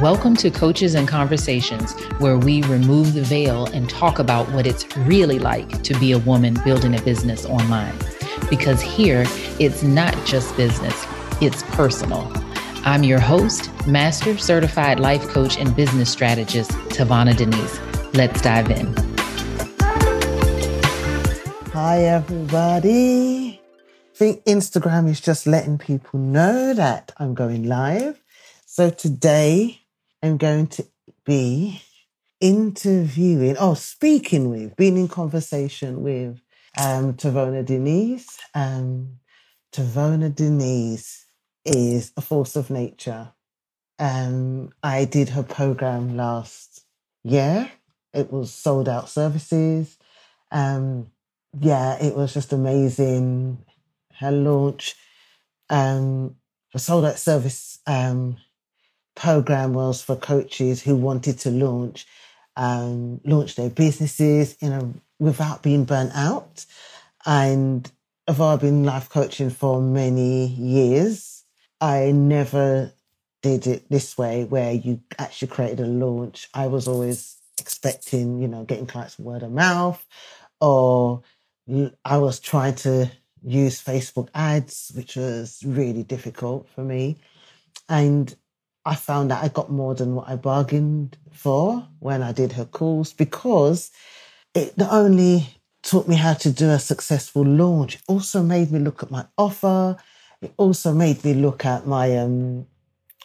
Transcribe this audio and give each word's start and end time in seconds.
Welcome 0.00 0.34
to 0.36 0.50
Coaches 0.50 0.94
and 0.94 1.06
Conversations, 1.06 1.92
where 2.20 2.38
we 2.38 2.62
remove 2.62 3.12
the 3.12 3.20
veil 3.20 3.66
and 3.66 3.86
talk 3.90 4.18
about 4.18 4.50
what 4.52 4.66
it's 4.66 4.86
really 4.96 5.38
like 5.38 5.82
to 5.82 5.92
be 6.00 6.12
a 6.12 6.18
woman 6.18 6.58
building 6.64 6.98
a 6.98 7.02
business 7.02 7.44
online. 7.44 7.94
Because 8.48 8.80
here, 8.80 9.26
it's 9.58 9.82
not 9.82 10.14
just 10.24 10.56
business, 10.56 10.94
it's 11.42 11.62
personal. 11.74 12.32
I'm 12.86 13.04
your 13.04 13.20
host, 13.20 13.68
Master 13.86 14.38
Certified 14.38 14.98
Life 14.98 15.28
Coach 15.28 15.58
and 15.58 15.76
Business 15.76 16.10
Strategist, 16.10 16.70
Tavona 16.70 17.36
Denise. 17.36 17.78
Let's 18.14 18.40
dive 18.40 18.70
in. 18.70 18.94
Hi, 21.74 22.04
everybody. 22.04 23.60
I 23.60 24.16
think 24.16 24.42
Instagram 24.46 25.10
is 25.10 25.20
just 25.20 25.46
letting 25.46 25.76
people 25.76 26.18
know 26.20 26.72
that 26.72 27.12
I'm 27.18 27.34
going 27.34 27.64
live. 27.64 28.22
So 28.64 28.88
today 28.88 29.79
I'm 30.22 30.36
going 30.36 30.66
to 30.68 30.86
be 31.24 31.80
interviewing, 32.40 33.56
oh, 33.58 33.74
speaking 33.74 34.50
with, 34.50 34.76
being 34.76 34.98
in 34.98 35.08
conversation 35.08 36.02
with 36.02 36.40
um, 36.78 37.14
Tavona 37.14 37.64
Denise. 37.64 38.38
Um, 38.54 39.18
Tavona 39.72 40.34
Denise 40.34 41.24
is 41.64 42.12
a 42.16 42.20
force 42.20 42.56
of 42.56 42.70
nature. 42.70 43.32
Um, 43.98 44.72
I 44.82 45.06
did 45.06 45.30
her 45.30 45.42
program 45.42 46.16
last 46.16 46.84
year. 47.22 47.70
It 48.12 48.30
was 48.30 48.52
sold 48.52 48.88
out 48.88 49.08
services. 49.08 49.96
Um, 50.50 51.10
yeah, 51.58 51.96
it 52.02 52.14
was 52.14 52.34
just 52.34 52.52
amazing. 52.52 53.64
Her 54.18 54.32
launch, 54.32 54.96
um, 55.70 56.36
a 56.74 56.78
sold 56.78 57.06
out 57.06 57.18
service 57.18 57.78
um, 57.86 58.36
program 59.14 59.72
was 59.74 60.02
for 60.02 60.16
coaches 60.16 60.82
who 60.82 60.96
wanted 60.96 61.38
to 61.40 61.50
launch 61.50 62.06
um, 62.56 63.20
launch 63.24 63.54
their 63.54 63.70
businesses 63.70 64.56
in 64.60 64.72
a 64.72 64.92
without 65.18 65.62
being 65.62 65.84
burnt 65.84 66.12
out. 66.14 66.64
And 67.24 67.90
I've 68.26 68.60
been 68.60 68.84
life 68.84 69.08
coaching 69.08 69.50
for 69.50 69.80
many 69.80 70.46
years, 70.46 71.44
I 71.80 72.12
never 72.12 72.92
did 73.42 73.66
it 73.66 73.88
this 73.88 74.18
way 74.18 74.44
where 74.44 74.72
you 74.72 75.00
actually 75.18 75.48
created 75.48 75.80
a 75.80 75.86
launch. 75.86 76.48
I 76.52 76.66
was 76.66 76.86
always 76.86 77.36
expecting, 77.58 78.40
you 78.40 78.48
know, 78.48 78.64
getting 78.64 78.86
clients 78.86 79.18
word 79.18 79.42
of 79.42 79.52
mouth, 79.52 80.04
or 80.60 81.22
I 82.04 82.18
was 82.18 82.38
trying 82.38 82.74
to 82.76 83.10
use 83.42 83.82
Facebook 83.82 84.28
ads, 84.34 84.92
which 84.94 85.16
was 85.16 85.62
really 85.64 86.02
difficult 86.02 86.68
for 86.74 86.84
me. 86.84 87.16
And 87.88 88.34
I 88.84 88.94
found 88.94 89.30
that 89.30 89.44
I 89.44 89.48
got 89.48 89.70
more 89.70 89.94
than 89.94 90.14
what 90.14 90.28
I 90.28 90.36
bargained 90.36 91.16
for 91.32 91.86
when 91.98 92.22
I 92.22 92.32
did 92.32 92.52
her 92.52 92.64
calls 92.64 93.12
because 93.12 93.90
it 94.54 94.76
not 94.76 94.92
only 94.92 95.46
taught 95.82 96.08
me 96.08 96.16
how 96.16 96.34
to 96.34 96.50
do 96.50 96.70
a 96.70 96.78
successful 96.78 97.44
launch, 97.44 97.96
it 97.96 98.02
also 98.08 98.42
made 98.42 98.70
me 98.72 98.78
look 98.78 99.02
at 99.02 99.10
my 99.10 99.26
offer. 99.36 99.96
It 100.40 100.52
also 100.56 100.92
made 100.92 101.24
me 101.24 101.34
look 101.34 101.64
at 101.64 101.86
my 101.86 102.16
um 102.16 102.66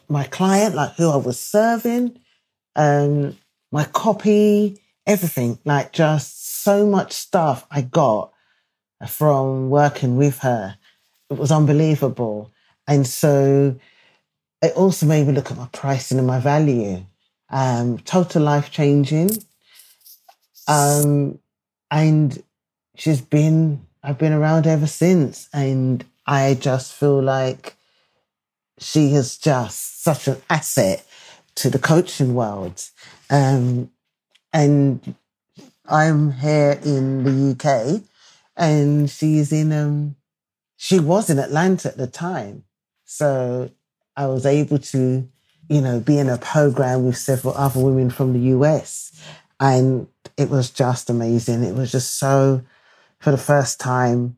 my 0.07 0.25
client, 0.25 0.75
like 0.75 0.93
who 0.95 1.09
I 1.09 1.15
was 1.15 1.39
serving, 1.39 2.19
um, 2.75 3.37
my 3.71 3.85
copy, 3.85 4.79
everything. 5.07 5.57
Like 5.65 5.93
just 5.93 6.63
so 6.63 6.85
much 6.85 7.13
stuff 7.13 7.65
I 7.71 7.81
got 7.81 8.31
from 9.07 9.69
working 9.69 10.17
with 10.17 10.39
her. 10.39 10.77
It 11.29 11.37
was 11.37 11.51
unbelievable. 11.51 12.51
And 12.87 13.07
so 13.07 13.77
it 14.65 14.75
also 14.75 15.05
made 15.05 15.27
me 15.27 15.33
look 15.33 15.51
at 15.51 15.57
my 15.57 15.67
pricing 15.71 16.17
and 16.17 16.27
my 16.27 16.39
value. 16.39 17.05
Um, 17.49 17.99
total 17.99 18.41
life 18.41 18.71
changing. 18.71 19.29
Um, 20.67 21.39
and 21.91 22.41
she's 22.95 23.21
been, 23.21 23.85
I've 24.03 24.17
been 24.17 24.33
around 24.33 24.65
ever 24.65 24.87
since. 24.87 25.47
And 25.53 26.03
I 26.25 26.55
just 26.55 26.93
feel 26.93 27.21
like 27.21 27.75
she 28.79 29.13
is 29.13 29.37
just 29.37 30.03
such 30.03 30.27
an 30.27 30.41
asset 30.49 31.05
to 31.55 31.69
the 31.69 31.79
coaching 31.79 32.33
world. 32.33 32.83
Um, 33.29 33.91
and 34.51 35.15
I'm 35.87 36.31
here 36.31 36.79
in 36.83 37.23
the 37.23 37.51
UK 37.51 38.01
and 38.57 39.09
she's 39.09 39.51
in, 39.51 39.71
um, 39.71 40.15
she 40.75 40.99
was 40.99 41.29
in 41.29 41.37
Atlanta 41.37 41.89
at 41.89 41.97
the 41.97 42.07
time. 42.07 42.63
So 43.05 43.69
I 44.17 44.27
was 44.27 44.45
able 44.45 44.79
to, 44.79 45.27
you 45.69 45.81
know, 45.81 45.99
be 45.99 46.17
in 46.17 46.29
a 46.29 46.37
program 46.37 47.05
with 47.05 47.17
several 47.17 47.55
other 47.55 47.79
women 47.79 48.09
from 48.09 48.33
the 48.33 48.49
US. 48.55 49.11
And 49.59 50.07
it 50.37 50.49
was 50.49 50.69
just 50.69 51.09
amazing. 51.09 51.63
It 51.63 51.75
was 51.75 51.91
just 51.91 52.17
so, 52.17 52.61
for 53.19 53.31
the 53.31 53.37
first 53.37 53.79
time 53.79 54.37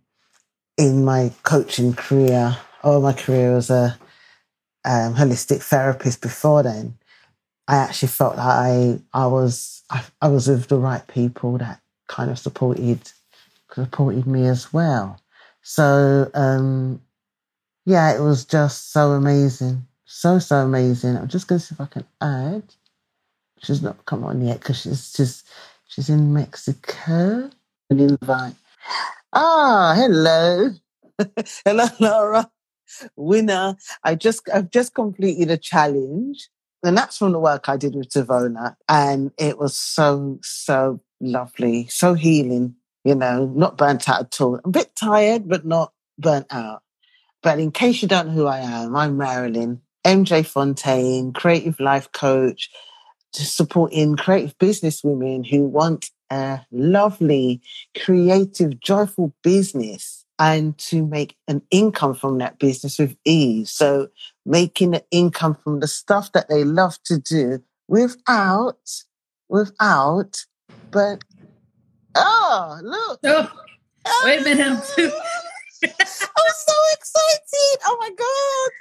in 0.77 1.03
my 1.03 1.31
coaching 1.43 1.93
career, 1.93 2.57
or 2.83 2.99
my 3.01 3.13
career 3.13 3.57
as 3.57 3.69
a 3.69 3.97
um, 4.85 5.15
holistic 5.15 5.61
therapist 5.61 6.21
before 6.21 6.63
then, 6.63 6.97
I 7.67 7.77
actually 7.77 8.09
felt 8.09 8.37
like 8.37 8.47
I, 8.47 8.99
I 9.13 9.27
was, 9.27 9.83
I, 9.89 10.03
I 10.21 10.27
was 10.29 10.47
with 10.47 10.67
the 10.67 10.77
right 10.77 11.05
people 11.07 11.57
that 11.57 11.81
kind 12.07 12.31
of 12.31 12.39
supported, 12.39 13.11
supported 13.73 14.25
me 14.25 14.47
as 14.47 14.71
well. 14.71 15.19
So, 15.61 16.31
um, 16.33 17.01
yeah, 17.87 18.13
it 18.13 18.19
was 18.19 18.43
just 18.43 18.91
so 18.91 19.11
amazing. 19.11 19.87
So, 20.03 20.39
so 20.39 20.57
amazing. 20.57 21.15
I'm 21.15 21.29
just 21.29 21.47
going 21.47 21.59
to 21.59 21.65
see 21.65 21.73
if 21.73 21.79
I 21.79 21.85
can 21.85 22.03
add. 22.21 22.63
She's 23.63 23.81
not 23.81 24.05
come 24.05 24.25
on 24.25 24.45
yet 24.45 24.59
because 24.59 24.81
she's 24.81 25.13
just, 25.13 25.47
she's 25.87 26.09
in 26.09 26.33
Mexico. 26.33 27.49
An 27.89 27.99
invite. 28.01 28.55
Ah, 29.31 29.93
hello. 29.95 30.71
hello, 31.65 31.85
Laura. 32.01 32.51
Winner. 33.15 33.77
I 34.03 34.15
just, 34.15 34.49
I've 34.53 34.69
just 34.69 34.93
completed 34.93 35.49
a 35.49 35.57
challenge. 35.57 36.49
And 36.83 36.97
that's 36.97 37.17
from 37.17 37.31
the 37.31 37.39
work 37.39 37.69
I 37.69 37.77
did 37.77 37.95
with 37.95 38.09
Tavona. 38.09 38.75
And 38.89 39.31
it 39.39 39.57
was 39.57 39.77
so, 39.77 40.39
so 40.43 40.99
lovely, 41.21 41.87
so 41.87 42.15
healing, 42.15 42.75
you 43.05 43.15
know, 43.15 43.45
not 43.55 43.77
burnt 43.77 44.09
out 44.09 44.21
at 44.23 44.41
all. 44.41 44.59
A 44.65 44.69
bit 44.69 44.93
tired, 44.93 45.47
but 45.47 45.65
not 45.65 45.93
burnt 46.19 46.47
out. 46.51 46.83
But 47.47 47.61
in 47.61 47.71
case 47.71 48.01
you 48.01 48.09
don't 48.09 48.27
know 48.27 48.33
who 48.33 48.45
I 48.45 48.59
am, 48.59 48.93
I'm 48.93 49.15
Marilyn, 49.15 49.79
MJ 50.05 50.45
Fontaine, 50.45 51.31
creative 51.31 51.79
life 51.79 52.11
coach, 52.11 52.69
to 53.31 53.45
supporting 53.45 54.17
creative 54.17 54.57
business 54.57 55.01
women 55.01 55.45
who 55.45 55.63
want 55.63 56.09
a 56.29 56.59
lovely, 56.73 57.61
creative, 57.97 58.81
joyful 58.81 59.33
business 59.43 60.25
and 60.37 60.77
to 60.79 61.07
make 61.07 61.37
an 61.47 61.61
income 61.71 62.15
from 62.15 62.37
that 62.39 62.59
business 62.59 62.99
with 62.99 63.15
ease. 63.23 63.71
So 63.71 64.09
making 64.45 64.95
an 64.95 65.03
income 65.09 65.55
from 65.63 65.79
the 65.79 65.87
stuff 65.87 66.33
that 66.33 66.49
they 66.49 66.65
love 66.65 67.01
to 67.05 67.17
do 67.17 67.63
without, 67.87 68.91
without, 69.47 70.43
but, 70.91 71.23
oh, 72.13 72.79
look. 72.83 73.21
Oh, 73.23 74.21
wait 74.25 74.41
a 74.41 74.43
minute. 74.43 74.83
I'm 75.83 75.89
so 75.89 76.73
excited. 76.93 77.79
Oh 77.85 77.97
my 77.99 78.09
God. 78.17 78.71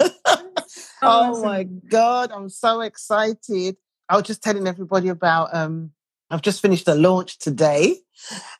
Hello. 0.00 0.52
oh 1.02 1.42
my 1.42 1.64
God. 1.64 2.30
I'm 2.32 2.48
so 2.48 2.80
excited. 2.80 3.76
I 4.08 4.16
was 4.16 4.24
just 4.24 4.42
telling 4.42 4.66
everybody 4.66 5.08
about, 5.08 5.54
um, 5.54 5.92
I've 6.30 6.42
just 6.42 6.62
finished 6.62 6.88
a 6.88 6.94
launch 6.94 7.38
today 7.38 7.96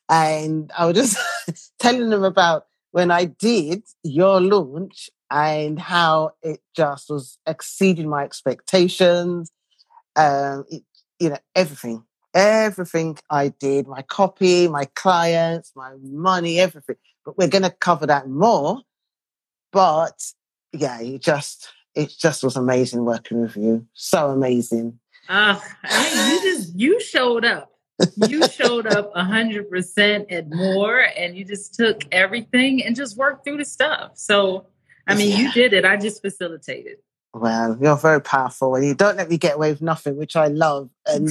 and 0.09 0.71
I 0.77 0.87
was 0.87 0.97
just 0.97 1.72
telling 1.78 2.10
them 2.10 2.25
about 2.25 2.66
when 2.93 3.10
I 3.10 3.27
did 3.27 3.82
your 4.03 4.41
launch 4.41 5.10
and 5.30 5.78
how 5.78 6.33
it 6.42 6.60
just 6.74 7.10
was 7.10 7.39
exceeding 7.47 8.09
my 8.09 8.24
expectations. 8.24 9.51
Um, 10.16 10.65
it, 10.71 10.83
you 11.18 11.30
know, 11.30 11.39
everything 11.54 12.04
everything 12.38 13.18
I 13.28 13.48
did, 13.48 13.88
my 13.88 14.02
copy, 14.02 14.68
my 14.68 14.84
clients, 14.94 15.72
my 15.74 15.92
money, 16.02 16.60
everything. 16.60 16.96
But 17.24 17.36
we're 17.36 17.48
going 17.48 17.64
to 17.64 17.70
cover 17.70 18.06
that 18.06 18.28
more. 18.28 18.82
But 19.72 20.32
yeah, 20.72 21.00
you 21.00 21.18
just, 21.18 21.68
it 21.94 22.14
just 22.18 22.42
was 22.44 22.56
amazing 22.56 23.04
working 23.04 23.42
with 23.42 23.56
you. 23.56 23.86
So 23.92 24.30
amazing. 24.30 24.98
Uh, 25.28 25.58
I 25.84 26.14
mean, 26.14 26.34
you 26.34 26.56
just, 26.56 26.74
you 26.74 27.00
showed 27.00 27.44
up. 27.44 27.72
You 28.28 28.46
showed 28.48 28.86
up 28.86 29.10
a 29.16 29.24
hundred 29.24 29.68
percent 29.68 30.26
and 30.30 30.48
more, 30.50 31.00
and 31.00 31.36
you 31.36 31.44
just 31.44 31.74
took 31.74 32.04
everything 32.12 32.84
and 32.84 32.94
just 32.94 33.16
worked 33.16 33.42
through 33.42 33.56
the 33.56 33.64
stuff. 33.64 34.12
So, 34.14 34.66
I 35.08 35.16
mean, 35.16 35.32
yeah. 35.32 35.38
you 35.38 35.52
did 35.52 35.72
it. 35.72 35.84
I 35.84 35.96
just 35.96 36.22
facilitated. 36.22 36.98
Well, 37.34 37.76
you're 37.80 37.96
very 37.96 38.20
powerful 38.20 38.74
and 38.74 38.86
you 38.86 38.94
don't 38.94 39.16
let 39.16 39.28
me 39.28 39.36
get 39.36 39.56
away 39.56 39.70
with 39.70 39.82
nothing, 39.82 40.16
which 40.16 40.36
I 40.36 40.46
love. 40.46 40.90
And 41.06 41.28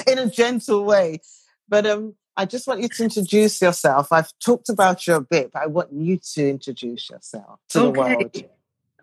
in 0.06 0.18
a 0.18 0.28
gentle 0.28 0.84
way. 0.84 1.20
But 1.68 1.86
um, 1.86 2.14
I 2.36 2.44
just 2.46 2.66
want 2.66 2.80
you 2.80 2.88
to 2.88 3.04
introduce 3.04 3.62
yourself. 3.62 4.12
I've 4.12 4.32
talked 4.44 4.68
about 4.68 5.06
you 5.06 5.14
a 5.14 5.20
bit, 5.20 5.52
but 5.52 5.62
I 5.62 5.66
want 5.66 5.92
you 5.92 6.18
to 6.34 6.48
introduce 6.48 7.10
yourself 7.10 7.60
to 7.70 7.80
okay. 7.80 7.92
the 7.92 7.98
world. 7.98 8.44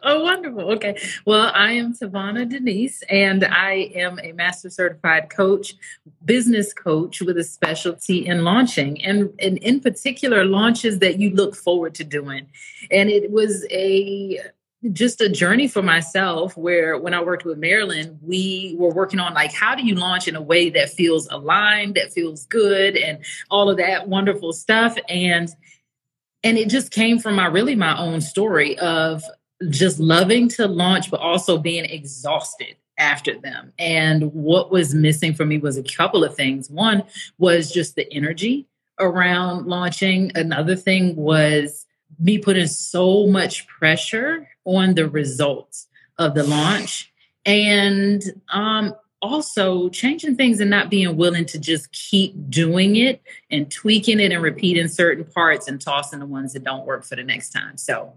Oh, 0.03 0.21
wonderful. 0.21 0.71
Okay. 0.71 0.99
Well, 1.25 1.51
I 1.53 1.73
am 1.73 1.93
Tavona 1.93 2.49
Denise, 2.49 3.03
and 3.03 3.45
I 3.45 3.91
am 3.93 4.19
a 4.23 4.31
master 4.31 4.71
certified 4.71 5.29
coach, 5.29 5.75
business 6.25 6.73
coach 6.73 7.21
with 7.21 7.37
a 7.37 7.43
specialty 7.43 8.25
in 8.25 8.43
launching, 8.43 9.03
and, 9.05 9.31
and 9.39 9.59
in 9.59 9.79
particular, 9.79 10.43
launches 10.43 10.99
that 10.99 11.19
you 11.19 11.29
look 11.29 11.55
forward 11.55 11.93
to 11.95 12.03
doing. 12.03 12.47
And 12.89 13.09
it 13.09 13.29
was 13.29 13.63
a 13.69 14.39
just 14.91 15.21
a 15.21 15.29
journey 15.29 15.67
for 15.67 15.83
myself 15.83 16.57
where 16.57 16.97
when 16.97 17.13
I 17.13 17.21
worked 17.21 17.45
with 17.45 17.59
Marilyn, 17.59 18.17
we 18.21 18.75
were 18.79 18.91
working 18.91 19.19
on 19.19 19.33
like 19.33 19.53
how 19.53 19.75
do 19.75 19.85
you 19.85 19.95
launch 19.95 20.27
in 20.27 20.35
a 20.35 20.41
way 20.41 20.69
that 20.71 20.89
feels 20.89 21.27
aligned, 21.27 21.95
that 21.95 22.11
feels 22.11 22.45
good, 22.47 22.97
and 22.97 23.23
all 23.51 23.69
of 23.69 23.77
that 23.77 24.07
wonderful 24.07 24.53
stuff. 24.53 24.97
And 25.07 25.49
and 26.43 26.57
it 26.57 26.69
just 26.69 26.91
came 26.91 27.19
from 27.19 27.35
my 27.35 27.45
really 27.45 27.75
my 27.75 27.97
own 27.97 28.21
story 28.21 28.77
of 28.79 29.23
just 29.69 29.99
loving 29.99 30.49
to 30.49 30.67
launch, 30.67 31.11
but 31.11 31.19
also 31.19 31.59
being 31.59 31.85
exhausted 31.85 32.75
after 32.97 33.39
them. 33.39 33.73
And 33.77 34.33
what 34.33 34.71
was 34.71 34.95
missing 34.95 35.33
for 35.33 35.45
me 35.45 35.59
was 35.59 35.77
a 35.77 35.83
couple 35.83 36.23
of 36.23 36.35
things. 36.35 36.69
One 36.69 37.03
was 37.37 37.71
just 37.71 37.95
the 37.95 38.11
energy 38.11 38.67
around 38.99 39.67
launching. 39.67 40.31
Another 40.35 40.75
thing 40.75 41.15
was 41.15 41.85
me 42.19 42.37
putting 42.37 42.67
so 42.67 43.27
much 43.27 43.67
pressure 43.67 44.47
on 44.65 44.95
the 44.95 45.09
results 45.09 45.87
of 46.17 46.33
the 46.35 46.43
launch. 46.43 47.11
And 47.45 48.21
um, 48.49 48.93
also 49.21 49.89
changing 49.89 50.35
things 50.35 50.59
and 50.59 50.69
not 50.69 50.89
being 50.89 51.15
willing 51.15 51.45
to 51.45 51.59
just 51.59 51.91
keep 51.91 52.33
doing 52.49 52.95
it 52.95 53.21
and 53.49 53.71
tweaking 53.71 54.19
it 54.19 54.31
and 54.31 54.41
repeating 54.41 54.87
certain 54.87 55.23
parts 55.23 55.67
and 55.67 55.79
tossing 55.79 56.19
the 56.19 56.25
ones 56.25 56.53
that 56.53 56.63
don't 56.63 56.85
work 56.85 57.05
for 57.05 57.15
the 57.15 57.23
next 57.23 57.51
time. 57.51 57.77
So, 57.77 58.13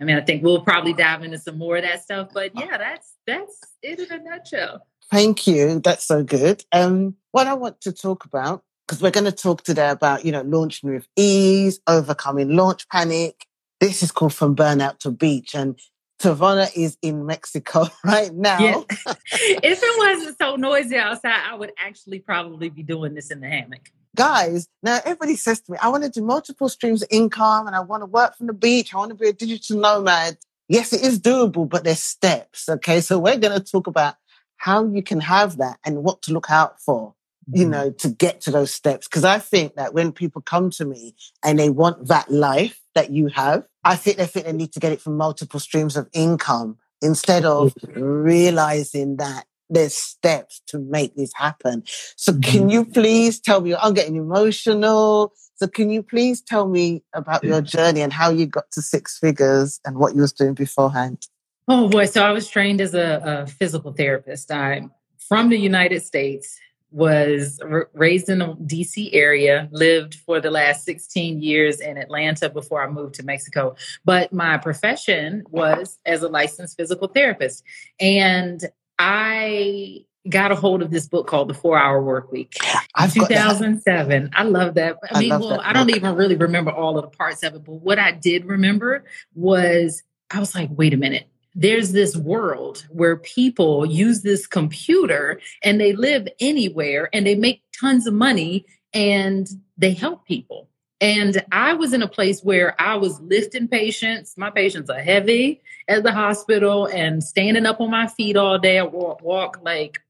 I 0.00 0.04
mean, 0.04 0.16
I 0.16 0.20
think 0.20 0.42
we'll 0.42 0.62
probably 0.62 0.92
dive 0.92 1.22
into 1.22 1.38
some 1.38 1.58
more 1.58 1.76
of 1.76 1.82
that 1.82 2.02
stuff, 2.02 2.28
but 2.32 2.52
yeah, 2.54 2.76
that's 2.78 3.14
that's 3.26 3.60
it 3.82 3.98
in 3.98 4.12
a 4.12 4.22
nutshell. 4.22 4.86
Thank 5.10 5.46
you. 5.46 5.80
That's 5.80 6.06
so 6.06 6.22
good. 6.22 6.64
Um, 6.72 7.16
what 7.32 7.46
I 7.46 7.54
want 7.54 7.80
to 7.82 7.92
talk 7.92 8.24
about 8.24 8.62
because 8.86 9.02
we're 9.02 9.10
going 9.10 9.24
to 9.24 9.32
talk 9.32 9.62
today 9.62 9.90
about 9.90 10.24
you 10.24 10.32
know 10.32 10.42
launching 10.42 10.92
with 10.92 11.06
ease, 11.16 11.80
overcoming 11.86 12.54
launch 12.56 12.88
panic. 12.88 13.46
This 13.80 14.02
is 14.02 14.12
called 14.12 14.34
from 14.34 14.56
burnout 14.56 14.98
to 15.00 15.10
beach, 15.10 15.54
and 15.54 15.78
Tavona 16.20 16.70
is 16.74 16.96
in 17.02 17.26
Mexico 17.26 17.86
right 18.04 18.32
now. 18.32 18.58
Yeah. 18.58 18.82
if 19.32 19.80
it 19.82 19.98
wasn't 19.98 20.36
so 20.40 20.56
noisy 20.56 20.96
outside, 20.96 21.42
I 21.50 21.54
would 21.54 21.72
actually 21.78 22.20
probably 22.20 22.70
be 22.70 22.82
doing 22.82 23.14
this 23.14 23.30
in 23.30 23.40
the 23.40 23.48
hammock. 23.48 23.90
Guys, 24.16 24.68
now 24.82 25.00
everybody 25.04 25.34
says 25.34 25.60
to 25.62 25.72
me, 25.72 25.78
I 25.82 25.88
want 25.88 26.04
to 26.04 26.08
do 26.10 26.22
multiple 26.22 26.68
streams 26.68 27.02
of 27.02 27.08
income 27.10 27.66
and 27.66 27.74
I 27.74 27.80
want 27.80 28.02
to 28.02 28.06
work 28.06 28.36
from 28.36 28.46
the 28.46 28.52
beach. 28.52 28.94
I 28.94 28.98
want 28.98 29.10
to 29.10 29.16
be 29.16 29.28
a 29.28 29.32
digital 29.32 29.80
nomad. 29.80 30.38
Yes, 30.68 30.92
it 30.92 31.02
is 31.02 31.18
doable, 31.18 31.68
but 31.68 31.82
there's 31.82 32.02
steps. 32.02 32.68
Okay. 32.68 33.00
So 33.00 33.18
we're 33.18 33.36
going 33.38 33.58
to 33.58 33.72
talk 33.72 33.88
about 33.88 34.14
how 34.56 34.86
you 34.86 35.02
can 35.02 35.20
have 35.20 35.56
that 35.56 35.78
and 35.84 36.04
what 36.04 36.22
to 36.22 36.32
look 36.32 36.48
out 36.48 36.80
for 36.80 37.13
you 37.52 37.62
mm-hmm. 37.62 37.70
know, 37.70 37.90
to 37.90 38.08
get 38.08 38.40
to 38.42 38.50
those 38.50 38.72
steps. 38.72 39.08
Cause 39.08 39.24
I 39.24 39.38
think 39.38 39.74
that 39.76 39.94
when 39.94 40.12
people 40.12 40.42
come 40.42 40.70
to 40.70 40.84
me 40.84 41.14
and 41.44 41.58
they 41.58 41.70
want 41.70 42.08
that 42.08 42.30
life 42.30 42.80
that 42.94 43.10
you 43.10 43.28
have, 43.28 43.64
I 43.84 43.96
think 43.96 44.16
they 44.16 44.26
think 44.26 44.46
they 44.46 44.52
need 44.52 44.72
to 44.72 44.80
get 44.80 44.92
it 44.92 45.00
from 45.00 45.16
multiple 45.16 45.60
streams 45.60 45.96
of 45.96 46.08
income 46.12 46.78
instead 47.02 47.44
of 47.44 47.74
mm-hmm. 47.74 48.00
realizing 48.00 49.16
that 49.16 49.44
there's 49.70 49.94
steps 49.94 50.62
to 50.68 50.78
make 50.78 51.16
this 51.16 51.32
happen. 51.34 51.82
So 52.16 52.32
can 52.32 52.40
mm-hmm. 52.40 52.68
you 52.68 52.84
please 52.84 53.40
tell 53.40 53.60
me, 53.60 53.74
I'm 53.74 53.94
getting 53.94 54.16
emotional. 54.16 55.32
So 55.56 55.66
can 55.66 55.90
you 55.90 56.02
please 56.02 56.40
tell 56.40 56.68
me 56.68 57.02
about 57.14 57.44
your 57.44 57.60
journey 57.60 58.00
and 58.00 58.12
how 58.12 58.30
you 58.30 58.46
got 58.46 58.70
to 58.72 58.82
six 58.82 59.18
figures 59.18 59.80
and 59.84 59.96
what 59.96 60.14
you 60.14 60.20
was 60.20 60.32
doing 60.32 60.54
beforehand? 60.54 61.26
Oh 61.68 61.88
boy. 61.88 62.06
So 62.06 62.22
I 62.24 62.32
was 62.32 62.48
trained 62.48 62.80
as 62.80 62.94
a, 62.94 63.22
a 63.24 63.46
physical 63.46 63.92
therapist. 63.92 64.50
I'm 64.52 64.90
from 65.28 65.48
the 65.48 65.58
United 65.58 66.02
States 66.02 66.58
was 66.94 67.58
r- 67.60 67.90
raised 67.92 68.28
in 68.28 68.38
the 68.38 68.54
DC 68.54 69.10
area, 69.12 69.68
lived 69.72 70.14
for 70.14 70.40
the 70.40 70.50
last 70.50 70.84
16 70.84 71.42
years 71.42 71.80
in 71.80 71.98
Atlanta 71.98 72.48
before 72.48 72.84
I 72.84 72.88
moved 72.88 73.16
to 73.16 73.24
Mexico. 73.24 73.74
But 74.04 74.32
my 74.32 74.58
profession 74.58 75.42
was 75.50 75.98
as 76.06 76.22
a 76.22 76.28
licensed 76.28 76.76
physical 76.76 77.08
therapist. 77.08 77.64
And 77.98 78.64
I 78.96 80.04
got 80.28 80.52
a 80.52 80.54
hold 80.54 80.82
of 80.82 80.92
this 80.92 81.08
book 81.08 81.26
called 81.26 81.48
The 81.48 81.54
Four 81.54 81.76
Hour 81.76 82.00
Work 82.00 82.30
Week. 82.30 82.54
I've 82.94 83.12
2007. 83.12 84.30
I 84.32 84.44
love 84.44 84.74
that. 84.74 84.96
I, 85.10 85.16
I 85.16 85.20
mean, 85.20 85.30
well, 85.30 85.60
I 85.64 85.72
don't 85.72 85.90
even 85.90 86.14
really 86.14 86.36
remember 86.36 86.70
all 86.70 86.96
of 86.96 87.10
the 87.10 87.16
parts 87.16 87.42
of 87.42 87.56
it, 87.56 87.64
but 87.64 87.72
what 87.72 87.98
I 87.98 88.12
did 88.12 88.44
remember 88.44 89.04
was 89.34 90.04
I 90.30 90.38
was 90.38 90.54
like, 90.54 90.70
wait 90.72 90.94
a 90.94 90.96
minute 90.96 91.28
there's 91.54 91.92
this 91.92 92.16
world 92.16 92.86
where 92.90 93.16
people 93.16 93.86
use 93.86 94.22
this 94.22 94.46
computer 94.46 95.40
and 95.62 95.80
they 95.80 95.92
live 95.92 96.26
anywhere 96.40 97.08
and 97.12 97.26
they 97.26 97.36
make 97.36 97.62
tons 97.78 98.06
of 98.06 98.14
money 98.14 98.66
and 98.92 99.48
they 99.78 99.92
help 99.92 100.26
people. 100.26 100.68
And 101.00 101.44
I 101.52 101.74
was 101.74 101.92
in 101.92 102.02
a 102.02 102.08
place 102.08 102.42
where 102.42 102.80
I 102.80 102.96
was 102.96 103.20
lifting 103.20 103.68
patients. 103.68 104.38
My 104.38 104.50
patients 104.50 104.88
are 104.88 105.00
heavy 105.00 105.60
at 105.88 106.02
the 106.02 106.12
hospital 106.12 106.86
and 106.86 107.22
standing 107.22 107.66
up 107.66 107.80
on 107.80 107.90
my 107.90 108.06
feet 108.06 108.36
all 108.36 108.58
day. 108.58 108.78
I 108.78 108.84
walk, 108.84 109.22
walk 109.22 109.60
like 109.62 110.00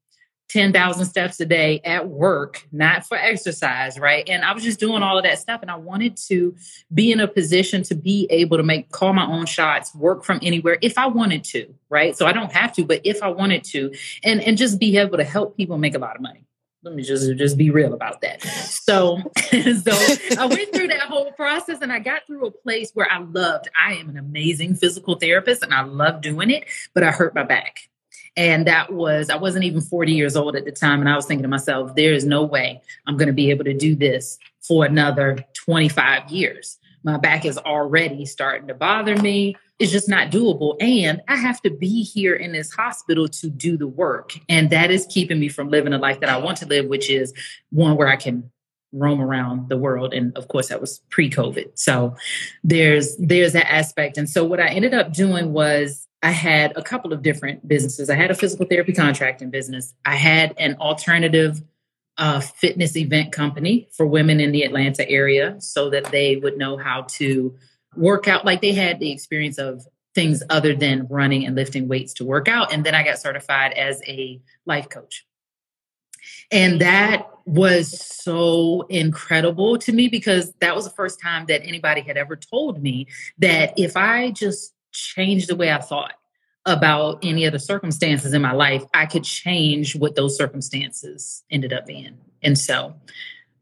10,000 0.55 1.05
steps 1.05 1.41
a 1.41 1.45
day 1.45 1.81
at 1.85 2.09
work, 2.09 2.65
not 2.71 3.05
for 3.05 3.17
exercise, 3.17 3.99
right? 3.99 4.23
And 4.29 4.45
I 4.45 4.53
was 4.53 4.63
just 4.63 4.79
doing 4.79 5.03
all 5.03 5.19
of 5.19 5.25
that 5.25 5.41
stuff. 5.41 5.63
And 5.63 5.71
I 5.71 5.75
wanted 5.75 6.17
to 6.29 6.55
be 6.93 7.11
in 7.11 7.19
a 7.19 7.27
position 7.27 7.83
to 7.83 7.97
be 7.97 8.29
able 8.31 8.59
to 8.59 8.63
make, 8.63 8.93
call 8.93 9.13
my 9.13 9.27
own 9.27 9.47
shots, 9.47 9.93
work 9.97 10.23
from 10.23 10.39
anywhere 10.43 10.79
if 10.81 10.97
I 10.97 11.09
wanted 11.09 11.43
to, 11.45 11.75
right? 11.89 12.17
So 12.17 12.25
I 12.27 12.33
don't 12.33 12.53
have 12.53 12.73
to, 12.75 12.85
but 12.85 13.01
if 13.03 13.21
I 13.21 13.29
wanted 13.31 13.65
to, 13.65 13.93
and, 14.23 14.41
and 14.43 14.57
just 14.57 14.79
be 14.79 14.97
able 14.97 15.17
to 15.17 15.25
help 15.25 15.57
people 15.57 15.77
make 15.77 15.97
a 15.97 15.99
lot 15.99 16.15
of 16.15 16.23
money. 16.23 16.45
Let 16.85 16.95
me 16.95 17.03
just 17.03 17.37
just 17.37 17.57
be 17.57 17.71
real 17.71 17.93
about 17.93 18.21
that. 18.21 18.43
So, 18.43 19.19
so 19.51 20.39
I 20.39 20.47
went 20.47 20.73
through 20.73 20.89
that 20.89 21.01
whole 21.09 21.33
process 21.33 21.79
and 21.81 21.91
I 21.91 21.99
got 21.99 22.29
through 22.29 22.47
a 22.47 22.51
place 22.53 22.93
where 22.95 23.11
I 23.11 23.19
loved. 23.19 23.69
I 23.75 23.95
am 23.95 24.09
an 24.09 24.19
amazing 24.19 24.77
physical 24.77 25.17
therapist 25.17 25.65
and 25.65 25.75
I 25.75 25.83
love 25.83 26.21
doing 26.21 26.51
it, 26.51 26.67
but 26.93 27.03
I 27.03 27.11
hurt 27.11 27.35
my 27.35 27.43
back 27.43 27.89
and 28.37 28.67
that 28.67 28.93
was, 28.93 29.31
I 29.31 29.37
wasn't 29.37 29.65
even 29.65 29.81
40 29.81 30.13
years 30.13 30.37
old 30.37 30.57
at 30.57 30.65
the 30.65 30.73
time. 30.73 31.01
And 31.01 31.09
I 31.09 31.17
was 31.17 31.27
thinking 31.27 31.43
to 31.43 31.49
myself, 31.49 31.95
there 31.95 32.13
is 32.13 32.25
no 32.25 32.43
way 32.43 32.83
I'm 33.07 33.17
going 33.17 33.29
to 33.29 33.35
be 33.35 33.51
able 33.51 33.65
to 33.65 33.75
do 33.75 33.95
this 33.95 34.39
for 34.61 34.85
another 34.85 35.39
25 35.55 36.31
years. 36.31 36.79
My 37.05 37.19
back 37.19 37.45
is 37.45 37.59
already 37.59 38.25
starting 38.25 38.69
to 38.69 38.75
bother 38.75 39.17
me. 39.17 39.57
It's 39.79 39.93
just 39.93 40.09
not 40.09 40.31
doable. 40.31 40.77
And 40.81 41.21
I 41.29 41.37
have 41.37 41.61
to 41.63 41.71
be 41.71 42.03
here 42.03 42.35
in 42.35 42.53
this 42.53 42.73
hospital 42.73 43.29
to 43.29 43.51
do 43.51 43.77
the 43.77 43.89
work. 43.89 44.33
And 44.49 44.71
that 44.71 44.91
is 44.91 45.07
keeping 45.11 45.39
me 45.39 45.49
from 45.49 45.69
living 45.69 45.93
a 45.93 45.99
life 45.99 46.21
that 46.21 46.31
I 46.31 46.39
want 46.39 46.59
to 46.59 46.67
live, 46.67 46.87
which 46.87 47.11
is 47.11 47.35
one 47.71 47.97
where 47.97 48.09
I 48.09 48.17
can 48.17 48.51
roam 48.95 49.21
around 49.21 49.69
the 49.69 49.77
world 49.77 50.15
and 50.15 50.37
of 50.39 50.47
course 50.47 50.69
that 50.69 50.81
was 50.81 51.01
pre-covid 51.11 51.69
so 51.75 52.15
there's 52.63 53.17
there's 53.17 53.53
that 53.53 53.69
aspect 53.69 54.17
and 54.17 54.31
so 54.31 54.45
what 54.45 54.61
i 54.61 54.69
ended 54.69 54.95
up 54.95 55.13
doing 55.13 55.53
was 55.53 56.07
I 56.25 56.31
had 56.31 56.73
a 56.75 56.83
couple 56.83 57.13
of 57.13 57.21
different 57.23 57.69
businesses. 57.69 58.09
I 58.09 58.15
had 58.15 58.31
a 58.31 58.35
physical 58.35 58.65
therapy 58.65 58.95
contracting 58.95 59.51
business. 59.51 59.93
I 60.07 60.17
had 60.17 60.55
an 60.57 60.77
alternative 60.81 61.63
uh, 62.17 62.41
fitness 62.41 62.97
event 62.97 63.31
company 63.31 63.89
for 63.93 64.07
women 64.07 64.41
in 64.41 64.51
the 64.51 64.63
Atlanta 64.63 65.07
area 65.07 65.57
so 65.61 65.91
that 65.91 66.07
they 66.07 66.37
would 66.37 66.57
know 66.57 66.79
how 66.79 67.03
to 67.19 67.55
work 67.95 68.27
out. 68.27 68.47
Like 68.47 68.63
they 68.63 68.73
had 68.73 69.01
the 69.01 69.13
experience 69.13 69.59
of 69.59 69.87
things 70.15 70.43
other 70.49 70.75
than 70.75 71.07
running 71.11 71.45
and 71.45 71.57
lifting 71.57 71.89
weights 71.89 72.15
to 72.15 72.25
work 72.25 72.49
out. 72.49 72.73
And 72.73 72.85
then 72.85 72.95
I 72.95 73.03
got 73.03 73.19
certified 73.19 73.75
as 73.75 74.01
a 74.07 74.41
life 74.65 74.89
coach. 74.89 75.27
And 76.51 76.81
that 76.81 77.29
was 77.45 78.01
so 78.01 78.87
incredible 78.89 79.77
to 79.77 79.93
me 79.93 80.09
because 80.09 80.55
that 80.61 80.75
was 80.75 80.85
the 80.85 80.91
first 80.91 81.21
time 81.21 81.45
that 81.47 81.63
anybody 81.67 82.01
had 82.01 82.17
ever 82.17 82.35
told 82.35 82.83
me 82.83 83.09
that 83.39 83.75
if 83.77 83.95
I 83.95 84.31
just 84.31 84.74
change 84.95 85.47
the 85.47 85.57
way 85.57 85.71
I 85.71 85.81
thought 85.81 86.15
about 86.67 87.19
any 87.23 87.45
of 87.45 87.53
the 87.53 87.59
circumstances 87.59 88.33
in 88.33 88.41
my 88.41 88.53
life, 88.53 88.83
I 88.95 89.05
could 89.05 89.25
change 89.25 89.95
what 89.95 90.15
those 90.15 90.37
circumstances 90.37 91.45
ended 91.51 91.73
up 91.73 91.85
being. 91.87 92.17
And 92.43 92.59
so 92.59 92.95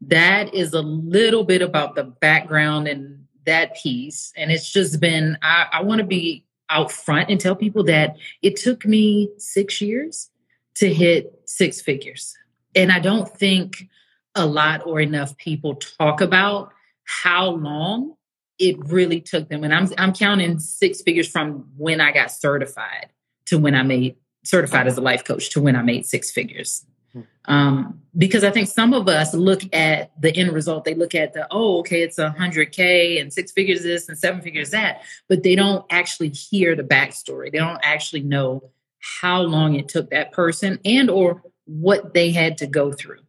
that 0.01 0.53
is 0.53 0.73
a 0.73 0.81
little 0.81 1.43
bit 1.43 1.61
about 1.61 1.95
the 1.95 2.03
background 2.03 2.87
and 2.87 3.25
that 3.45 3.75
piece. 3.75 4.31
And 4.37 4.51
it's 4.51 4.71
just 4.71 5.01
been, 5.01 5.37
I, 5.41 5.67
I 5.73 5.83
want 5.83 5.99
to 5.99 6.07
be 6.07 6.45
out 6.69 6.91
front 6.91 7.29
and 7.29 7.39
tell 7.39 7.55
people 7.55 7.83
that 7.85 8.15
it 8.41 8.55
took 8.55 8.85
me 8.85 9.29
six 9.37 9.81
years 9.81 10.29
to 10.75 10.93
hit 10.93 11.41
six 11.45 11.81
figures. 11.81 12.35
And 12.73 12.91
I 12.91 12.99
don't 12.99 13.27
think 13.27 13.89
a 14.35 14.45
lot 14.45 14.85
or 14.85 14.99
enough 14.99 15.37
people 15.37 15.75
talk 15.75 16.21
about 16.21 16.71
how 17.03 17.49
long 17.49 18.15
it 18.59 18.77
really 18.85 19.21
took 19.21 19.49
them. 19.49 19.63
And 19.63 19.73
I'm 19.73 19.87
I'm 19.97 20.13
counting 20.13 20.59
six 20.59 21.01
figures 21.01 21.27
from 21.27 21.69
when 21.77 22.01
I 22.01 22.11
got 22.11 22.31
certified 22.31 23.09
to 23.47 23.57
when 23.57 23.75
I 23.75 23.83
made 23.83 24.15
certified 24.43 24.87
as 24.87 24.97
a 24.97 25.01
life 25.01 25.23
coach 25.23 25.49
to 25.51 25.61
when 25.61 25.75
I 25.75 25.81
made 25.81 26.05
six 26.05 26.31
figures. 26.31 26.85
Um, 27.45 28.01
because 28.17 28.43
I 28.43 28.51
think 28.51 28.67
some 28.67 28.93
of 28.93 29.07
us 29.07 29.33
look 29.33 29.61
at 29.73 30.11
the 30.19 30.35
end 30.35 30.51
result. 30.51 30.85
They 30.85 30.95
look 30.95 31.13
at 31.13 31.33
the, 31.33 31.47
oh, 31.51 31.79
okay, 31.79 32.01
it's 32.01 32.17
a 32.17 32.31
hundred 32.31 32.71
K 32.71 33.19
and 33.19 33.33
six 33.33 33.51
figures 33.51 33.83
this 33.83 34.07
and 34.07 34.17
seven 34.17 34.41
figures 34.41 34.71
that, 34.71 35.01
but 35.27 35.43
they 35.43 35.55
don't 35.55 35.85
actually 35.89 36.29
hear 36.29 36.75
the 36.75 36.83
backstory. 36.83 37.51
They 37.51 37.57
don't 37.57 37.81
actually 37.83 38.21
know 38.21 38.71
how 39.21 39.41
long 39.41 39.75
it 39.75 39.89
took 39.89 40.09
that 40.11 40.31
person 40.31 40.79
and 40.85 41.09
or 41.09 41.43
what 41.65 42.13
they 42.13 42.31
had 42.31 42.57
to 42.59 42.67
go 42.67 42.91
through 42.93 43.19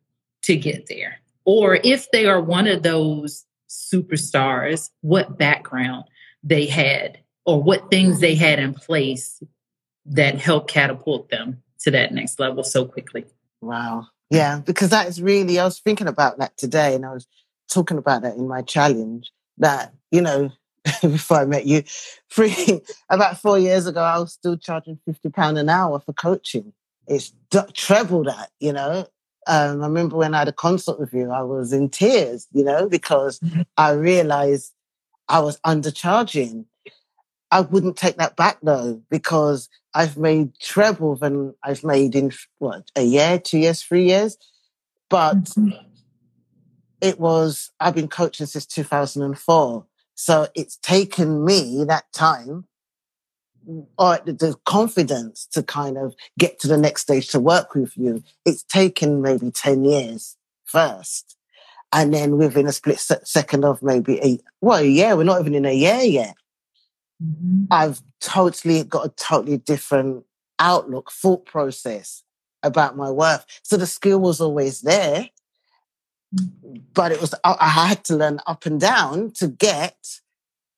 to 0.43 0.57
get 0.57 0.87
there. 0.87 1.17
Or 1.45 1.79
if 1.83 2.11
they 2.11 2.27
are 2.27 2.41
one 2.41 2.69
of 2.69 2.83
those 2.83 3.45
superstars, 3.75 4.91
what 5.01 5.37
background 5.39 6.05
they 6.43 6.67
had 6.67 7.19
or 7.45 7.63
what 7.63 7.91
things 7.91 8.21
they 8.21 8.35
had 8.35 8.59
in 8.59 8.75
place 8.75 9.43
that 10.07 10.39
helped 10.39 10.71
catapult 10.71 11.31
them 11.31 11.63
to 11.81 11.91
that 11.91 12.13
next 12.13 12.39
level 12.39 12.63
so 12.63 12.85
quickly. 12.85 13.25
Wow. 13.61 14.09
Yeah, 14.31 14.61
because 14.65 14.91
that 14.91 15.09
is 15.09 15.21
really, 15.21 15.59
I 15.59 15.65
was 15.65 15.79
thinking 15.79 16.09
about 16.09 16.39
that 16.39 16.57
today 16.57 16.95
and 16.95 17.05
I 17.05 17.13
was 17.13 17.27
talking 17.71 17.99
about 17.99 18.23
that 18.23 18.37
in 18.37 18.49
my 18.49 18.63
challenge 18.63 19.33
that, 19.59 19.93
you 20.11 20.21
know, 20.21 20.51
before 21.03 21.39
I 21.39 21.45
met 21.45 21.67
you, 21.67 21.83
three, 22.31 22.83
about 23.11 23.39
four 23.41 23.59
years 23.59 23.87
ago, 23.87 24.01
I 24.01 24.19
was 24.19 24.33
still 24.33 24.57
charging 24.57 24.99
£50 25.09 25.59
an 25.59 25.69
hour 25.69 26.01
for 26.01 26.13
coaching. 26.13 26.73
It's 27.07 27.33
d- 27.51 27.61
treble 27.73 28.25
that, 28.25 28.51
you 28.61 28.73
know. 28.73 29.07
Um, 29.47 29.83
I 29.83 29.87
remember 29.87 30.17
when 30.17 30.35
I 30.35 30.41
had 30.41 30.49
a 30.49 30.53
consult 30.53 30.99
with 30.99 31.13
you, 31.13 31.31
I 31.31 31.43
was 31.43 31.73
in 31.73 31.91
tears, 31.91 32.47
you 32.53 32.65
know, 32.65 32.89
because 32.89 33.41
mm-hmm. 33.41 33.63
I 33.77 33.93
realized 33.93 34.73
I 35.29 35.41
was 35.41 35.59
undercharging. 35.61 36.67
I 37.51 37.61
wouldn't 37.61 37.97
take 37.97 38.17
that 38.17 38.37
back 38.37 38.59
though, 38.63 39.03
because 39.11 39.69
I've 39.95 40.17
made 40.17 40.59
treble 40.59 41.17
than 41.17 41.55
I've 41.63 41.85
made 41.85 42.15
in 42.15 42.33
what 42.59 42.91
a 42.97 43.03
year, 43.03 43.39
two 43.39 43.59
years, 43.59 43.83
three 43.83 44.09
years. 44.09 44.37
But 45.09 45.37
mm-hmm. 45.45 45.71
it 47.01 47.21
was 47.21 47.71
I've 47.81 47.95
been 47.95 48.09
coaching 48.09 48.47
since 48.47 48.67
2004, 48.67 49.87
so 50.15 50.49
it's 50.55 50.77
taken 50.79 51.45
me 51.45 51.85
that 51.87 52.13
time 52.13 52.67
or 53.99 54.19
the 54.25 54.57
confidence 54.65 55.47
to 55.53 55.63
kind 55.63 55.97
of 55.97 56.15
get 56.39 56.59
to 56.61 56.69
the 56.69 56.77
next 56.77 57.03
stage 57.03 57.29
to 57.29 57.41
work 57.41 57.75
with 57.75 57.97
you. 57.97 58.23
It's 58.45 58.63
taken 58.63 59.23
maybe 59.23 59.51
10 59.51 59.85
years 59.85 60.37
first. 60.65 61.37
And 61.93 62.13
then 62.13 62.37
within 62.37 62.67
a 62.67 62.73
split 62.73 62.99
second 62.99 63.65
of 63.65 63.83
maybe 63.83 64.19
a, 64.21 64.39
well, 64.61 64.83
yeah, 64.83 65.15
we're 65.15 65.25
not 65.25 65.41
even 65.41 65.55
in 65.55 65.65
a 65.65 65.73
year 65.73 66.01
yet. 66.01 66.35
Mm-hmm. 67.23 67.65
I've 67.71 68.03
totally 68.21 68.83
got 68.83 69.07
a 69.07 69.11
totally 69.11 69.59
different 69.59 70.25
outlook, 70.59 71.13
thought 71.13 71.47
process 71.47 72.23
about 72.63 72.97
my 72.97 73.11
worth. 73.11 73.45
So 73.63 73.77
the 73.77 73.87
skill 73.87 74.19
was 74.19 74.41
always 74.41 74.81
there, 74.81 75.29
but 76.93 77.13
it 77.13 77.21
was, 77.21 77.35
I 77.45 77.69
had 77.69 78.05
to 78.05 78.17
learn 78.17 78.41
up 78.47 78.67
and 78.67 78.81
down 78.81 79.31
to 79.37 79.47
get 79.47 79.97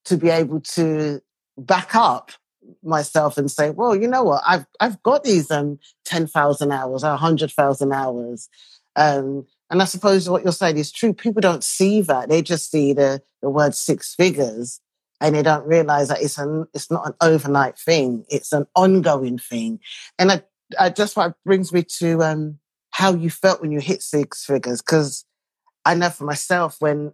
to 0.04 0.16
be 0.16 0.28
able 0.28 0.60
to 0.60 1.20
back 1.56 1.94
up 1.94 2.32
myself 2.82 3.38
and 3.38 3.50
say, 3.50 3.70
well, 3.70 3.94
you 3.94 4.08
know 4.08 4.24
what, 4.24 4.42
I've, 4.46 4.66
I've 4.80 5.02
got 5.02 5.24
these, 5.24 5.50
um, 5.50 5.78
10,000 6.04 6.72
hours 6.72 7.04
or 7.04 7.10
100,000 7.10 7.92
hours. 7.92 8.48
Um, 8.96 9.46
and 9.70 9.82
I 9.82 9.84
suppose 9.84 10.28
what 10.28 10.44
you're 10.44 10.52
saying 10.52 10.78
is 10.78 10.92
true. 10.92 11.12
People 11.12 11.40
don't 11.40 11.64
see 11.64 12.00
that. 12.02 12.28
They 12.28 12.42
just 12.42 12.70
see 12.70 12.92
the, 12.92 13.22
the 13.42 13.50
word 13.50 13.74
six 13.74 14.14
figures 14.14 14.80
and 15.20 15.34
they 15.34 15.42
don't 15.42 15.66
realize 15.66 16.08
that 16.08 16.22
it's 16.22 16.38
an 16.38 16.66
it's 16.74 16.90
not 16.90 17.06
an 17.06 17.14
overnight 17.20 17.78
thing. 17.78 18.24
It's 18.28 18.52
an 18.52 18.66
ongoing 18.74 19.38
thing. 19.38 19.80
And 20.18 20.30
I, 20.30 20.42
I 20.78 20.90
just 20.90 21.16
what 21.16 21.34
brings 21.44 21.72
me 21.72 21.84
to 21.98 22.22
um, 22.22 22.58
how 22.90 23.14
you 23.14 23.30
felt 23.30 23.60
when 23.60 23.72
you 23.72 23.80
hit 23.80 24.02
six 24.02 24.44
figures. 24.44 24.82
Cause 24.82 25.24
I 25.84 25.94
know 25.94 26.10
for 26.10 26.24
myself, 26.24 26.76
when 26.80 27.12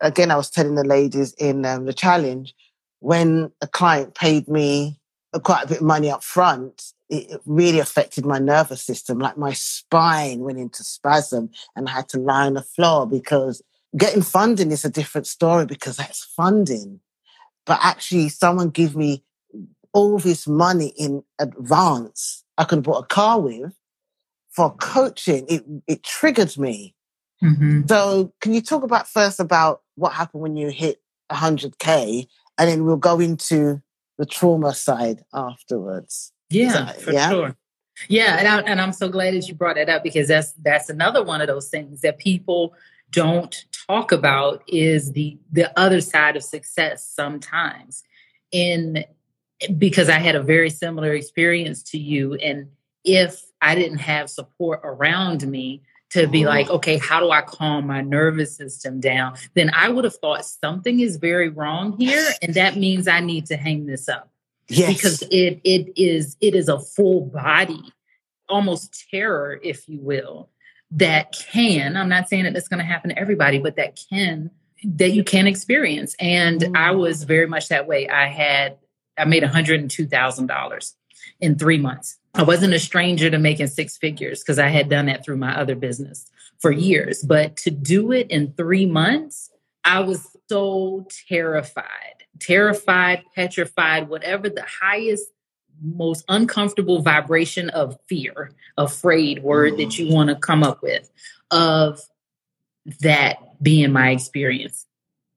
again, 0.00 0.30
I 0.30 0.36
was 0.36 0.50
telling 0.50 0.74
the 0.74 0.84
ladies 0.84 1.34
in 1.34 1.64
um, 1.64 1.84
the 1.84 1.92
challenge, 1.92 2.54
when 3.00 3.52
a 3.60 3.66
client 3.66 4.14
paid 4.14 4.48
me 4.48 5.00
quite 5.42 5.64
a 5.64 5.68
bit 5.68 5.78
of 5.78 5.84
money 5.84 6.10
up 6.10 6.24
front, 6.24 6.92
it 7.08 7.40
really 7.46 7.78
affected 7.78 8.26
my 8.26 8.38
nervous 8.38 8.82
system. 8.82 9.18
Like 9.18 9.38
my 9.38 9.52
spine 9.52 10.40
went 10.40 10.58
into 10.58 10.84
spasm 10.84 11.50
and 11.76 11.88
I 11.88 11.92
had 11.92 12.08
to 12.10 12.18
lie 12.18 12.46
on 12.46 12.54
the 12.54 12.62
floor 12.62 13.06
because 13.06 13.62
getting 13.96 14.22
funding 14.22 14.70
is 14.70 14.84
a 14.84 14.90
different 14.90 15.26
story 15.26 15.64
because 15.64 15.96
that's 15.96 16.24
funding 16.24 17.00
but 17.68 17.78
actually 17.82 18.30
someone 18.30 18.70
give 18.70 18.96
me 18.96 19.22
all 19.92 20.18
this 20.18 20.48
money 20.48 20.92
in 20.96 21.22
advance 21.38 22.42
I 22.56 22.64
could 22.64 22.78
have 22.78 22.84
bought 22.84 23.04
a 23.04 23.06
car 23.06 23.40
with 23.40 23.72
for 24.50 24.74
coaching. 24.74 25.46
It, 25.48 25.64
it 25.86 26.02
triggered 26.02 26.58
me. 26.58 26.96
Mm-hmm. 27.42 27.82
So 27.86 28.32
can 28.40 28.52
you 28.52 28.60
talk 28.60 28.82
about 28.82 29.06
first 29.06 29.38
about 29.38 29.82
what 29.94 30.12
happened 30.12 30.42
when 30.42 30.56
you 30.56 30.70
hit 30.70 31.00
100K 31.30 32.26
and 32.58 32.68
then 32.68 32.84
we'll 32.84 32.96
go 32.96 33.20
into 33.20 33.80
the 34.18 34.26
trauma 34.26 34.74
side 34.74 35.24
afterwards. 35.32 36.32
Yeah, 36.50 36.92
for 36.92 37.12
yeah? 37.12 37.30
sure. 37.30 37.56
Yeah, 38.08 38.36
and, 38.38 38.48
I, 38.48 38.60
and 38.60 38.80
I'm 38.80 38.92
so 38.92 39.08
glad 39.08 39.34
that 39.34 39.48
you 39.48 39.54
brought 39.54 39.76
that 39.76 39.88
up 39.88 40.02
because 40.02 40.28
that's 40.28 40.52
that's 40.52 40.88
another 40.88 41.22
one 41.24 41.40
of 41.40 41.48
those 41.48 41.68
things 41.68 42.00
that 42.02 42.18
people 42.18 42.74
don't 43.10 43.64
talk 43.86 44.12
about 44.12 44.62
is 44.68 45.12
the 45.12 45.38
the 45.50 45.76
other 45.78 46.00
side 46.00 46.36
of 46.36 46.44
success 46.44 47.06
sometimes 47.06 48.04
in 48.52 49.04
because 49.78 50.08
I 50.08 50.18
had 50.18 50.36
a 50.36 50.42
very 50.42 50.70
similar 50.70 51.14
experience 51.14 51.82
to 51.84 51.98
you 51.98 52.34
and 52.34 52.68
if 53.04 53.42
I 53.60 53.74
didn't 53.74 53.98
have 53.98 54.30
support 54.30 54.80
around 54.84 55.46
me 55.46 55.82
to 56.10 56.26
be 56.26 56.46
like 56.46 56.66
mm-hmm. 56.66 56.76
okay 56.76 56.98
how 56.98 57.20
do 57.20 57.30
I 57.30 57.42
calm 57.42 57.86
my 57.86 58.00
nervous 58.00 58.56
system 58.56 59.00
down 59.00 59.34
then 59.54 59.70
I 59.74 59.88
would 59.88 60.04
have 60.04 60.16
thought 60.16 60.44
something 60.44 61.00
is 61.00 61.16
very 61.16 61.48
wrong 61.48 61.96
here 61.98 62.28
and 62.42 62.54
that 62.54 62.76
means 62.76 63.08
I 63.08 63.20
need 63.20 63.46
to 63.46 63.56
hang 63.56 63.86
this 63.86 64.08
up 64.08 64.30
yes. 64.68 64.94
because 64.94 65.22
it 65.30 65.60
it 65.64 65.92
is 65.96 66.36
it 66.40 66.54
is 66.54 66.68
a 66.68 66.78
full 66.78 67.22
body 67.22 67.92
almost 68.48 69.06
terror 69.10 69.60
if 69.62 69.88
you 69.88 70.00
will 70.00 70.48
that 70.90 71.36
can, 71.52 71.96
I'm 71.96 72.08
not 72.08 72.28
saying 72.28 72.44
that 72.44 72.54
that's 72.54 72.68
going 72.68 72.78
to 72.78 72.84
happen 72.84 73.10
to 73.10 73.18
everybody, 73.18 73.58
but 73.58 73.76
that 73.76 73.98
can, 74.10 74.50
that 74.84 75.10
you 75.10 75.22
can 75.22 75.46
experience. 75.46 76.14
And 76.18 76.60
mm. 76.60 76.76
I 76.76 76.92
was 76.92 77.24
very 77.24 77.46
much 77.46 77.68
that 77.68 77.86
way. 77.86 78.08
I 78.08 78.28
had, 78.28 78.78
I 79.16 79.24
made 79.24 79.42
$102,000 79.42 80.94
in 81.40 81.58
three 81.58 81.78
months. 81.78 82.18
I 82.38 82.44
wasn't 82.44 82.72
a 82.72 82.78
stranger 82.78 83.28
to 83.30 83.38
making 83.38 83.66
six 83.66 83.96
figures 83.96 84.40
because 84.40 84.60
I 84.60 84.68
had 84.68 84.88
done 84.88 85.06
that 85.06 85.24
through 85.24 85.38
my 85.38 85.58
other 85.58 85.74
business 85.74 86.30
for 86.60 86.70
years. 86.70 87.20
But 87.22 87.56
to 87.58 87.70
do 87.70 88.12
it 88.12 88.30
in 88.30 88.52
three 88.52 88.86
months, 88.86 89.50
I 89.84 90.00
was 90.00 90.24
so 90.48 91.06
terrified, 91.28 92.22
terrified, 92.38 93.24
petrified, 93.34 94.08
whatever 94.08 94.48
the 94.48 94.64
highest 94.80 95.24
most 95.82 96.24
uncomfortable 96.28 97.02
vibration 97.02 97.70
of 97.70 97.98
fear, 98.08 98.52
afraid 98.76 99.42
word 99.42 99.74
mm. 99.74 99.76
that 99.78 99.98
you 99.98 100.12
want 100.12 100.30
to 100.30 100.36
come 100.36 100.62
up 100.62 100.80
with 100.82 101.10
of 101.50 102.00
that 103.00 103.36
being 103.60 103.92
my 103.92 104.10
experience. 104.10 104.86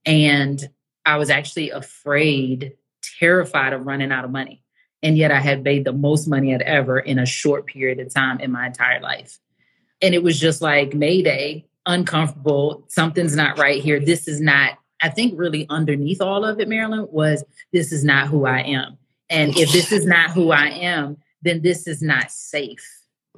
And 0.06 0.70
I 1.06 1.18
was 1.18 1.32
actually 1.32 1.72
afraid, 1.72 2.74
terrified 3.20 3.74
of 3.74 3.88
running 3.88 4.12
out 4.12 4.26
of 4.26 4.32
money. 4.32 4.64
And 5.04 5.18
yet 5.18 5.32
I 5.32 5.40
had 5.40 5.64
made 5.64 5.86
the 5.86 5.94
most 5.94 6.28
money 6.28 6.54
I'd 6.54 6.62
ever 6.62 7.00
in 7.00 7.20
a 7.20 7.26
short 7.26 7.66
period 7.66 8.00
of 8.00 8.14
time 8.14 8.40
in 8.40 8.52
my 8.52 8.68
entire 8.68 9.00
life. 9.00 9.40
And 10.02 10.14
it 10.14 10.24
was 10.24 10.40
just 10.40 10.62
like 10.62 10.94
Mayday, 10.94 11.66
uncomfortable. 11.86 12.86
Something's 12.88 13.36
not 13.36 13.58
right 13.58 13.82
here. 13.82 14.00
This 14.00 14.28
is 14.28 14.40
not, 14.40 14.78
I 15.02 15.10
think 15.10 15.34
really 15.38 15.66
underneath 15.70 16.22
all 16.22 16.46
of 16.46 16.60
it, 16.60 16.68
Marilyn, 16.68 17.08
was 17.10 17.44
this 17.72 17.92
is 17.92 18.04
not 18.04 18.28
who 18.28 18.46
I 18.46 18.60
am. 18.60 18.98
And 19.30 19.58
if 19.58 19.72
this 19.72 19.92
is 19.92 20.06
not 20.06 20.32
who 20.32 20.52
I 20.52 20.68
am, 20.68 21.18
then 21.42 21.62
this 21.62 21.88
is 21.88 22.02
not 22.02 22.32
safe. 22.32 22.86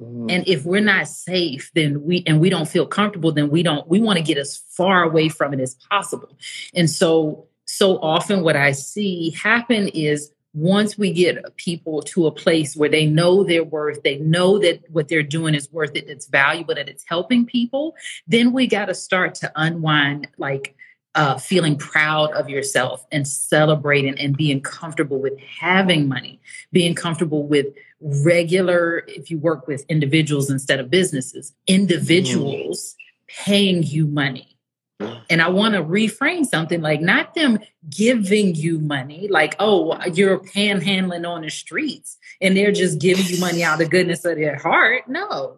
Mm. 0.00 0.30
And 0.30 0.48
if 0.48 0.64
we're 0.64 0.80
not 0.80 1.08
safe, 1.08 1.70
then 1.74 2.02
we 2.02 2.24
and 2.26 2.40
we 2.40 2.50
don't 2.50 2.68
feel 2.68 2.86
comfortable, 2.86 3.32
then 3.32 3.48
we 3.48 3.62
don't 3.62 3.86
we 3.88 4.00
want 4.00 4.18
to 4.18 4.24
get 4.24 4.38
as 4.38 4.56
far 4.56 5.04
away 5.04 5.28
from 5.28 5.54
it 5.54 5.60
as 5.60 5.76
possible. 5.90 6.36
And 6.74 6.90
so 6.90 7.46
so 7.64 7.98
often 7.98 8.42
what 8.42 8.56
I 8.56 8.72
see 8.72 9.30
happen 9.30 9.88
is 9.88 10.32
once 10.54 10.96
we 10.96 11.12
get 11.12 11.56
people 11.56 12.00
to 12.00 12.26
a 12.26 12.32
place 12.32 12.76
where 12.76 12.88
they 12.88 13.06
know 13.06 13.42
their 13.42 13.64
worth, 13.64 14.02
they 14.04 14.18
know 14.18 14.58
that 14.60 14.80
what 14.90 15.08
they're 15.08 15.22
doing 15.22 15.54
is 15.54 15.70
worth 15.72 15.94
it, 15.96 16.08
it's 16.08 16.26
valuable, 16.26 16.74
that 16.74 16.88
it's 16.88 17.04
helping 17.06 17.44
people, 17.44 17.94
then 18.28 18.52
we 18.52 18.66
got 18.66 18.86
to 18.86 18.94
start 18.94 19.34
to 19.34 19.50
unwind 19.56 20.28
like 20.38 20.76
uh, 21.16 21.38
feeling 21.38 21.76
proud 21.76 22.32
of 22.32 22.48
yourself 22.48 23.04
and 23.12 23.26
celebrating 23.26 24.18
and 24.18 24.36
being 24.36 24.60
comfortable 24.60 25.20
with 25.20 25.38
having 25.40 26.08
money, 26.08 26.40
being 26.72 26.94
comfortable 26.94 27.46
with 27.46 27.66
regular, 28.00 29.04
if 29.08 29.30
you 29.30 29.38
work 29.38 29.66
with 29.66 29.84
individuals 29.88 30.50
instead 30.50 30.78
of 30.78 30.90
businesses, 30.90 31.52
individuals 31.66 32.94
mm. 32.94 33.44
paying 33.44 33.82
you 33.82 34.06
money. 34.06 34.53
And 35.00 35.42
I 35.42 35.48
want 35.48 35.74
to 35.74 35.82
reframe 35.82 36.44
something 36.46 36.80
like 36.80 37.00
not 37.00 37.34
them 37.34 37.58
giving 37.88 38.54
you 38.54 38.78
money, 38.78 39.26
like, 39.28 39.56
oh, 39.58 39.98
you're 40.06 40.38
panhandling 40.38 41.28
on 41.28 41.42
the 41.42 41.50
streets 41.50 42.16
and 42.40 42.56
they're 42.56 42.72
just 42.72 43.00
giving 43.00 43.26
you 43.26 43.40
money 43.40 43.64
out 43.64 43.74
of 43.74 43.78
the 43.80 43.88
goodness 43.88 44.24
of 44.24 44.36
their 44.36 44.56
heart. 44.56 45.08
No, 45.08 45.56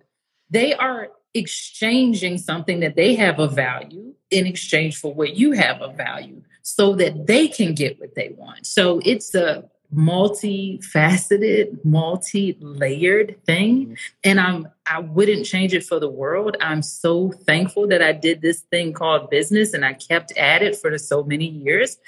they 0.48 0.74
are 0.74 1.10
exchanging 1.34 2.38
something 2.38 2.80
that 2.80 2.96
they 2.96 3.14
have 3.14 3.38
a 3.38 3.46
value 3.46 4.14
in 4.30 4.46
exchange 4.46 4.96
for 4.96 5.12
what 5.12 5.36
you 5.36 5.52
have 5.52 5.82
a 5.82 5.92
value 5.92 6.42
so 6.62 6.94
that 6.94 7.26
they 7.26 7.46
can 7.46 7.74
get 7.74 8.00
what 8.00 8.14
they 8.14 8.34
want. 8.36 8.66
So 8.66 9.00
it's 9.04 9.34
a 9.34 9.64
multifaceted, 9.94 11.84
multi-layered 11.84 13.44
thing. 13.44 13.86
Mm-hmm. 13.86 13.94
And 14.24 14.40
I'm 14.40 14.68
I 14.86 15.00
wouldn't 15.00 15.46
change 15.46 15.74
it 15.74 15.84
for 15.84 15.98
the 15.98 16.08
world. 16.08 16.56
I'm 16.60 16.82
so 16.82 17.32
thankful 17.32 17.88
that 17.88 18.02
I 18.02 18.12
did 18.12 18.40
this 18.40 18.60
thing 18.60 18.92
called 18.92 19.30
business 19.30 19.74
and 19.74 19.84
I 19.84 19.94
kept 19.94 20.32
at 20.36 20.62
it 20.62 20.76
for 20.76 20.96
so 20.98 21.24
many 21.24 21.46
years 21.48 21.98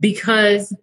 because 0.00 0.74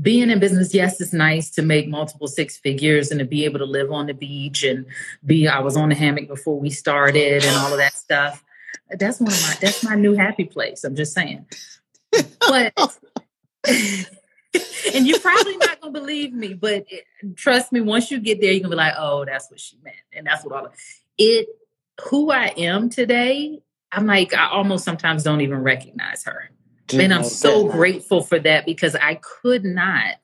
being 0.00 0.30
in 0.30 0.40
business, 0.40 0.74
yes, 0.74 1.00
it's 1.00 1.12
nice 1.12 1.50
to 1.50 1.62
make 1.62 1.88
multiple 1.88 2.26
six 2.26 2.56
figures 2.56 3.10
and 3.10 3.20
to 3.20 3.24
be 3.24 3.44
able 3.44 3.58
to 3.60 3.64
live 3.64 3.92
on 3.92 4.06
the 4.06 4.14
beach 4.14 4.64
and 4.64 4.86
be 5.24 5.46
I 5.46 5.60
was 5.60 5.76
on 5.76 5.88
the 5.88 5.94
hammock 5.94 6.26
before 6.26 6.58
we 6.58 6.70
started 6.70 7.44
and 7.44 7.56
all 7.56 7.72
of 7.72 7.78
that 7.78 7.94
stuff. 7.94 8.44
That's 8.90 9.20
one 9.20 9.32
of 9.32 9.42
my 9.42 9.54
that's 9.60 9.84
my 9.84 9.94
new 9.94 10.14
happy 10.14 10.44
place. 10.44 10.84
I'm 10.84 10.96
just 10.96 11.14
saying. 11.14 11.46
But 12.40 12.72
and 14.94 15.06
you're 15.06 15.20
probably 15.20 15.56
not 15.56 15.80
gonna 15.80 15.92
believe 15.92 16.32
me, 16.32 16.54
but 16.54 16.84
it, 16.88 17.04
trust 17.36 17.72
me, 17.72 17.80
once 17.80 18.10
you 18.10 18.20
get 18.20 18.40
there, 18.40 18.52
you're 18.52 18.60
gonna 18.60 18.70
be 18.70 18.76
like, 18.76 18.94
oh, 18.96 19.24
that's 19.24 19.50
what 19.50 19.60
she 19.60 19.78
meant, 19.82 19.96
and 20.12 20.26
that's 20.26 20.44
what 20.44 20.54
all 20.54 20.72
it. 21.18 21.48
Who 22.10 22.30
I 22.30 22.46
am 22.56 22.90
today, 22.90 23.60
I'm 23.92 24.06
like, 24.06 24.34
I 24.34 24.48
almost 24.50 24.84
sometimes 24.84 25.22
don't 25.22 25.40
even 25.40 25.62
recognize 25.62 26.24
her, 26.24 26.50
and 26.92 27.14
I'm 27.14 27.24
so 27.24 27.68
grateful 27.68 28.22
for 28.22 28.38
that 28.40 28.66
because 28.66 28.96
I 28.96 29.20
could 29.42 29.64
not 29.64 30.16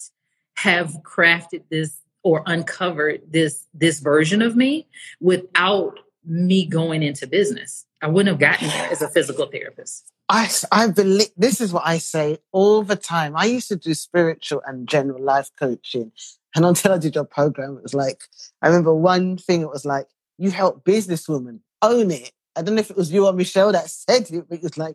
have 0.55 0.97
crafted 1.03 1.63
this 1.71 2.01
or 2.23 2.43
uncovered 2.47 3.23
this 3.31 3.67
this 3.73 4.01
version 4.01 4.43
of 4.43 4.57
me 4.57 4.87
without 5.21 5.99
me 6.25 6.67
going 6.67 7.03
into 7.03 7.27
business. 7.27 7.87
I 8.03 8.09
wouldn't 8.09 8.29
have 8.29 8.41
gotten 8.41 8.69
there 8.69 8.91
as 8.91 9.03
a 9.03 9.09
physical 9.09 9.47
therapist. 9.47 10.13
I, 10.31 10.49
I 10.71 10.87
believe 10.87 11.31
this 11.37 11.61
is 11.61 11.73
what 11.73 11.83
I 11.85 11.99
say 11.99 12.39
all 12.53 12.85
the 12.85 12.95
time. 12.95 13.37
I 13.37 13.47
used 13.47 13.67
to 13.69 13.77
do 13.77 13.95
spiritual 13.95 14.63
and 14.65 14.89
general 14.89 15.21
life 15.21 15.51
coaching. 15.59 16.13
And 16.55 16.65
until 16.65 16.93
I 16.93 16.99
did 16.99 17.17
your 17.17 17.25
program, 17.25 17.77
it 17.77 17.83
was 17.83 17.95
like, 17.95 18.23
I 18.63 18.69
remember 18.69 18.95
one 18.95 19.39
thing, 19.39 19.63
it 19.63 19.69
was 19.69 19.85
like, 19.85 20.07
you 20.39 20.53
help 20.53 20.85
businesswomen 20.85 21.59
own 21.83 22.13
it. 22.13 22.31
I 22.55 22.63
don't 22.63 22.77
know 22.77 22.81
if 22.81 22.91
it 22.91 22.97
was 22.97 23.13
you 23.13 23.27
or 23.27 23.33
Michelle 23.33 23.73
that 23.73 23.91
said 24.09 24.31
it, 24.31 24.49
but 24.49 24.59
it 24.59 24.63
was 24.63 24.79
like, 24.79 24.95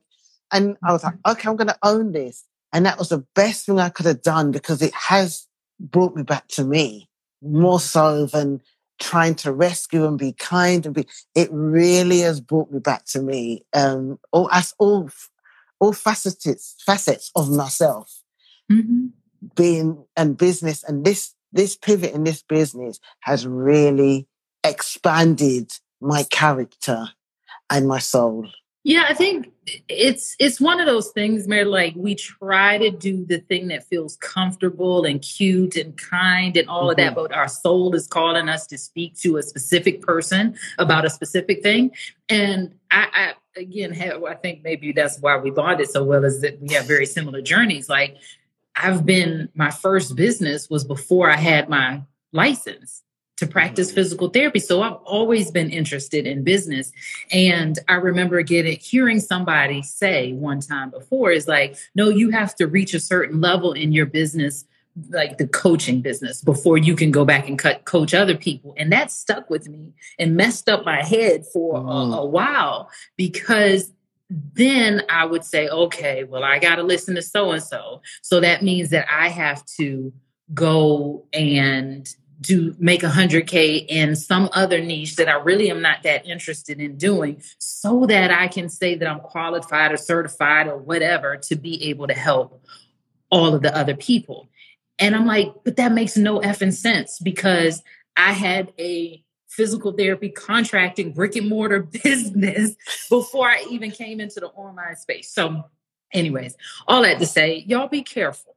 and 0.53 0.77
I 0.81 0.93
was 0.93 1.03
like, 1.03 1.15
okay, 1.27 1.49
I'm 1.49 1.57
going 1.57 1.67
to 1.67 1.77
own 1.83 2.13
this. 2.13 2.45
And 2.71 2.85
that 2.85 2.97
was 2.97 3.09
the 3.09 3.25
best 3.35 3.65
thing 3.65 3.77
I 3.77 3.89
could 3.89 4.05
have 4.05 4.21
done 4.21 4.51
because 4.51 4.81
it 4.81 4.93
has 4.93 5.47
brought 5.81 6.15
me 6.15 6.23
back 6.23 6.47
to 6.49 6.63
me 6.63 7.09
more 7.41 7.81
so 7.81 8.25
than 8.25 8.61
trying 8.99 9.35
to 9.35 9.51
rescue 9.51 10.05
and 10.05 10.17
be 10.17 10.33
kind 10.33 10.85
and 10.85 10.95
be 10.95 11.07
it 11.33 11.49
really 11.51 12.19
has 12.19 12.39
brought 12.39 12.71
me 12.71 12.79
back 12.79 13.05
to 13.05 13.21
me 13.21 13.63
um 13.73 14.17
all 14.31 14.49
as 14.51 14.73
all 14.79 15.09
all 15.79 15.93
facets 15.93 16.75
facets 16.85 17.31
of 17.35 17.49
myself 17.49 18.21
mm-hmm. 18.71 19.07
being 19.55 20.05
and 20.15 20.37
business 20.37 20.83
and 20.83 21.05
this 21.05 21.33
this 21.51 21.75
pivot 21.75 22.13
in 22.13 22.23
this 22.23 22.43
business 22.43 22.99
has 23.21 23.45
really 23.45 24.27
expanded 24.63 25.71
my 26.01 26.23
character 26.23 27.09
and 27.69 27.87
my 27.87 27.99
soul 27.99 28.47
yeah, 28.85 29.05
I 29.09 29.15
think 29.15 29.51
it's 29.89 30.35
it's 30.39 30.61
one 30.61 30.79
of 30.79 30.85
those 30.85 31.09
things, 31.09 31.47
Mary. 31.47 31.65
Like 31.65 31.95
we 31.95 32.13
try 32.13 32.77
to 32.77 32.91
do 32.91 33.25
the 33.25 33.39
thing 33.39 33.69
that 33.69 33.83
feels 33.83 34.15
comfortable 34.17 35.05
and 35.05 35.19
cute 35.19 35.75
and 35.75 35.97
kind 35.97 36.55
and 36.55 36.69
all 36.69 36.83
mm-hmm. 36.83 36.91
of 36.91 36.97
that, 36.97 37.13
mm-hmm. 37.13 37.21
but 37.23 37.31
our 37.33 37.47
soul 37.47 37.95
is 37.95 38.05
calling 38.05 38.47
us 38.47 38.67
to 38.67 38.77
speak 38.77 39.17
to 39.21 39.37
a 39.37 39.43
specific 39.43 40.03
person 40.03 40.55
about 40.77 41.03
a 41.03 41.09
specific 41.09 41.63
thing. 41.63 41.93
And 42.29 42.75
I, 42.91 43.33
I 43.55 43.59
again, 43.59 43.91
have, 43.91 44.23
I 44.23 44.35
think 44.35 44.63
maybe 44.63 44.91
that's 44.91 45.19
why 45.19 45.35
we 45.37 45.49
bonded 45.49 45.89
so 45.89 46.03
well 46.03 46.23
is 46.23 46.41
that 46.41 46.61
we 46.61 46.75
have 46.75 46.85
very 46.85 47.07
similar 47.07 47.41
journeys. 47.41 47.89
Like 47.89 48.17
I've 48.75 49.03
been 49.03 49.49
my 49.55 49.71
first 49.71 50.15
business 50.15 50.69
was 50.69 50.83
before 50.83 51.31
I 51.31 51.37
had 51.37 51.69
my 51.69 52.03
license 52.31 53.01
to 53.37 53.47
practice 53.47 53.91
physical 53.91 54.29
therapy. 54.29 54.59
So 54.59 54.81
I've 54.81 54.97
always 55.03 55.51
been 55.51 55.69
interested 55.69 56.25
in 56.25 56.43
business. 56.43 56.91
And 57.31 57.77
I 57.87 57.95
remember 57.95 58.41
getting 58.41 58.77
hearing 58.79 59.19
somebody 59.19 59.81
say 59.81 60.33
one 60.33 60.61
time 60.61 60.89
before 60.89 61.31
is 61.31 61.47
like, 61.47 61.75
no, 61.95 62.09
you 62.09 62.29
have 62.29 62.55
to 62.55 62.67
reach 62.67 62.93
a 62.93 62.99
certain 62.99 63.41
level 63.41 63.73
in 63.73 63.91
your 63.91 64.05
business, 64.05 64.63
like 65.09 65.37
the 65.37 65.47
coaching 65.47 66.01
business, 66.01 66.41
before 66.41 66.77
you 66.77 66.95
can 66.95 67.11
go 67.11 67.25
back 67.25 67.49
and 67.49 67.59
cut 67.59 67.83
coach 67.85 68.13
other 68.13 68.37
people. 68.37 68.73
And 68.77 68.91
that 68.93 69.11
stuck 69.11 69.49
with 69.49 69.67
me 69.67 69.93
and 70.17 70.37
messed 70.37 70.69
up 70.69 70.85
my 70.85 71.03
head 71.03 71.45
for 71.51 71.75
mm. 71.79 72.13
a, 72.13 72.17
a 72.19 72.25
while 72.25 72.89
because 73.17 73.91
then 74.29 75.03
I 75.09 75.25
would 75.25 75.43
say, 75.43 75.67
okay, 75.67 76.23
well, 76.23 76.43
I 76.43 76.59
got 76.59 76.75
to 76.75 76.83
listen 76.83 77.15
to 77.15 77.21
so 77.21 77.51
and 77.51 77.61
so. 77.61 78.01
So 78.21 78.39
that 78.39 78.63
means 78.63 78.89
that 78.89 79.05
I 79.11 79.29
have 79.29 79.63
to 79.77 80.13
go 80.53 81.25
and 81.33 82.07
do 82.41 82.75
make 82.79 83.03
a 83.03 83.09
100k 83.09 83.85
in 83.87 84.15
some 84.15 84.49
other 84.53 84.81
niche 84.81 85.15
that 85.15 85.29
I 85.29 85.35
really 85.35 85.69
am 85.69 85.81
not 85.81 86.03
that 86.03 86.25
interested 86.25 86.79
in 86.79 86.97
doing 86.97 87.41
so 87.57 88.05
that 88.07 88.31
I 88.31 88.47
can 88.47 88.69
say 88.69 88.95
that 88.95 89.07
I'm 89.07 89.19
qualified 89.19 89.91
or 89.91 89.97
certified 89.97 90.67
or 90.67 90.77
whatever 90.77 91.37
to 91.37 91.55
be 91.55 91.89
able 91.89 92.07
to 92.07 92.13
help 92.13 92.63
all 93.29 93.53
of 93.53 93.61
the 93.61 93.75
other 93.75 93.95
people. 93.95 94.49
And 94.99 95.15
I'm 95.15 95.25
like, 95.25 95.53
but 95.63 95.75
that 95.77 95.91
makes 95.91 96.17
no 96.17 96.39
effing 96.39 96.73
sense 96.73 97.19
because 97.19 97.83
I 98.15 98.31
had 98.31 98.73
a 98.79 99.23
physical 99.47 99.93
therapy 99.93 100.29
contracting 100.29 101.13
brick 101.13 101.35
and 101.35 101.49
mortar 101.49 101.81
business 102.03 102.75
before 103.09 103.47
I 103.47 103.65
even 103.69 103.91
came 103.91 104.19
into 104.19 104.39
the 104.39 104.47
online 104.47 104.95
space. 104.95 105.31
So, 105.31 105.63
anyways, 106.13 106.55
all 106.87 107.03
that 107.03 107.19
to 107.19 107.25
say, 107.25 107.63
y'all 107.67 107.87
be 107.87 108.03
careful 108.03 108.55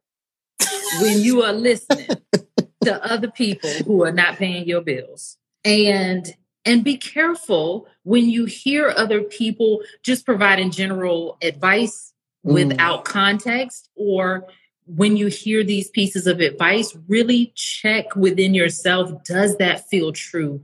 when 1.00 1.20
you 1.20 1.42
are 1.42 1.52
listening 1.52 2.08
to 2.82 3.04
other 3.04 3.30
people 3.30 3.70
who 3.86 4.02
are 4.02 4.12
not 4.12 4.36
paying 4.36 4.66
your 4.66 4.80
bills. 4.80 5.36
And 5.64 6.34
and 6.64 6.84
be 6.84 6.98
careful 6.98 7.86
when 8.02 8.28
you 8.28 8.44
hear 8.44 8.92
other 8.94 9.22
people 9.22 9.80
just 10.02 10.26
providing 10.26 10.70
general 10.70 11.38
advice 11.40 12.12
mm. 12.44 12.52
without 12.52 13.04
context 13.04 13.88
or 13.96 14.46
when 14.86 15.16
you 15.16 15.26
hear 15.26 15.64
these 15.64 15.88
pieces 15.90 16.26
of 16.26 16.40
advice 16.40 16.96
really 17.08 17.52
check 17.54 18.14
within 18.16 18.54
yourself 18.54 19.24
does 19.24 19.56
that 19.56 19.88
feel 19.88 20.12
true 20.12 20.62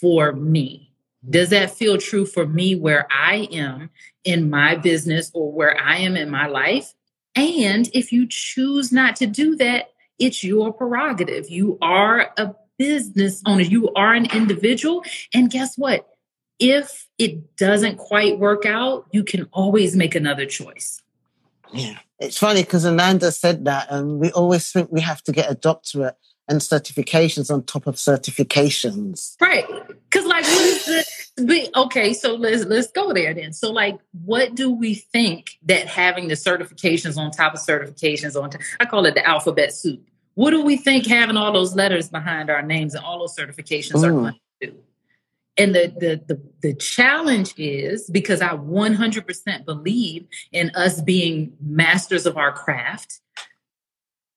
for 0.00 0.32
me 0.32 0.92
does 1.28 1.50
that 1.50 1.70
feel 1.70 1.98
true 1.98 2.26
for 2.26 2.46
me 2.46 2.74
where 2.74 3.06
i 3.10 3.48
am 3.52 3.90
in 4.24 4.48
my 4.50 4.74
business 4.74 5.30
or 5.34 5.52
where 5.52 5.80
i 5.80 5.96
am 5.96 6.16
in 6.16 6.30
my 6.30 6.46
life 6.46 6.94
and 7.34 7.90
if 7.92 8.12
you 8.12 8.26
choose 8.28 8.92
not 8.92 9.16
to 9.16 9.26
do 9.26 9.56
that 9.56 9.90
it's 10.18 10.42
your 10.42 10.72
prerogative. 10.72 11.50
You 11.50 11.78
are 11.80 12.32
a 12.36 12.54
business 12.78 13.42
owner, 13.46 13.62
you 13.62 13.92
are 13.94 14.14
an 14.14 14.26
individual. 14.32 15.04
And 15.32 15.50
guess 15.50 15.76
what? 15.76 16.06
If 16.58 17.06
it 17.18 17.56
doesn't 17.56 17.98
quite 17.98 18.38
work 18.38 18.64
out, 18.64 19.06
you 19.12 19.24
can 19.24 19.48
always 19.52 19.94
make 19.96 20.14
another 20.14 20.46
choice. 20.46 21.02
Yeah. 21.72 21.98
It's 22.18 22.38
funny 22.38 22.62
because 22.62 22.86
Ananda 22.86 23.30
said 23.32 23.66
that, 23.66 23.88
and 23.90 24.18
we 24.18 24.30
always 24.32 24.70
think 24.72 24.90
we 24.90 25.02
have 25.02 25.22
to 25.24 25.32
get 25.32 25.50
a 25.50 25.54
doctorate 25.54 26.16
and 26.48 26.60
certifications 26.60 27.52
on 27.52 27.64
top 27.64 27.86
of 27.86 27.96
certifications. 27.96 29.36
Right. 29.40 29.66
Because, 29.88 30.26
like, 30.26 30.44
what 30.44 30.66
is 30.66 31.30
the 31.36 31.70
okay, 31.76 32.14
so 32.14 32.34
let's 32.34 32.64
let's 32.64 32.90
go 32.92 33.12
there 33.12 33.34
then. 33.34 33.52
So, 33.52 33.72
like, 33.72 33.98
what 34.24 34.54
do 34.54 34.70
we 34.70 34.94
think 34.94 35.58
that 35.64 35.86
having 35.86 36.28
the 36.28 36.34
certifications 36.34 37.16
on 37.16 37.30
top 37.30 37.54
of 37.54 37.60
certifications 37.60 38.40
on 38.40 38.50
top, 38.50 38.62
I 38.80 38.86
call 38.86 39.04
it 39.06 39.14
the 39.14 39.26
alphabet 39.26 39.72
soup. 39.72 40.08
What 40.34 40.50
do 40.50 40.62
we 40.62 40.76
think 40.76 41.06
having 41.06 41.36
all 41.36 41.52
those 41.52 41.74
letters 41.74 42.08
behind 42.08 42.50
our 42.50 42.62
names 42.62 42.94
and 42.94 43.04
all 43.04 43.18
those 43.18 43.36
certifications 43.36 44.02
Ooh. 44.02 44.06
are 44.06 44.12
mm. 44.12 44.20
going 44.20 44.32
to 44.34 44.66
do? 44.66 44.76
And 45.58 45.74
the, 45.74 45.92
the 45.98 46.34
the 46.34 46.42
the 46.62 46.74
challenge 46.74 47.54
is 47.56 48.08
because 48.10 48.40
I 48.40 48.50
100% 48.50 49.64
believe 49.64 50.26
in 50.52 50.70
us 50.74 51.00
being 51.00 51.54
masters 51.60 52.26
of 52.26 52.36
our 52.36 52.52
craft 52.52 53.20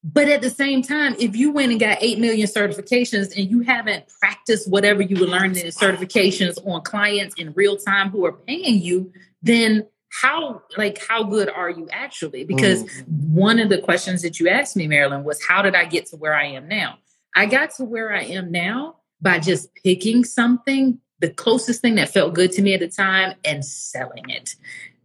but 0.03 0.29
at 0.29 0.41
the 0.41 0.49
same 0.49 0.81
time, 0.81 1.15
if 1.19 1.35
you 1.35 1.51
went 1.51 1.71
and 1.71 1.79
got 1.79 1.97
8 1.99 2.19
million 2.19 2.47
certifications 2.47 3.35
and 3.35 3.49
you 3.49 3.61
haven't 3.61 4.05
practiced 4.19 4.69
whatever 4.69 5.01
you 5.01 5.19
were 5.19 5.27
learning 5.27 5.57
in 5.57 5.67
certifications 5.67 6.57
on 6.65 6.81
clients 6.81 7.35
in 7.37 7.51
real 7.53 7.75
time 7.75 8.09
who 8.09 8.25
are 8.25 8.31
paying 8.31 8.81
you, 8.81 9.11
then 9.41 9.85
how 10.11 10.61
like 10.77 11.05
how 11.05 11.23
good 11.23 11.49
are 11.49 11.69
you 11.69 11.87
actually? 11.91 12.43
Because 12.43 12.83
mm. 12.83 13.07
one 13.29 13.59
of 13.59 13.69
the 13.69 13.77
questions 13.77 14.21
that 14.21 14.39
you 14.39 14.47
asked 14.47 14.75
me, 14.75 14.87
Marilyn, 14.87 15.23
was 15.23 15.43
how 15.43 15.61
did 15.61 15.75
I 15.75 15.85
get 15.85 16.07
to 16.07 16.15
where 16.15 16.33
I 16.33 16.45
am 16.45 16.67
now? 16.67 16.97
I 17.35 17.45
got 17.45 17.71
to 17.75 17.83
where 17.83 18.13
I 18.13 18.23
am 18.23 18.51
now 18.51 18.97
by 19.21 19.39
just 19.39 19.73
picking 19.75 20.23
something, 20.23 20.99
the 21.19 21.29
closest 21.29 21.81
thing 21.81 21.95
that 21.95 22.09
felt 22.09 22.33
good 22.33 22.51
to 22.53 22.61
me 22.61 22.73
at 22.73 22.79
the 22.79 22.87
time, 22.87 23.35
and 23.43 23.63
selling 23.63 24.29
it. 24.29 24.55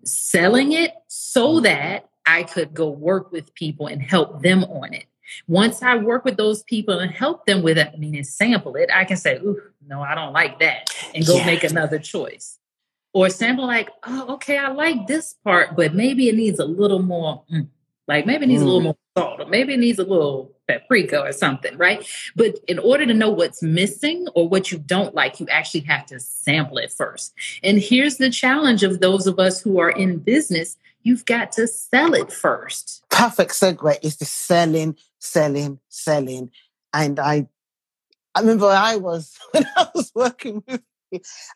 Selling 0.04 0.72
it 0.72 0.92
so 1.08 1.60
that 1.60 2.08
I 2.26 2.42
could 2.44 2.74
go 2.74 2.88
work 2.88 3.32
with 3.32 3.54
people 3.54 3.86
and 3.86 4.02
help 4.02 4.42
them 4.42 4.64
on 4.64 4.94
it. 4.94 5.06
Once 5.46 5.82
I 5.82 5.96
work 5.96 6.24
with 6.24 6.36
those 6.36 6.62
people 6.62 6.98
and 6.98 7.10
help 7.10 7.46
them 7.46 7.62
with 7.62 7.78
it, 7.78 7.98
meaning 7.98 8.24
sample 8.24 8.76
it, 8.76 8.90
I 8.92 9.04
can 9.04 9.16
say, 9.16 9.36
ooh, 9.36 9.60
no, 9.86 10.02
I 10.02 10.14
don't 10.14 10.32
like 10.32 10.60
that, 10.60 10.90
and 11.14 11.26
go 11.26 11.42
make 11.44 11.64
another 11.64 11.98
choice. 11.98 12.58
Or 13.12 13.30
sample 13.30 13.66
like, 13.66 13.90
oh, 14.06 14.34
okay, 14.34 14.58
I 14.58 14.68
like 14.68 15.06
this 15.06 15.34
part, 15.44 15.76
but 15.76 15.94
maybe 15.94 16.28
it 16.28 16.34
needs 16.34 16.58
a 16.58 16.64
little 16.64 17.00
more, 17.00 17.44
mm, 17.52 17.68
like 18.08 18.26
maybe 18.26 18.44
it 18.44 18.48
needs 18.48 18.62
mm. 18.62 18.66
a 18.66 18.68
little 18.68 18.80
mm. 18.80 18.84
more 18.84 18.96
salt, 19.16 19.40
or 19.40 19.46
maybe 19.46 19.74
it 19.74 19.78
needs 19.78 19.98
a 19.98 20.04
little 20.04 20.52
paprika 20.66 21.20
or 21.20 21.32
something, 21.32 21.76
right? 21.76 22.06
But 22.34 22.58
in 22.66 22.78
order 22.78 23.06
to 23.06 23.14
know 23.14 23.30
what's 23.30 23.62
missing 23.62 24.26
or 24.34 24.48
what 24.48 24.72
you 24.72 24.78
don't 24.78 25.14
like, 25.14 25.38
you 25.40 25.46
actually 25.48 25.82
have 25.82 26.06
to 26.06 26.18
sample 26.18 26.78
it 26.78 26.92
first. 26.92 27.34
And 27.62 27.78
here's 27.78 28.16
the 28.16 28.30
challenge 28.30 28.82
of 28.82 29.00
those 29.00 29.26
of 29.26 29.38
us 29.38 29.60
who 29.60 29.78
are 29.78 29.90
in 29.90 30.18
business 30.18 30.76
you've 31.04 31.24
got 31.24 31.52
to 31.52 31.68
sell 31.68 32.14
it 32.14 32.32
first. 32.32 33.04
Perfect 33.10 33.52
segue 33.52 33.98
is 34.02 34.16
the 34.16 34.24
selling, 34.24 34.96
selling, 35.20 35.78
selling. 35.88 36.50
And 36.92 37.20
I, 37.20 37.46
I 38.34 38.40
remember 38.40 38.66
I 38.66 38.96
was, 38.96 39.38
when 39.52 39.64
I 39.76 39.86
was 39.94 40.10
working 40.14 40.64
with 40.66 40.82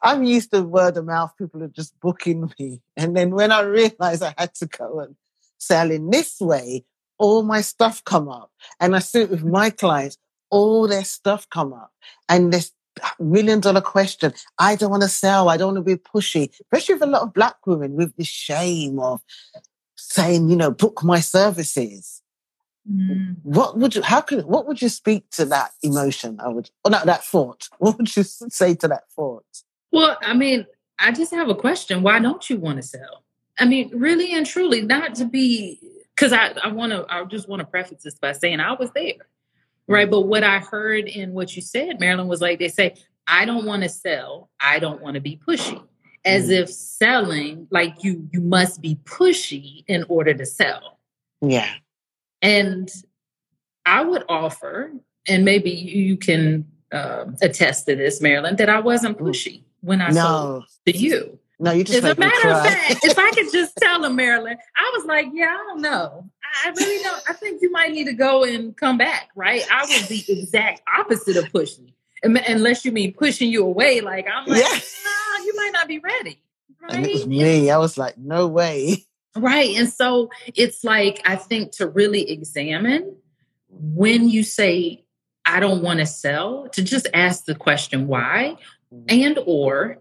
I'm 0.03 0.23
used 0.23 0.53
to 0.53 0.63
word 0.63 0.97
of 0.97 1.07
mouth. 1.07 1.33
People 1.37 1.63
are 1.63 1.69
just 1.69 1.99
booking 2.01 2.53
me. 2.59 2.81
And 2.97 3.17
then 3.17 3.31
when 3.31 3.51
I 3.51 3.63
realized 3.63 4.23
I 4.23 4.35
had 4.39 4.55
to 4.57 4.67
go 4.67 5.01
and 5.01 5.17
sell 5.59 5.91
in 5.91 6.11
this 6.11 6.41
way, 6.41 6.85
all 7.19 7.43
my 7.43 7.61
stuff 7.61 8.05
come 8.05 8.29
up. 8.29 8.51
And 8.81 8.95
I 8.95 9.01
see 9.01 9.23
it 9.23 9.31
with 9.31 9.45
my 9.45 9.71
clients, 9.71 10.17
all 10.51 10.87
their 10.87 11.05
stuff 11.05 11.49
come 11.51 11.73
up. 11.73 11.91
And 12.29 12.53
this 12.53 12.73
million 13.19 13.61
dollar 13.61 13.81
question. 13.81 14.33
I 14.59 14.77
don't 14.77 14.91
want 14.91 15.03
to 15.03 15.09
sell. 15.09 15.49
I 15.49 15.57
don't 15.57 15.75
want 15.75 15.87
to 15.87 15.97
be 15.97 16.01
pushy, 16.01 16.51
especially 16.61 16.95
with 16.95 17.03
a 17.03 17.07
lot 17.07 17.23
of 17.23 17.35
black 17.35 17.67
women 17.67 17.95
with 17.95 18.17
the 18.17 18.25
shame 18.25 18.99
of 18.99 19.21
saying, 19.97 20.49
you 20.49 20.57
know, 20.57 20.71
book 20.71 21.03
my 21.05 21.21
services. 21.21 22.23
Mm. 22.91 23.37
What 23.43 23.77
would 23.77 23.95
you, 23.95 24.03
how 24.03 24.21
could, 24.21 24.45
what 24.47 24.67
would 24.67 24.81
you 24.81 24.89
speak 24.89 25.29
to 25.33 25.45
that 25.47 25.73
emotion? 25.83 26.41
I 26.41 26.49
would, 26.49 26.71
or 26.85 26.91
not 26.91 27.07
that 27.07 27.25
thought. 27.25 27.69
What 27.79 27.99
would 27.99 28.15
you 28.17 28.23
say 28.23 28.75
to 28.77 28.89
that 28.89 29.11
thought? 29.15 29.45
Well, 29.93 30.17
I 30.23 30.35
mean, 30.35 30.67
I 30.99 31.13
just 31.13 31.33
have 31.33 31.49
a 31.49 31.55
question. 31.55 32.03
Why 32.03 32.19
don't 32.19 32.49
you 32.49 32.59
want 32.59 32.77
to 32.77 32.83
sell? 32.83 33.25
I 33.59 33.65
mean, 33.65 33.91
really 33.93 34.35
and 34.35 34.47
truly, 34.47 34.83
not 34.83 35.15
to 35.17 35.25
be, 35.25 35.81
because 36.15 36.33
I, 36.33 36.55
I 36.63 36.69
want 36.69 36.93
to, 36.93 37.05
I 37.09 37.25
just 37.25 37.49
want 37.49 37.61
to 37.61 37.67
preface 37.67 38.03
this 38.03 38.15
by 38.15 38.33
saying 38.33 38.61
I 38.61 38.73
was 38.73 38.91
there. 38.93 39.15
Right. 39.89 40.11
But 40.11 40.23
what 40.23 40.45
I 40.45 40.59
heard 40.59 41.09
in 41.09 41.33
what 41.33 41.57
you 41.57 41.63
said, 41.63 41.99
Marilyn, 41.99 42.29
was 42.29 42.41
like 42.41 42.59
they 42.59 42.69
say, 42.69 42.95
I 43.27 43.45
don't 43.45 43.65
want 43.65 43.83
to 43.83 43.89
sell. 43.89 44.51
I 44.61 44.79
don't 44.79 45.03
want 45.03 45.15
to 45.15 45.21
be 45.21 45.41
pushy. 45.47 45.83
As 46.25 46.49
mm. 46.49 46.63
if 46.63 46.71
selling, 46.71 47.67
like 47.71 48.05
you, 48.05 48.29
you 48.33 48.41
must 48.41 48.83
be 48.83 48.97
pushy 49.05 49.85
in 49.87 50.05
order 50.09 50.35
to 50.35 50.45
sell. 50.45 50.99
Yeah. 51.41 51.71
And 52.43 52.91
I 53.87 54.03
would 54.03 54.25
offer, 54.29 54.93
and 55.27 55.45
maybe 55.45 55.71
you 55.71 56.17
can 56.17 56.67
uh, 56.93 57.27
attest 57.41 57.87
to 57.87 57.97
this, 57.97 58.21
Marilyn, 58.21 58.57
that 58.57 58.69
I 58.69 58.81
wasn't 58.81 59.19
mm. 59.19 59.23
pushy 59.23 59.63
when 59.81 60.01
I 60.03 60.09
no. 60.09 60.15
sold 60.15 60.65
to 60.87 60.97
you. 60.97 61.39
No, 61.61 61.73
you 61.73 61.83
just. 61.83 62.05
As 62.05 62.17
a 62.17 62.21
matter 62.21 62.49
of 62.51 62.63
fact, 62.63 63.05
if 63.05 63.19
I 63.19 63.31
could 63.33 63.51
just 63.53 63.77
tell 63.77 64.01
them, 64.01 64.15
Marilyn, 64.17 64.57
I 64.77 64.93
was 64.97 65.07
like, 65.07 65.27
yeah, 65.33 65.47
I 65.47 65.57
don't 65.69 65.81
know. 65.81 66.31
I 66.65 66.71
really 66.71 67.03
don't. 67.03 67.23
I 67.29 67.33
think 67.33 67.63
you 67.63 67.71
might 67.71 67.93
need 67.93 68.05
to 68.05 68.13
go 68.13 68.45
and 68.45 68.77
come 68.77 68.99
back, 68.99 69.31
right? 69.35 69.63
I 69.71 69.83
was 69.83 70.09
the 70.09 70.25
exact 70.29 70.83
opposite 70.99 71.37
of 71.37 71.51
pushing, 71.53 71.93
unless 72.23 72.85
you 72.85 72.93
mean 72.93 73.13
pushing 73.13 73.51
you 73.51 73.65
away. 73.65 74.01
Like 74.01 74.27
I'm 74.33 74.47
like, 74.47 74.59
yes. 74.59 75.03
nah, 75.05 75.45
you 75.45 75.55
might 75.57 75.71
not 75.73 75.89
be 75.89 75.99
ready. 75.99 76.43
Right? 76.81 76.95
And 76.95 77.07
it 77.07 77.13
was 77.13 77.27
me. 77.27 77.71
I 77.71 77.79
was 77.79 77.99
like, 77.99 78.19
no 78.19 78.47
way. 78.47 79.05
Right. 79.37 79.77
And 79.77 79.89
so 79.89 80.31
it's 80.55 80.83
like, 80.83 81.23
I 81.25 81.37
think 81.37 81.73
to 81.73 81.87
really 81.87 82.29
examine 82.31 83.17
when 83.69 84.29
you 84.29 84.43
say, 84.43 85.05
I 85.45 85.61
don't 85.61 85.83
want 85.83 86.01
to 86.01 86.07
sell, 86.07 86.69
to 86.71 86.83
just 86.83 87.07
ask 87.15 87.45
the 87.45 87.55
question 87.55 88.07
why 88.07 88.57
mm. 88.93 89.05
and 89.09 89.39
or 89.47 89.99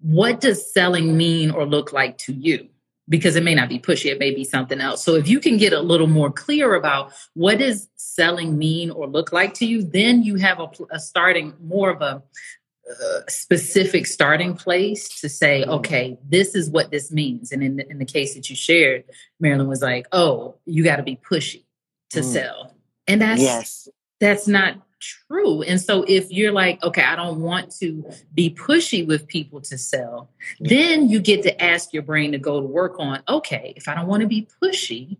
what 0.00 0.40
does 0.40 0.72
selling 0.72 1.16
mean 1.16 1.50
or 1.50 1.66
look 1.66 1.92
like 1.92 2.18
to 2.18 2.32
you? 2.32 2.68
Because 3.06 3.36
it 3.36 3.44
may 3.44 3.54
not 3.54 3.68
be 3.68 3.78
pushy, 3.78 4.10
it 4.10 4.18
may 4.18 4.34
be 4.34 4.44
something 4.44 4.80
else. 4.80 5.04
So 5.04 5.14
if 5.14 5.28
you 5.28 5.38
can 5.38 5.58
get 5.58 5.74
a 5.74 5.80
little 5.80 6.06
more 6.06 6.30
clear 6.30 6.74
about 6.74 7.12
what 7.34 7.58
does 7.58 7.88
selling 7.96 8.56
mean 8.56 8.90
or 8.90 9.06
look 9.06 9.30
like 9.30 9.52
to 9.54 9.66
you, 9.66 9.82
then 9.82 10.22
you 10.22 10.36
have 10.36 10.58
a, 10.58 10.68
a 10.90 10.98
starting 10.98 11.52
more 11.62 11.90
of 11.90 12.00
a, 12.00 12.22
a 12.88 13.30
specific 13.30 14.06
starting 14.06 14.54
place 14.54 15.20
to 15.20 15.28
say, 15.28 15.62
mm-hmm. 15.62 15.72
okay, 15.72 16.18
this 16.26 16.54
is 16.54 16.70
what 16.70 16.90
this 16.90 17.12
means. 17.12 17.52
And 17.52 17.62
in 17.62 17.76
the, 17.76 17.90
in 17.90 17.98
the 17.98 18.06
case 18.06 18.34
that 18.34 18.48
you 18.48 18.56
shared, 18.56 19.04
Marilyn 19.38 19.68
was 19.68 19.82
like, 19.82 20.06
oh, 20.12 20.56
you 20.64 20.82
got 20.82 20.96
to 20.96 21.02
be 21.02 21.16
pushy 21.16 21.64
to 22.10 22.20
mm. 22.20 22.24
sell. 22.24 22.74
And 23.06 23.20
that's 23.20 23.42
yes. 23.42 23.88
that's 24.18 24.48
not 24.48 24.76
true. 25.04 25.62
And 25.62 25.80
so 25.80 26.04
if 26.06 26.30
you're 26.30 26.52
like, 26.52 26.82
okay, 26.82 27.02
I 27.02 27.16
don't 27.16 27.40
want 27.40 27.74
to 27.78 28.04
be 28.34 28.50
pushy 28.50 29.06
with 29.06 29.26
people 29.26 29.60
to 29.62 29.78
sell, 29.78 30.30
then 30.60 31.08
you 31.08 31.20
get 31.20 31.42
to 31.42 31.62
ask 31.62 31.92
your 31.92 32.02
brain 32.02 32.32
to 32.32 32.38
go 32.38 32.60
to 32.60 32.66
work 32.66 32.98
on, 32.98 33.22
okay, 33.28 33.74
if 33.76 33.88
I 33.88 33.94
don't 33.94 34.06
want 34.06 34.22
to 34.22 34.28
be 34.28 34.48
pushy, 34.62 35.16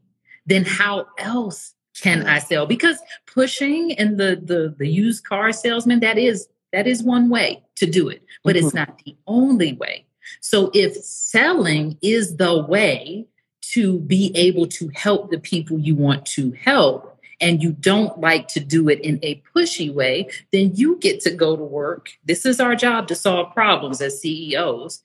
then 0.47 0.65
how 0.65 1.07
else 1.19 1.75
can 2.01 2.27
I 2.27 2.39
sell? 2.39 2.67
Because 2.67 2.99
pushing 3.27 3.93
and 3.93 4.19
the 4.19 4.41
the 4.43 4.75
the 4.77 4.89
used 4.89 5.25
car 5.25 5.53
salesman, 5.53 6.01
that 6.01 6.19
is 6.19 6.49
that 6.73 6.87
is 6.87 7.03
one 7.03 7.29
way 7.29 7.63
to 7.77 7.87
do 7.87 8.09
it, 8.09 8.23
but 8.43 8.57
mm-hmm. 8.57 8.67
it's 8.67 8.75
not 8.75 8.99
the 9.05 9.17
only 9.27 9.75
way. 9.75 10.07
So 10.41 10.71
if 10.75 10.97
selling 10.97 11.99
is 12.03 12.37
the 12.37 12.63
way 12.63 13.27
to 13.73 14.01
be 14.01 14.33
able 14.35 14.67
to 14.67 14.91
help 14.95 15.31
the 15.31 15.39
people 15.39 15.79
you 15.79 15.95
want 15.95 16.27
to 16.27 16.53
help, 16.53 17.14
and 17.41 17.63
you 17.63 17.73
don't 17.73 18.19
like 18.19 18.49
to 18.49 18.61
do 18.61 18.89
it 18.89 19.01
in 19.01 19.19
a 19.23 19.43
pushy 19.55 19.93
way, 19.93 20.29
then 20.53 20.73
you 20.75 20.97
get 20.97 21.21
to 21.21 21.31
go 21.31 21.57
to 21.57 21.63
work. 21.63 22.11
This 22.25 22.47
is 22.47 22.61
our 22.61 22.75
job 22.75 23.09
to 23.09 23.15
solve 23.15 23.53
problems 23.53 24.01
as 24.01 24.21
CEOs 24.21 25.03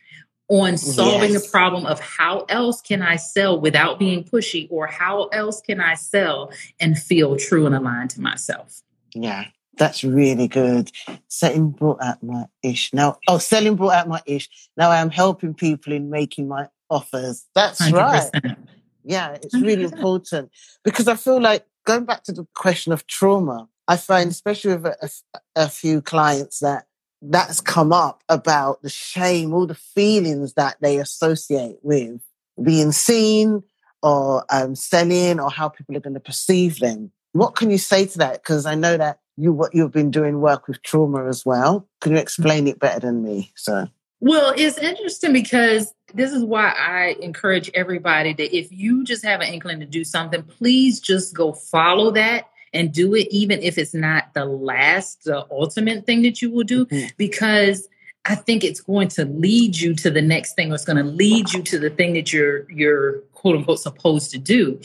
on 0.49 0.77
solving 0.77 1.31
yes. 1.31 1.43
the 1.43 1.49
problem 1.49 1.85
of 1.85 1.99
how 1.99 2.39
else 2.49 2.81
can 2.81 3.01
I 3.01 3.17
sell 3.17 3.59
without 3.59 3.99
being 3.99 4.23
pushy 4.23 4.67
or 4.71 4.87
how 4.87 5.25
else 5.27 5.61
can 5.61 5.79
I 5.79 5.93
sell 5.93 6.51
and 6.79 6.97
feel 6.97 7.35
true 7.37 7.67
and 7.67 7.75
aligned 7.75 8.09
to 8.11 8.21
myself. 8.21 8.81
Yeah. 9.13 9.45
That's 9.77 10.03
really 10.03 10.49
good. 10.49 10.91
Selling 11.29 11.69
brought 11.69 12.01
out 12.01 12.21
my 12.21 12.47
ish. 12.61 12.93
Now, 12.93 13.17
oh, 13.29 13.37
selling 13.37 13.77
brought 13.77 13.93
out 13.93 14.09
my 14.09 14.21
ish. 14.25 14.49
Now 14.75 14.89
I 14.89 14.97
am 14.97 15.09
helping 15.09 15.53
people 15.53 15.93
in 15.93 16.09
making 16.09 16.49
my 16.49 16.67
offers. 16.89 17.45
That's 17.55 17.81
100%. 17.81 17.93
right. 17.93 18.57
Yeah, 19.05 19.37
it's 19.41 19.53
really 19.59 19.85
important 19.85 20.51
because 20.83 21.07
I 21.07 21.15
feel 21.15 21.39
like 21.39 21.65
going 21.85 22.05
back 22.05 22.23
to 22.23 22.31
the 22.31 22.45
question 22.55 22.91
of 22.91 23.07
trauma, 23.07 23.67
I 23.87 23.97
find, 23.97 24.29
especially 24.29 24.75
with 24.75 24.85
a, 24.85 25.09
a, 25.35 25.39
a 25.63 25.69
few 25.69 26.01
clients, 26.01 26.59
that 26.59 26.85
that's 27.21 27.59
come 27.59 27.91
up 27.91 28.23
about 28.29 28.81
the 28.81 28.89
shame, 28.89 29.53
all 29.53 29.67
the 29.67 29.75
feelings 29.75 30.53
that 30.53 30.77
they 30.81 30.99
associate 30.99 31.77
with 31.81 32.21
being 32.61 32.91
seen 32.91 33.63
or 34.01 34.45
um, 34.49 34.75
selling 34.75 35.39
or 35.39 35.49
how 35.49 35.69
people 35.69 35.95
are 35.95 36.01
going 36.01 36.13
to 36.13 36.19
perceive 36.19 36.79
them. 36.79 37.11
What 37.33 37.55
can 37.55 37.69
you 37.69 37.77
say 37.77 38.05
to 38.05 38.17
that? 38.19 38.41
Because 38.41 38.65
I 38.65 38.75
know 38.75 38.97
that 38.97 39.19
you 39.37 39.53
what 39.53 39.73
you've 39.73 39.91
been 39.91 40.11
doing 40.11 40.41
work 40.41 40.67
with 40.67 40.81
trauma 40.83 41.25
as 41.27 41.45
well. 41.45 41.87
Can 42.01 42.13
you 42.13 42.17
explain 42.17 42.67
it 42.67 42.79
better 42.79 42.99
than 42.99 43.23
me? 43.23 43.51
So 43.55 43.87
well, 44.19 44.53
it's 44.55 44.77
interesting 44.77 45.33
because 45.33 45.93
this 46.13 46.31
is 46.31 46.43
why 46.43 46.71
I 46.71 47.15
encourage 47.21 47.69
everybody 47.73 48.33
that 48.33 48.55
if 48.55 48.71
you 48.71 49.03
just 49.03 49.23
have 49.23 49.41
an 49.41 49.53
inkling 49.53 49.79
to 49.79 49.85
do 49.85 50.03
something, 50.03 50.43
please 50.43 50.99
just 50.99 51.35
go 51.35 51.53
follow 51.53 52.11
that 52.11 52.49
and 52.73 52.91
do 52.91 53.15
it, 53.15 53.27
even 53.31 53.61
if 53.61 53.77
it's 53.77 53.93
not 53.93 54.33
the 54.33 54.45
last, 54.45 55.23
the 55.23 55.45
ultimate 55.51 56.05
thing 56.05 56.21
that 56.23 56.41
you 56.41 56.51
will 56.51 56.63
do, 56.63 56.85
mm-hmm. 56.85 57.07
because 57.17 57.87
I 58.25 58.35
think 58.35 58.63
it's 58.63 58.81
going 58.81 59.07
to 59.09 59.25
lead 59.25 59.77
you 59.77 59.95
to 59.95 60.11
the 60.11 60.21
next 60.21 60.53
thing, 60.53 60.71
or 60.71 60.75
it's 60.75 60.85
going 60.85 60.97
to 60.97 61.03
lead 61.03 61.51
you 61.51 61.63
to 61.63 61.79
the 61.79 61.89
thing 61.89 62.13
that 62.13 62.31
you're 62.31 62.69
you're 62.71 63.21
quote 63.33 63.55
unquote 63.55 63.79
supposed 63.79 64.31
to 64.31 64.37
do. 64.37 64.79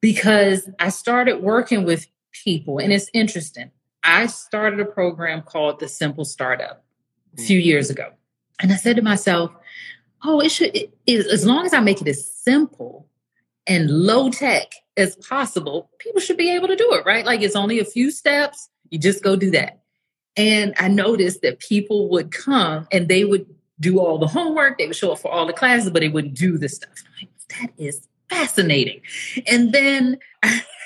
Because 0.00 0.68
I 0.78 0.88
started 0.88 1.42
working 1.42 1.84
with 1.84 2.06
people, 2.32 2.78
and 2.78 2.92
it's 2.92 3.10
interesting. 3.12 3.70
I 4.02 4.26
started 4.26 4.80
a 4.80 4.84
program 4.84 5.42
called 5.42 5.80
the 5.80 5.88
Simple 5.88 6.24
Startup 6.24 6.82
a 7.38 7.42
few 7.42 7.58
mm-hmm. 7.58 7.66
years 7.66 7.90
ago. 7.90 8.12
And 8.60 8.72
I 8.72 8.76
said 8.76 8.96
to 8.96 9.02
myself, 9.02 9.52
oh, 10.24 10.40
it 10.40 10.50
should, 10.50 10.74
it, 10.74 10.94
it, 11.06 11.26
as 11.26 11.44
long 11.44 11.66
as 11.66 11.74
I 11.74 11.80
make 11.80 12.00
it 12.00 12.08
as 12.08 12.26
simple 12.26 13.08
and 13.66 13.90
low 13.90 14.30
tech 14.30 14.72
as 14.96 15.16
possible, 15.16 15.90
people 15.98 16.20
should 16.20 16.36
be 16.36 16.54
able 16.54 16.68
to 16.68 16.76
do 16.76 16.92
it, 16.94 17.04
right? 17.04 17.26
Like 17.26 17.42
it's 17.42 17.56
only 17.56 17.78
a 17.78 17.84
few 17.84 18.10
steps. 18.10 18.68
You 18.90 18.98
just 18.98 19.22
go 19.22 19.36
do 19.36 19.50
that. 19.52 19.80
And 20.36 20.74
I 20.78 20.88
noticed 20.88 21.42
that 21.42 21.60
people 21.60 22.08
would 22.10 22.32
come 22.32 22.88
and 22.90 23.08
they 23.08 23.24
would 23.24 23.46
do 23.80 23.98
all 23.98 24.18
the 24.18 24.26
homework, 24.26 24.78
they 24.78 24.86
would 24.86 24.96
show 24.96 25.12
up 25.12 25.18
for 25.18 25.30
all 25.30 25.46
the 25.46 25.52
classes, 25.52 25.90
but 25.90 26.00
they 26.00 26.08
wouldn't 26.08 26.34
do 26.34 26.58
the 26.58 26.68
stuff. 26.68 26.90
Like, 27.20 27.30
that 27.58 27.72
is 27.76 28.06
fascinating. 28.28 29.00
And 29.46 29.72
then, 29.72 30.18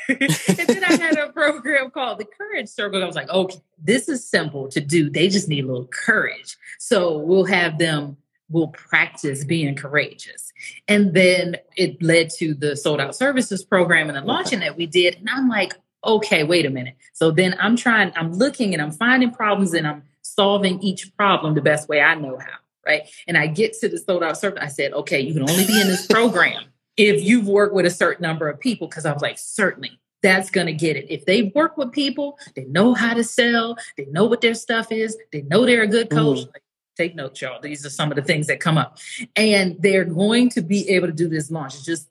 and 0.21 0.66
then 0.66 0.85
I 0.85 0.92
had 0.92 1.18
a 1.18 1.33
program 1.33 1.90
called 1.90 2.18
the 2.18 2.25
Courage 2.25 2.68
Circle. 2.68 3.03
I 3.03 3.07
was 3.07 3.16
like, 3.16 3.29
okay, 3.29 3.61
this 3.83 4.09
is 4.09 4.29
simple 4.29 4.68
to 4.68 4.81
do. 4.81 5.11
They 5.11 5.29
just 5.29 5.49
need 5.49 5.64
a 5.64 5.66
little 5.66 5.87
courage. 5.87 6.57
So 6.79 7.18
we'll 7.18 7.44
have 7.44 7.79
them 7.79 8.16
we'll 8.49 8.68
practice 8.68 9.44
being 9.44 9.75
courageous. 9.75 10.53
And 10.87 11.14
then 11.14 11.57
it 11.77 12.03
led 12.03 12.31
to 12.38 12.55
the 12.55 12.77
sold 12.77 13.01
out 13.01 13.14
services 13.14 13.64
program 13.64 14.09
and 14.09 14.16
the 14.16 14.23
launching 14.23 14.61
that 14.61 14.77
we 14.77 14.87
did. 14.87 15.16
And 15.16 15.29
I'm 15.29 15.49
like, 15.49 15.75
okay, 16.05 16.44
wait 16.44 16.66
a 16.66 16.71
minute. 16.71 16.97
So 17.12 17.31
then 17.31 17.57
I'm 17.61 17.77
trying, 17.77 18.12
I'm 18.16 18.33
looking 18.33 18.73
and 18.73 18.83
I'm 18.83 18.92
finding 18.92 19.31
problems 19.31 19.75
and 19.75 19.87
I'm 19.87 20.05
solving 20.23 20.81
each 20.83 21.14
problem 21.16 21.55
the 21.55 21.62
best 21.62 21.88
way 21.88 22.01
I 22.01 22.14
know 22.14 22.38
how. 22.38 22.57
Right. 22.87 23.03
And 23.27 23.37
I 23.37 23.49
get 23.49 23.75
to 23.81 23.88
the 23.88 23.99
sold 23.99 24.23
out 24.23 24.38
service. 24.38 24.61
I 24.62 24.68
said, 24.68 24.94
okay, 24.94 25.21
you 25.21 25.35
can 25.35 25.42
only 25.42 25.66
be 25.66 25.79
in 25.79 25.88
this 25.88 26.07
program 26.11 26.64
if 26.99 27.25
you've 27.25 27.47
worked 27.47 27.75
with 27.75 27.87
a 27.87 27.91
certain 27.91 28.23
number 28.23 28.49
of 28.51 28.61
people. 28.61 28.89
Cause 28.89 29.07
I 29.07 29.13
was 29.13 29.23
like, 29.23 29.39
certainly 29.39 29.99
that's 30.23 30.51
going 30.51 30.67
to 30.67 30.73
get 30.73 30.97
it. 30.97 31.07
If 31.09 31.25
they 31.25 31.45
work 31.55 31.77
with 31.77 31.93
people, 31.93 32.39
they 32.57 32.65
know 32.65 32.93
how 32.93 33.15
to 33.15 33.23
sell, 33.23 33.77
they 33.97 34.07
know 34.07 34.25
what 34.25 34.41
their 34.41 34.55
stuff 34.55 34.91
is, 34.91 35.17
they 35.33 35.43
know 35.43 35.65
they're 35.65 35.83
a 35.83 35.89
good 35.89 36.11
coach. 36.11 36.39
Mm. 36.39 36.51
take 36.97 37.15
notes, 37.15 37.41
y'all. 37.41 37.61
These 37.61 37.87
are 37.87 37.91
some 37.91 38.11
of 38.11 38.17
the 38.17 38.23
things 38.23 38.49
that 38.49 38.59
come 38.59 38.77
up. 38.77 38.99
And 39.37 39.77
they're 39.79 40.05
going 40.05 40.51
to 40.51 40.61
be 40.61 40.89
able 40.91 41.07
to 41.07 41.13
do 41.13 41.29
this 41.29 41.51
launch. 41.51 41.77
It's 41.77 41.85
just 41.85 42.09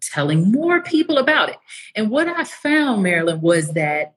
telling 0.00 0.50
more 0.50 0.82
people 0.82 1.18
about 1.18 1.48
it. 1.48 1.56
And 1.94 2.10
what 2.10 2.28
I 2.28 2.42
found, 2.44 3.04
Marilyn, 3.04 3.40
was 3.40 3.70
that 3.74 4.14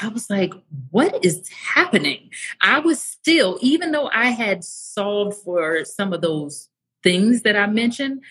I 0.00 0.08
was 0.08 0.28
like, 0.28 0.52
what 0.90 1.24
is 1.24 1.48
happening? 1.48 2.30
I 2.60 2.78
was 2.78 3.02
still, 3.02 3.58
even 3.60 3.90
though 3.90 4.08
I 4.12 4.26
had 4.26 4.62
solved 4.62 5.38
for 5.38 5.84
some 5.84 6.12
of 6.12 6.20
those 6.20 6.68
things 7.02 7.42
that 7.42 7.56
I 7.56 7.66
mentioned. 7.66 8.22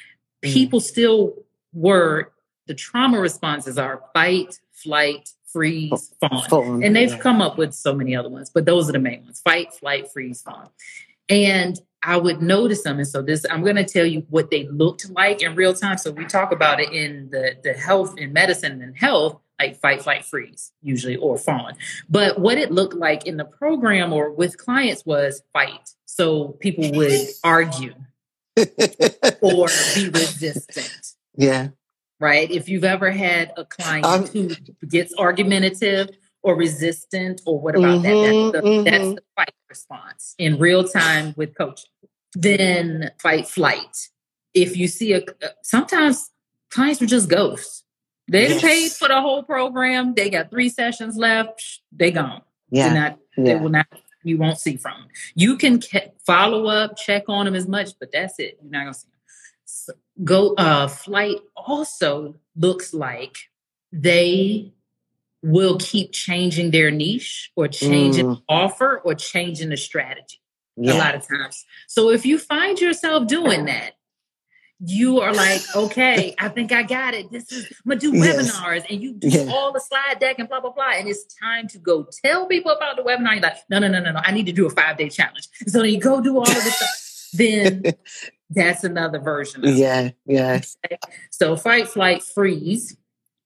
Mm. 0.43 0.53
people 0.53 0.79
still 0.79 1.33
were, 1.73 2.31
the 2.67 2.73
trauma 2.73 3.19
responses 3.19 3.77
are 3.77 4.01
fight, 4.13 4.59
flight, 4.71 5.29
freeze, 5.51 6.13
fawn. 6.19 6.83
And 6.83 6.95
they've 6.95 7.17
come 7.19 7.41
up 7.41 7.57
with 7.57 7.73
so 7.73 7.93
many 7.93 8.15
other 8.15 8.29
ones, 8.29 8.49
but 8.49 8.65
those 8.65 8.89
are 8.89 8.93
the 8.93 8.99
main 8.99 9.23
ones 9.23 9.41
fight, 9.41 9.73
flight, 9.73 10.11
freeze, 10.11 10.41
fawn. 10.41 10.69
And 11.27 11.79
I 12.01 12.17
would 12.17 12.41
notice 12.41 12.83
them. 12.83 12.97
And 12.97 13.07
so 13.07 13.21
this, 13.21 13.45
I'm 13.49 13.63
going 13.63 13.75
to 13.75 13.83
tell 13.83 14.05
you 14.05 14.25
what 14.29 14.51
they 14.51 14.67
looked 14.67 15.09
like 15.11 15.41
in 15.41 15.55
real 15.55 15.73
time. 15.73 15.97
So 15.97 16.11
we 16.11 16.25
talk 16.25 16.51
about 16.51 16.79
it 16.79 16.91
in 16.91 17.29
the, 17.29 17.57
the 17.63 17.73
health 17.73 18.17
in 18.17 18.31
medicine 18.31 18.81
and 18.81 18.97
health, 18.97 19.39
like 19.59 19.79
fight, 19.79 20.01
flight, 20.01 20.23
freeze, 20.23 20.71
usually, 20.81 21.17
or 21.17 21.37
fawn. 21.37 21.73
But 22.09 22.39
what 22.39 22.57
it 22.57 22.71
looked 22.71 22.93
like 22.93 23.27
in 23.27 23.37
the 23.37 23.43
program 23.43 24.13
or 24.13 24.31
with 24.31 24.57
clients 24.57 25.05
was 25.05 25.43
fight. 25.51 25.93
So 26.05 26.49
people 26.59 26.89
would 26.93 27.27
argue 27.43 27.93
or 29.41 29.67
be 29.95 30.09
resistant. 30.09 31.15
Yeah. 31.35 31.69
Right. 32.19 32.51
If 32.51 32.67
you've 32.67 32.83
ever 32.83 33.11
had 33.11 33.53
a 33.55 33.65
client 33.65 34.05
um, 34.05 34.25
who 34.27 34.49
gets 34.87 35.13
argumentative 35.17 36.09
or 36.43 36.55
resistant 36.55 37.41
or 37.45 37.59
what 37.59 37.75
about 37.75 38.01
mm-hmm, 38.01 38.51
that? 38.51 38.51
That's 38.51 38.65
the, 38.65 38.69
mm-hmm. 38.69 38.83
that's 38.83 39.15
the 39.15 39.23
fight 39.35 39.53
response 39.69 40.35
in 40.37 40.59
real 40.59 40.87
time 40.87 41.33
with 41.37 41.57
coaching. 41.57 41.89
Then 42.33 43.11
fight 43.19 43.47
flight. 43.47 44.09
If 44.53 44.75
you 44.75 44.87
see 44.87 45.13
a, 45.13 45.21
sometimes 45.63 46.29
clients 46.71 47.01
are 47.01 47.07
just 47.07 47.29
ghosts. 47.29 47.83
They 48.27 48.49
yes. 48.49 48.61
paid 48.61 48.91
for 48.91 49.07
the 49.07 49.21
whole 49.21 49.43
program. 49.43 50.13
They 50.13 50.29
got 50.29 50.51
three 50.51 50.69
sessions 50.69 51.17
left. 51.17 51.81
They 51.91 52.11
gone. 52.11 52.41
Yeah. 52.69 52.93
Not, 52.93 53.19
yeah. 53.37 53.43
They 53.43 53.55
will 53.55 53.69
not. 53.69 53.87
You 54.23 54.37
won't 54.37 54.59
see 54.59 54.77
from 54.77 55.01
them. 55.01 55.09
You 55.35 55.57
can 55.57 55.79
ke- 55.79 56.13
follow 56.25 56.67
up, 56.67 56.97
check 56.97 57.23
on 57.27 57.45
them 57.45 57.55
as 57.55 57.67
much, 57.67 57.91
but 57.99 58.11
that's 58.11 58.39
it. 58.39 58.57
You're 58.61 58.71
not 58.71 58.81
gonna 58.81 58.93
see 58.93 59.07
them. 59.07 59.19
So 59.65 59.93
go. 60.23 60.53
Uh, 60.55 60.87
flight 60.87 61.37
also 61.55 62.35
looks 62.55 62.93
like 62.93 63.37
they 63.91 64.73
will 65.41 65.77
keep 65.77 66.11
changing 66.11 66.71
their 66.71 66.91
niche 66.91 67.51
or 67.55 67.67
changing 67.67 68.25
mm. 68.25 68.41
offer 68.49 69.01
or 69.05 69.15
changing 69.15 69.69
the 69.69 69.77
strategy 69.77 70.41
yeah. 70.75 70.93
a 70.93 70.97
lot 70.97 71.15
of 71.15 71.27
times. 71.27 71.65
So 71.87 72.09
if 72.09 72.25
you 72.25 72.37
find 72.37 72.79
yourself 72.79 73.27
doing 73.27 73.65
that, 73.65 73.93
you 74.79 75.19
are 75.19 75.33
like, 75.33 75.61
okay, 75.75 76.33
I 76.39 76.49
think 76.49 76.71
I 76.71 76.83
got 76.83 77.13
it. 77.13 77.31
This 77.31 77.51
is 77.51 77.65
I'm 77.65 77.89
gonna 77.89 77.99
do 77.99 78.15
yes. 78.15 78.35
webinars 78.35 78.85
and 78.89 79.01
you 79.01 79.13
do 79.13 79.27
yeah. 79.27 79.51
all 79.51 79.73
the 79.73 79.79
slide 79.79 80.19
deck 80.19 80.39
and 80.39 80.47
blah 80.47 80.61
blah 80.61 80.71
blah. 80.71 80.91
And 80.95 81.07
it's 81.07 81.25
time 81.35 81.67
to 81.69 81.77
go 81.77 82.07
tell 82.23 82.47
people 82.47 82.71
about 82.71 82.95
the 82.95 83.03
webinar. 83.03 83.33
You're 83.33 83.41
like, 83.41 83.57
no, 83.69 83.79
no, 83.79 83.87
no, 83.87 83.99
no, 83.99 84.11
no. 84.11 84.21
I 84.23 84.31
need 84.31 84.45
to 84.45 84.53
do 84.53 84.65
a 84.65 84.69
five 84.69 84.97
day 84.97 85.09
challenge. 85.09 85.47
So 85.67 85.81
then 85.81 85.91
you 85.91 85.99
go 85.99 86.21
do 86.21 86.37
all 86.37 86.43
of 86.43 86.53
this 86.53 86.75
stuff. 86.75 87.29
Then 87.33 87.83
that's 88.49 88.83
another 88.83 89.19
version. 89.19 89.61
yeah, 89.63 90.11
yeah. 90.25 90.61
So 91.29 91.55
fight, 91.55 91.87
flight, 91.87 92.23
freeze 92.23 92.95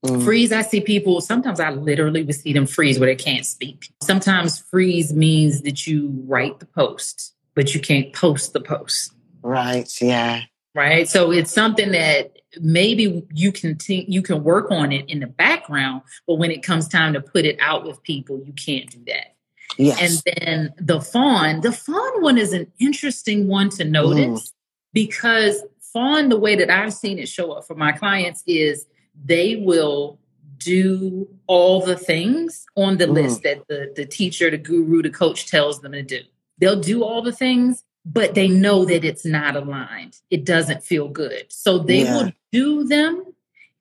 Mm. 0.06 0.24
Freeze, 0.24 0.52
I 0.52 0.64
see 0.64 0.82
people, 0.82 1.22
sometimes 1.22 1.60
I 1.60 1.70
literally 1.70 2.24
would 2.24 2.36
see 2.36 2.52
them 2.52 2.66
freeze 2.66 3.00
where 3.00 3.08
they 3.08 3.16
can't 3.16 3.46
speak. 3.46 3.94
Sometimes 4.02 4.60
freeze 4.60 5.14
means 5.14 5.62
that 5.62 5.88
you 5.88 6.12
write 6.28 6.60
the 6.60 6.66
post, 6.66 7.34
but 7.56 7.74
you 7.74 7.80
can't 7.80 8.12
post 8.12 8.52
the 8.52 8.60
post. 8.60 9.14
Right. 9.42 9.90
Yeah. 10.02 10.42
Right. 10.76 11.08
So 11.08 11.32
it's 11.32 11.52
something 11.52 11.92
that 11.92 12.36
maybe 12.60 13.24
you 13.32 13.52
can 13.52 13.78
t- 13.78 14.06
you 14.08 14.22
can 14.22 14.44
work 14.44 14.72
on 14.72 14.92
it 14.92 15.08
in 15.08 15.20
the 15.20 15.28
background, 15.28 16.02
but 16.26 16.36
when 16.36 16.50
it 16.50 16.64
comes 16.64 16.88
time 16.88 17.14
to 17.14 17.22
put 17.22 17.46
it 17.46 17.58
out 17.60 17.86
with 17.86 18.02
people, 18.04 18.42
you 18.44 18.54
can't 18.54 18.90
do 18.90 19.00
that. 19.08 19.36
Yes. 19.78 20.24
And 20.26 20.36
then 20.36 20.74
the 20.78 21.02
fawn, 21.02 21.62
the 21.62 21.72
fawn 21.72 22.22
one 22.22 22.38
is 22.38 22.54
an 22.54 22.72
interesting 22.80 23.48
one 23.48 23.70
to 23.72 23.84
notice 23.84 24.50
mm. 24.50 24.54
because 24.94 25.64
fawn, 25.80 26.30
the 26.30 26.40
way 26.40 26.56
that 26.56 26.70
I've 26.70 26.94
seen 26.94 27.20
it 27.20 27.30
show 27.30 27.52
up 27.52 27.66
for 27.66 27.76
my 27.76 27.92
clients 27.92 28.44
is 28.48 28.86
they 29.26 29.58
will 29.58 30.20
do 30.58 31.28
all 31.48 31.82
the 31.82 31.98
things 31.98 32.66
on 32.76 32.98
the 32.98 33.06
mm. 33.06 33.14
list 33.14 33.44
that 33.44 33.68
the, 33.68 33.92
the 33.96 34.06
teacher, 34.06 34.50
the 34.50 34.58
guru, 34.58 35.02
the 35.02 35.10
coach 35.10 35.48
tells 35.48 35.82
them 35.82 35.92
to 35.94 36.04
do. 36.04 36.22
They'll 36.58 36.80
do 36.80 37.04
all 37.04 37.22
the 37.22 37.32
things, 37.32 37.84
but 38.06 38.36
they 38.36 38.48
know 38.48 38.86
that 38.86 39.04
it's 39.06 39.26
not 39.26 39.56
aligned. 39.56 40.18
It 40.30 40.46
doesn't 40.46 40.84
feel 40.84 41.08
good. 41.08 41.46
So 41.50 41.80
they 41.80 42.04
yeah. 42.04 42.18
will 42.18 42.32
do 42.52 42.84
them 42.84 43.34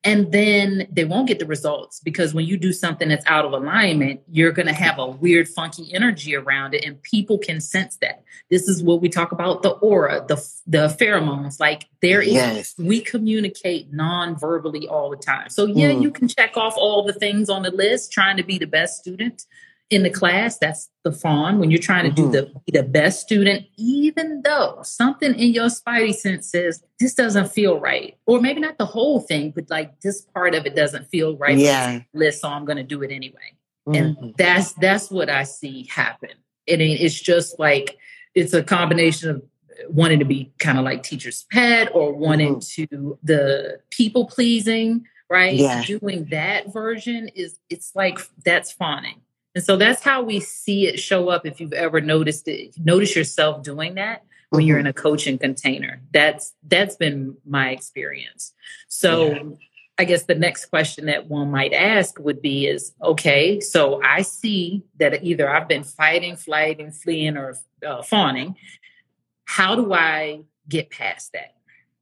and 0.04 0.32
then 0.32 0.88
they 0.90 1.04
won't 1.04 1.28
get 1.28 1.38
the 1.38 1.46
results 1.46 2.00
because 2.00 2.35
when 2.35 2.44
you 2.44 2.56
do 2.56 2.72
something 2.72 3.08
that's 3.08 3.24
out 3.26 3.44
of 3.44 3.52
alignment 3.52 4.20
you're 4.28 4.52
going 4.52 4.66
to 4.66 4.72
have 4.72 4.98
a 4.98 5.06
weird 5.06 5.48
funky 5.48 5.92
energy 5.94 6.35
around 6.35 6.74
it 6.74 6.85
and 6.85 7.00
people 7.02 7.38
can 7.38 7.61
sense 7.61 7.96
that 7.96 8.22
this 8.50 8.68
is 8.68 8.82
what 8.82 9.00
we 9.00 9.08
talk 9.08 9.32
about 9.32 9.62
the 9.62 9.70
aura 9.70 10.24
the 10.28 10.37
the 10.66 10.88
pheromones 11.00 11.61
like 11.61 11.87
there 12.00 12.20
is 12.20 12.32
yes. 12.32 12.74
we 12.78 13.00
communicate 13.00 13.92
non-verbally 13.92 14.88
all 14.88 15.11
the 15.11 15.16
time 15.16 15.48
so 15.48 15.66
yeah 15.66 15.90
mm. 15.90 16.02
you 16.02 16.11
can 16.11 16.28
check 16.28 16.56
off 16.56 16.74
all 16.76 17.04
the 17.04 17.12
things 17.12 17.48
on 17.48 17.62
the 17.62 17.70
list 17.70 18.12
trying 18.12 18.37
to 18.37 18.42
be 18.42 18.58
the 18.58 18.66
best 18.66 18.98
student 18.98 19.44
in 19.92 20.02
the 20.02 20.11
class 20.11 20.57
that's 20.57 20.88
the 21.05 21.12
fawn 21.12 21.59
when 21.59 21.70
you're 21.70 21.78
trying 21.78 22.05
to 22.05 22.22
mm-hmm. 22.22 22.33
do 22.33 22.50
the 22.72 22.81
the 22.81 22.83
best 22.83 23.20
student 23.20 23.66
even 23.76 24.40
though 24.42 24.81
something 24.83 25.35
in 25.35 25.52
your 25.52 25.66
spidey 25.66 26.14
sense 26.14 26.50
says 26.50 26.83
this 26.98 27.14
doesn't 27.14 27.52
feel 27.52 27.78
right 27.78 28.16
or 28.24 28.40
maybe 28.40 28.59
not 28.59 28.78
the 28.78 28.87
whole 28.87 29.20
thing 29.20 29.50
but 29.50 29.68
like 29.68 30.00
this 30.00 30.22
part 30.22 30.55
of 30.55 30.64
it 30.64 30.74
doesn't 30.74 31.05
feel 31.09 31.37
right 31.37 31.59
yeah 31.59 32.00
list 32.14 32.40
so 32.40 32.48
i'm 32.48 32.64
going 32.64 32.78
to 32.78 32.83
do 32.83 33.02
it 33.02 33.11
anyway 33.12 33.52
mm-hmm. 33.87 33.94
and 33.94 34.35
that's 34.38 34.72
that's 34.74 35.11
what 35.11 35.28
i 35.28 35.42
see 35.42 35.87
happen 35.90 36.31
and 36.66 36.81
it's 36.81 37.20
just 37.20 37.59
like 37.59 37.98
it's 38.35 38.55
a 38.55 38.62
combination 38.62 39.28
of 39.28 39.42
wanting 39.88 40.20
to 40.20 40.24
be 40.24 40.50
kind 40.59 40.78
of 40.78 40.85
like 40.85 41.02
teacher's 41.02 41.44
pet 41.50 41.90
or 41.92 42.14
wanting 42.14 42.57
mm-hmm. 42.57 42.87
to 42.88 43.18
the 43.22 43.78
people 43.90 44.24
pleasing 44.24 45.07
right 45.28 45.55
yeah. 45.55 45.83
doing 45.85 46.24
that 46.31 46.72
version 46.72 47.28
is 47.35 47.59
it's 47.68 47.92
like 47.94 48.18
that's 48.42 48.72
fawning 48.72 49.20
and 49.54 49.62
so 49.62 49.76
that's 49.76 50.02
how 50.02 50.22
we 50.22 50.40
see 50.40 50.86
it 50.86 50.98
show 50.98 51.28
up. 51.28 51.44
If 51.44 51.60
you've 51.60 51.72
ever 51.72 52.00
noticed 52.00 52.48
it, 52.48 52.74
notice 52.78 53.14
yourself 53.14 53.62
doing 53.62 53.94
that 53.94 54.24
when 54.50 54.60
mm-hmm. 54.60 54.68
you're 54.68 54.78
in 54.78 54.86
a 54.86 54.92
coaching 54.92 55.38
container. 55.38 56.00
That's 56.12 56.54
that's 56.66 56.96
been 56.96 57.36
my 57.44 57.70
experience. 57.70 58.54
So 58.88 59.32
yeah. 59.32 59.42
I 59.98 60.04
guess 60.04 60.24
the 60.24 60.34
next 60.34 60.66
question 60.66 61.06
that 61.06 61.28
one 61.28 61.50
might 61.50 61.74
ask 61.74 62.18
would 62.18 62.40
be 62.40 62.66
is 62.66 62.92
okay, 63.02 63.60
so 63.60 64.02
I 64.02 64.22
see 64.22 64.84
that 64.98 65.22
either 65.22 65.48
I've 65.48 65.68
been 65.68 65.84
fighting, 65.84 66.36
flighting, 66.36 66.90
fleeing, 66.90 67.36
or 67.36 67.58
uh, 67.86 68.02
fawning. 68.02 68.56
How 69.44 69.76
do 69.76 69.92
I 69.92 70.40
get 70.66 70.90
past 70.90 71.32
that? 71.34 71.54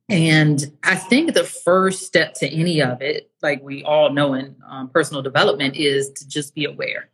And 0.08 0.72
I 0.82 0.96
think 0.96 1.34
the 1.34 1.44
first 1.44 2.02
step 2.02 2.34
to 2.34 2.48
any 2.48 2.82
of 2.82 3.00
it, 3.00 3.30
like 3.42 3.62
we 3.62 3.84
all 3.84 4.10
know 4.10 4.34
in 4.34 4.56
um, 4.68 4.88
personal 4.88 5.22
development, 5.22 5.76
is 5.76 6.10
to 6.10 6.28
just 6.28 6.54
be 6.54 6.64
aware. 6.64 7.08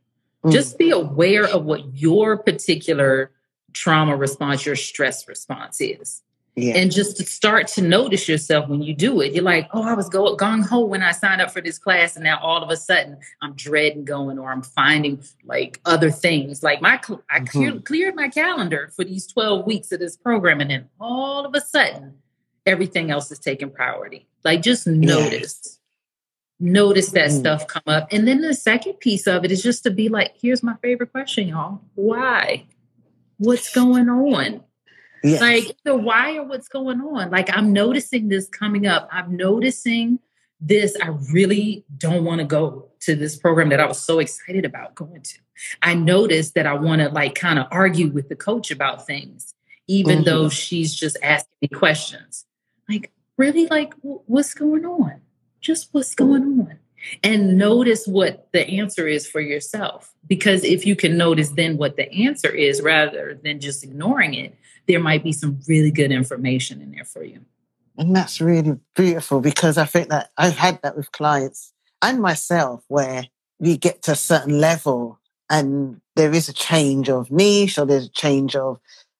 Mm. 0.46 0.52
Just 0.52 0.78
be 0.78 0.90
aware 0.90 1.44
of 1.44 1.64
what 1.64 1.94
your 1.94 2.36
particular 2.36 3.32
trauma 3.72 4.16
response, 4.16 4.64
your 4.64 4.76
stress 4.76 5.26
response 5.26 5.80
is. 5.80 6.22
Yeah. 6.54 6.78
And 6.78 6.90
just 6.90 7.18
to 7.18 7.24
start 7.24 7.66
to 7.68 7.82
notice 7.82 8.28
yourself 8.28 8.68
when 8.68 8.80
you 8.80 8.94
do 8.94 9.20
it. 9.20 9.34
You're 9.34 9.44
like, 9.44 9.68
oh, 9.74 9.82
I 9.82 9.92
was 9.92 10.08
go 10.08 10.34
gong 10.36 10.62
ho 10.62 10.86
when 10.86 11.02
I 11.02 11.10
signed 11.10 11.42
up 11.42 11.50
for 11.50 11.60
this 11.60 11.76
class, 11.78 12.16
and 12.16 12.24
now 12.24 12.38
all 12.40 12.62
of 12.62 12.70
a 12.70 12.76
sudden 12.78 13.18
I'm 13.42 13.52
dreading 13.54 14.06
going, 14.06 14.38
or 14.38 14.50
I'm 14.50 14.62
finding 14.62 15.22
like 15.44 15.80
other 15.84 16.10
things. 16.10 16.62
Like 16.62 16.80
my, 16.80 16.94
I 17.30 17.40
mm-hmm. 17.40 17.80
cleared 17.80 18.14
my 18.14 18.28
calendar 18.28 18.90
for 18.96 19.04
these 19.04 19.26
12 19.26 19.66
weeks 19.66 19.92
of 19.92 20.00
this 20.00 20.16
program, 20.16 20.62
and 20.62 20.70
then 20.70 20.88
all 20.98 21.44
of 21.44 21.54
a 21.54 21.60
sudden 21.60 22.14
everything 22.64 23.10
else 23.10 23.30
is 23.30 23.38
taking 23.38 23.68
priority. 23.68 24.26
Like 24.42 24.62
just 24.62 24.86
notice 24.86 25.75
notice 26.58 27.10
that 27.10 27.30
mm. 27.30 27.38
stuff 27.38 27.66
come 27.66 27.82
up. 27.86 28.08
And 28.10 28.26
then 28.26 28.40
the 28.40 28.54
second 28.54 28.94
piece 28.94 29.26
of 29.26 29.44
it 29.44 29.52
is 29.52 29.62
just 29.62 29.82
to 29.84 29.90
be 29.90 30.08
like, 30.08 30.34
here's 30.40 30.62
my 30.62 30.74
favorite 30.82 31.12
question, 31.12 31.48
y'all. 31.48 31.80
Why? 31.94 32.66
What's 33.38 33.74
going 33.74 34.08
on? 34.08 34.62
Yes. 35.22 35.40
Like 35.40 35.76
the 35.84 35.96
why 35.96 36.36
or 36.36 36.44
what's 36.44 36.68
going 36.68 37.00
on? 37.00 37.30
Like 37.30 37.54
I'm 37.54 37.72
noticing 37.72 38.28
this 38.28 38.48
coming 38.48 38.86
up. 38.86 39.08
I'm 39.10 39.36
noticing 39.36 40.20
this, 40.60 40.96
I 41.02 41.08
really 41.32 41.84
don't 41.96 42.24
want 42.24 42.40
to 42.40 42.46
go 42.46 42.88
to 43.00 43.14
this 43.14 43.36
program 43.36 43.68
that 43.70 43.80
I 43.80 43.86
was 43.86 44.00
so 44.00 44.18
excited 44.18 44.64
about 44.64 44.94
going 44.94 45.22
to. 45.22 45.38
I 45.82 45.94
noticed 45.94 46.54
that 46.54 46.66
I 46.66 46.74
want 46.74 47.02
to 47.02 47.08
like 47.08 47.34
kind 47.34 47.58
of 47.58 47.66
argue 47.70 48.08
with 48.08 48.28
the 48.28 48.36
coach 48.36 48.70
about 48.70 49.06
things, 49.06 49.54
even 49.86 50.16
mm-hmm. 50.18 50.24
though 50.24 50.48
she's 50.48 50.94
just 50.94 51.16
asking 51.22 51.52
me 51.62 51.68
questions. 51.68 52.46
Like, 52.88 53.12
really, 53.36 53.66
like, 53.66 53.94
what's 54.02 54.54
going 54.54 54.86
on? 54.86 55.20
Just 55.60 55.88
what's 55.92 56.14
going 56.14 56.42
on? 56.42 56.78
And 57.22 57.56
notice 57.56 58.06
what 58.06 58.48
the 58.52 58.66
answer 58.68 59.06
is 59.06 59.28
for 59.28 59.40
yourself. 59.40 60.12
Because 60.26 60.64
if 60.64 60.86
you 60.86 60.96
can 60.96 61.16
notice 61.16 61.50
then 61.50 61.76
what 61.76 61.96
the 61.96 62.10
answer 62.12 62.50
is 62.50 62.82
rather 62.82 63.38
than 63.42 63.60
just 63.60 63.84
ignoring 63.84 64.34
it, 64.34 64.56
there 64.88 65.00
might 65.00 65.22
be 65.22 65.32
some 65.32 65.60
really 65.68 65.90
good 65.90 66.10
information 66.10 66.80
in 66.80 66.92
there 66.92 67.04
for 67.04 67.24
you. 67.24 67.40
And 67.98 68.14
that's 68.14 68.40
really 68.40 68.78
beautiful 68.94 69.40
because 69.40 69.78
I 69.78 69.84
think 69.84 70.08
that 70.08 70.30
I've 70.36 70.56
had 70.56 70.80
that 70.82 70.96
with 70.96 71.12
clients 71.12 71.72
and 72.02 72.20
myself 72.20 72.84
where 72.88 73.24
we 73.58 73.76
get 73.76 74.02
to 74.02 74.12
a 74.12 74.16
certain 74.16 74.60
level 74.60 75.18
and 75.48 76.00
there 76.14 76.32
is 76.32 76.48
a 76.48 76.52
change 76.52 77.08
of 77.08 77.30
niche 77.30 77.78
or 77.78 77.86
there's 77.86 78.06
a 78.06 78.10
change 78.10 78.54
of 78.54 78.78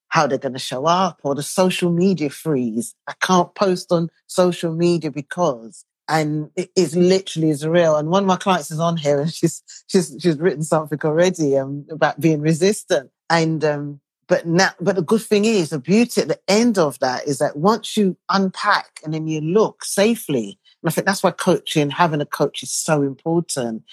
how 0.09 0.27
they're 0.27 0.39
going 0.39 0.53
to 0.53 0.59
show 0.59 0.85
up 0.87 1.21
or 1.23 1.35
the 1.35 1.43
social 1.43 1.91
media 1.91 2.31
freeze. 2.31 2.95
I 3.07 3.15
can't 3.21 3.55
post 3.55 3.93
on 3.93 4.11
social 4.27 4.73
media 4.73 5.11
because 5.11 5.85
and 6.09 6.51
it 6.57 6.71
is 6.77 6.97
literally 6.97 7.51
is 7.51 7.67
real. 7.67 7.97
And 7.97 8.09
one 8.09 8.23
of 8.23 8.27
my 8.27 8.37
clients 8.37 8.71
is 8.71 8.81
on 8.81 8.97
here 8.97 9.21
and 9.21 9.33
she's 9.33 9.63
she's 9.89 10.17
she's 10.21 10.39
written 10.39 10.63
something 10.63 10.99
already 11.05 11.57
um, 11.57 11.87
about 11.91 12.21
being 12.21 12.41
resistant. 12.41 13.11
And 13.29 13.65
um, 13.65 14.01
but 14.29 14.47
now, 14.47 14.71
but 14.81 14.97
the 14.97 15.03
good 15.03 15.23
thing 15.23 15.45
is, 15.45 15.71
the 15.71 15.79
beauty 15.79 16.21
at 16.21 16.29
the 16.29 16.41
end 16.49 16.79
of 16.79 16.99
that 16.99 17.27
is 17.27 17.39
that 17.39 17.57
once 17.57 17.97
you 17.97 18.17
unpack 18.29 19.01
and 19.05 19.15
then 19.15 19.27
you 19.27 19.41
look 19.41 19.85
safely, 19.85 20.59
and 20.83 20.91
I 20.91 20.93
think 20.93 21.07
that's 21.07 21.23
why 21.23 21.31
coaching, 21.31 21.91
having 21.91 22.21
a 22.21 22.27
coach 22.27 22.63
is 22.63 22.73
so 22.73 23.03
important 23.03 23.85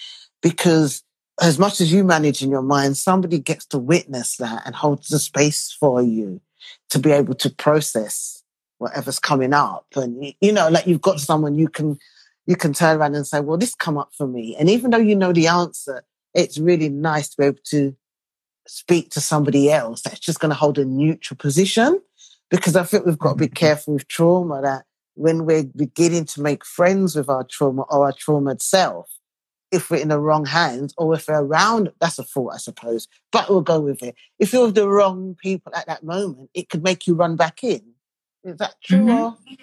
because 0.41 1.03
as 1.41 1.57
much 1.57 1.81
as 1.81 1.91
you 1.91 2.03
manage 2.03 2.43
in 2.43 2.51
your 2.51 2.61
mind, 2.61 2.97
somebody 2.97 3.39
gets 3.39 3.65
to 3.67 3.79
witness 3.79 4.37
that 4.37 4.63
and 4.65 4.75
holds 4.75 5.07
the 5.09 5.19
space 5.19 5.75
for 5.79 6.01
you 6.01 6.41
to 6.89 6.99
be 6.99 7.11
able 7.11 7.33
to 7.35 7.49
process 7.49 8.42
whatever's 8.83 9.19
coming 9.19 9.53
up. 9.53 9.87
And, 9.95 10.33
you 10.39 10.51
know, 10.51 10.69
like 10.69 10.85
you've 10.85 11.01
got 11.01 11.19
someone 11.19 11.57
you 11.57 11.67
can, 11.67 11.97
you 12.45 12.55
can 12.55 12.73
turn 12.73 12.97
around 12.97 13.15
and 13.15 13.25
say, 13.25 13.39
well, 13.39 13.57
this 13.57 13.73
come 13.73 13.97
up 13.97 14.11
for 14.15 14.27
me. 14.27 14.55
And 14.59 14.69
even 14.69 14.91
though 14.91 14.97
you 14.97 15.15
know 15.15 15.33
the 15.33 15.47
answer, 15.47 16.03
it's 16.33 16.57
really 16.57 16.89
nice 16.89 17.29
to 17.29 17.37
be 17.37 17.45
able 17.45 17.59
to 17.65 17.95
speak 18.67 19.09
to 19.11 19.21
somebody 19.21 19.71
else 19.71 20.01
that's 20.01 20.19
just 20.19 20.39
going 20.39 20.49
to 20.49 20.55
hold 20.55 20.77
a 20.77 20.85
neutral 20.85 21.37
position. 21.37 21.99
Because 22.49 22.75
I 22.75 22.83
think 22.83 23.05
we've 23.05 23.17
got 23.17 23.31
to 23.31 23.35
be 23.35 23.45
mm-hmm. 23.45 23.53
careful 23.53 23.93
with 23.95 24.07
trauma 24.07 24.61
that 24.61 24.85
when 25.15 25.45
we're 25.45 25.63
beginning 25.63 26.25
to 26.25 26.41
make 26.41 26.65
friends 26.65 27.15
with 27.15 27.29
our 27.29 27.43
trauma 27.43 27.83
or 27.83 28.05
our 28.05 28.13
traumatized 28.13 28.61
self, 28.61 29.09
if 29.71 29.89
we're 29.89 29.97
in 29.97 30.09
the 30.09 30.19
wrong 30.19 30.45
hands 30.45 30.93
or 30.97 31.15
if 31.15 31.27
we're 31.27 31.41
around, 31.41 31.91
that's 31.99 32.19
a 32.19 32.23
thought, 32.23 32.53
I 32.53 32.57
suppose, 32.57 33.07
but 33.31 33.49
we'll 33.49 33.61
go 33.61 33.79
with 33.79 34.03
it. 34.03 34.15
If 34.37 34.53
you're 34.53 34.67
with 34.67 34.75
the 34.75 34.87
wrong 34.87 35.35
people 35.41 35.73
at 35.75 35.87
that 35.87 36.03
moment, 36.03 36.51
it 36.53 36.69
could 36.69 36.83
make 36.83 37.07
you 37.07 37.15
run 37.15 37.35
back 37.35 37.63
in. 37.63 37.81
Is 38.43 38.57
that 38.57 38.75
true 38.83 38.99
mm-hmm. 38.99 39.53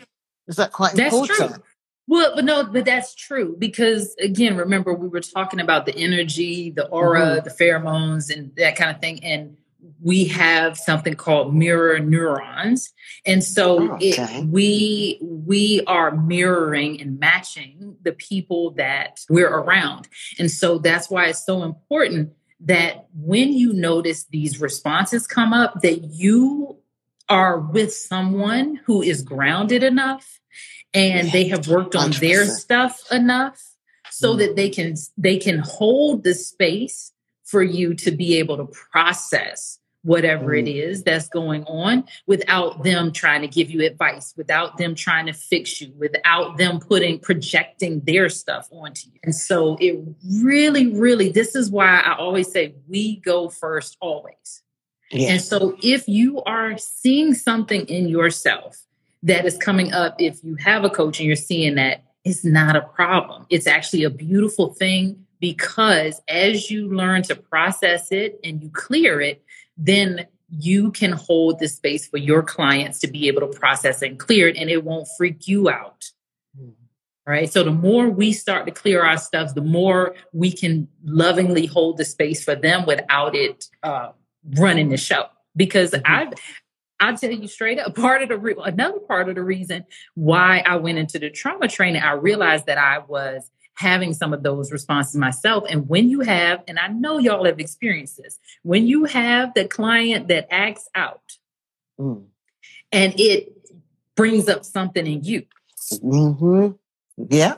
is 0.49 0.57
that 0.57 0.73
quite 0.73 0.95
that's 0.95 1.15
important? 1.15 1.55
True. 1.55 1.63
Well, 2.11 2.35
but 2.35 2.45
no, 2.45 2.65
but 2.65 2.85
that's 2.85 3.15
true 3.15 3.55
because 3.57 4.17
again, 4.19 4.57
remember 4.57 4.93
we 4.93 5.07
were 5.07 5.21
talking 5.21 5.61
about 5.61 5.87
the 5.87 5.95
energy, 5.95 6.71
the 6.71 6.89
aura, 6.89 7.21
mm-hmm. 7.21 7.45
the 7.45 7.51
pheromones, 7.51 8.35
and 8.35 8.55
that 8.57 8.75
kind 8.75 8.91
of 8.91 9.01
thing. 9.01 9.23
And 9.23 9.57
we 10.03 10.25
have 10.25 10.77
something 10.77 11.15
called 11.15 11.55
mirror 11.55 12.01
neurons, 12.01 12.93
and 13.25 13.45
so 13.45 13.93
okay. 13.93 14.09
it, 14.09 14.47
we 14.47 15.19
we 15.23 15.83
are 15.87 16.11
mirroring 16.17 17.01
and 17.01 17.21
matching 17.21 17.97
the 18.03 18.13
people 18.13 18.73
that 18.73 19.21
we're 19.29 19.49
around, 19.49 20.09
and 20.39 20.51
so 20.51 20.79
that's 20.79 21.11
why 21.11 21.27
it's 21.27 21.47
so 21.47 21.63
important 21.63 22.33
that 22.63 23.07
when 23.15 23.53
you 23.53 23.73
notice 23.73 24.25
these 24.25 24.61
responses 24.61 25.27
come 25.27 25.53
up, 25.53 25.81
that 25.83 26.03
you 26.13 26.80
are 27.31 27.59
with 27.59 27.95
someone 27.95 28.81
who 28.85 29.01
is 29.01 29.23
grounded 29.23 29.83
enough 29.83 30.41
and 30.93 31.27
yeah, 31.27 31.33
they 31.33 31.49
have 31.49 31.69
worked 31.69 31.95
on 31.95 32.11
100%. 32.11 32.21
their 32.21 32.47
stuff 32.47 33.01
enough 33.13 33.63
so 34.11 34.35
mm. 34.35 34.39
that 34.39 34.57
they 34.57 34.69
can 34.69 34.95
they 35.17 35.39
can 35.39 35.59
hold 35.59 36.25
the 36.25 36.35
space 36.35 37.13
for 37.45 37.63
you 37.63 37.95
to 37.95 38.11
be 38.11 38.37
able 38.37 38.57
to 38.57 38.67
process 38.91 39.79
whatever 40.03 40.47
mm. 40.47 40.61
it 40.61 40.69
is 40.69 41.03
that's 41.03 41.29
going 41.29 41.63
on 41.65 42.05
without 42.27 42.83
them 42.83 43.13
trying 43.13 43.43
to 43.43 43.49
give 43.49 43.71
you 43.71 43.85
advice 43.85 44.35
without 44.37 44.77
them 44.77 44.95
trying 44.95 45.27
to 45.27 45.33
fix 45.33 45.81
you 45.81 45.93
without 45.99 46.57
them 46.57 46.81
putting 46.81 47.19
projecting 47.19 48.01
their 48.01 48.29
stuff 48.29 48.67
onto 48.73 49.09
you 49.13 49.21
and 49.23 49.35
so 49.35 49.77
it 49.81 50.03
really 50.43 50.89
really 50.89 51.29
this 51.31 51.55
is 51.55 51.71
why 51.71 52.01
i 52.01 52.17
always 52.17 52.51
say 52.51 52.75
we 52.89 53.17
go 53.17 53.49
first 53.49 53.97
always 54.01 54.63
yeah. 55.11 55.31
and 55.31 55.41
so 55.41 55.77
if 55.83 56.09
you 56.09 56.43
are 56.43 56.77
seeing 56.79 57.35
something 57.35 57.87
in 57.87 58.09
yourself 58.09 58.85
that 59.23 59.45
is 59.45 59.57
coming 59.57 59.93
up 59.93 60.17
if 60.19 60.43
you 60.43 60.57
have 60.57 60.85
a 60.85 60.91
coach 60.91 61.19
and 61.19 61.27
you're 61.27 61.37
seeing 61.37 61.75
that 61.75 62.05
it's 62.25 62.45
not 62.45 62.77
a 62.77 62.83
problem. 62.83 63.47
It's 63.51 63.67
actually 63.67 64.05
a 64.05 64.11
beautiful 64.11 64.75
thing 64.75 65.25
because 65.41 66.21
as 66.29 66.71
you 66.71 66.89
learn 66.95 67.23
to 67.25 67.35
process 67.35 68.13
it 68.13 68.39
and 68.45 68.63
you 68.63 68.71
clear 68.71 69.21
it, 69.21 69.43
then 69.77 70.27
you 70.51 70.91
can 70.91 71.13
hold 71.13 71.59
the 71.59 71.69
space 71.69 72.07
for 72.07 72.19
your 72.19 72.43
clients 72.43 72.99
to 73.01 73.07
be 73.07 73.29
able 73.29 73.41
to 73.41 73.59
process 73.59 74.03
and 74.03 74.19
clear 74.19 74.49
it 74.49 74.57
and 74.57 74.69
it 74.69 74.85
won't 74.85 75.09
freak 75.17 75.49
you 75.49 75.71
out. 75.71 76.11
Mm-hmm. 76.59 76.71
Right. 77.27 77.51
So 77.51 77.63
the 77.63 77.71
more 77.71 78.09
we 78.09 78.33
start 78.33 78.67
to 78.67 78.73
clear 78.73 79.05
our 79.05 79.17
stuff, 79.17 79.55
the 79.55 79.61
more 79.61 80.17
we 80.33 80.51
can 80.51 80.89
lovingly 81.05 81.67
hold 81.67 81.97
the 81.97 82.05
space 82.05 82.43
for 82.43 82.57
them 82.57 82.87
without 82.87 83.37
it 83.37 83.67
uh, 83.83 84.11
running 84.57 84.89
the 84.89 84.97
show. 84.97 85.27
Because 85.57 85.91
mm-hmm. 85.91 86.03
I've 86.07 86.33
I'll 87.01 87.17
tell 87.17 87.31
you 87.31 87.49
straight 87.49 87.79
up, 87.79 87.95
part 87.97 88.23
of 88.23 88.29
the 88.29 88.39
re- 88.39 88.55
another 88.63 89.01
part 89.01 89.29
of 89.29 89.35
the 89.35 89.43
reason 89.43 89.87
why 90.15 90.63
I 90.67 90.77
went 90.77 90.99
into 90.99 91.19
the 91.19 91.31
trauma 91.31 91.69
training, 91.69 92.03
I 92.03 92.13
realized 92.13 92.67
that 92.67 92.79
I 92.79 92.99
was 92.99 93.51
having 93.75 94.13
some 94.13 94.35
of 94.35 94.43
those 94.43 94.71
responses 94.71 95.17
myself. 95.17 95.65
And 95.69 95.89
when 95.89 96.11
you 96.11 96.21
have, 96.21 96.63
and 96.69 96.79
I 96.79 96.89
know 96.89 97.19
y'all 97.19 97.47
have 97.47 97.59
experienced 97.59 98.19
this, 98.19 98.39
when 98.63 98.87
you 98.87 99.07
have 99.07 99.55
the 99.55 99.67
client 99.67 100.29
that 100.29 100.47
acts 100.51 100.89
out 100.95 101.39
mm. 101.99 102.23
and 102.93 103.19
it 103.19 103.53
brings 104.17 104.49
up 104.49 104.67
something 104.67 105.07
in 105.07 105.25
you. 105.25 105.47
Mm-hmm. 105.95 106.73
Yeah. 107.31 107.55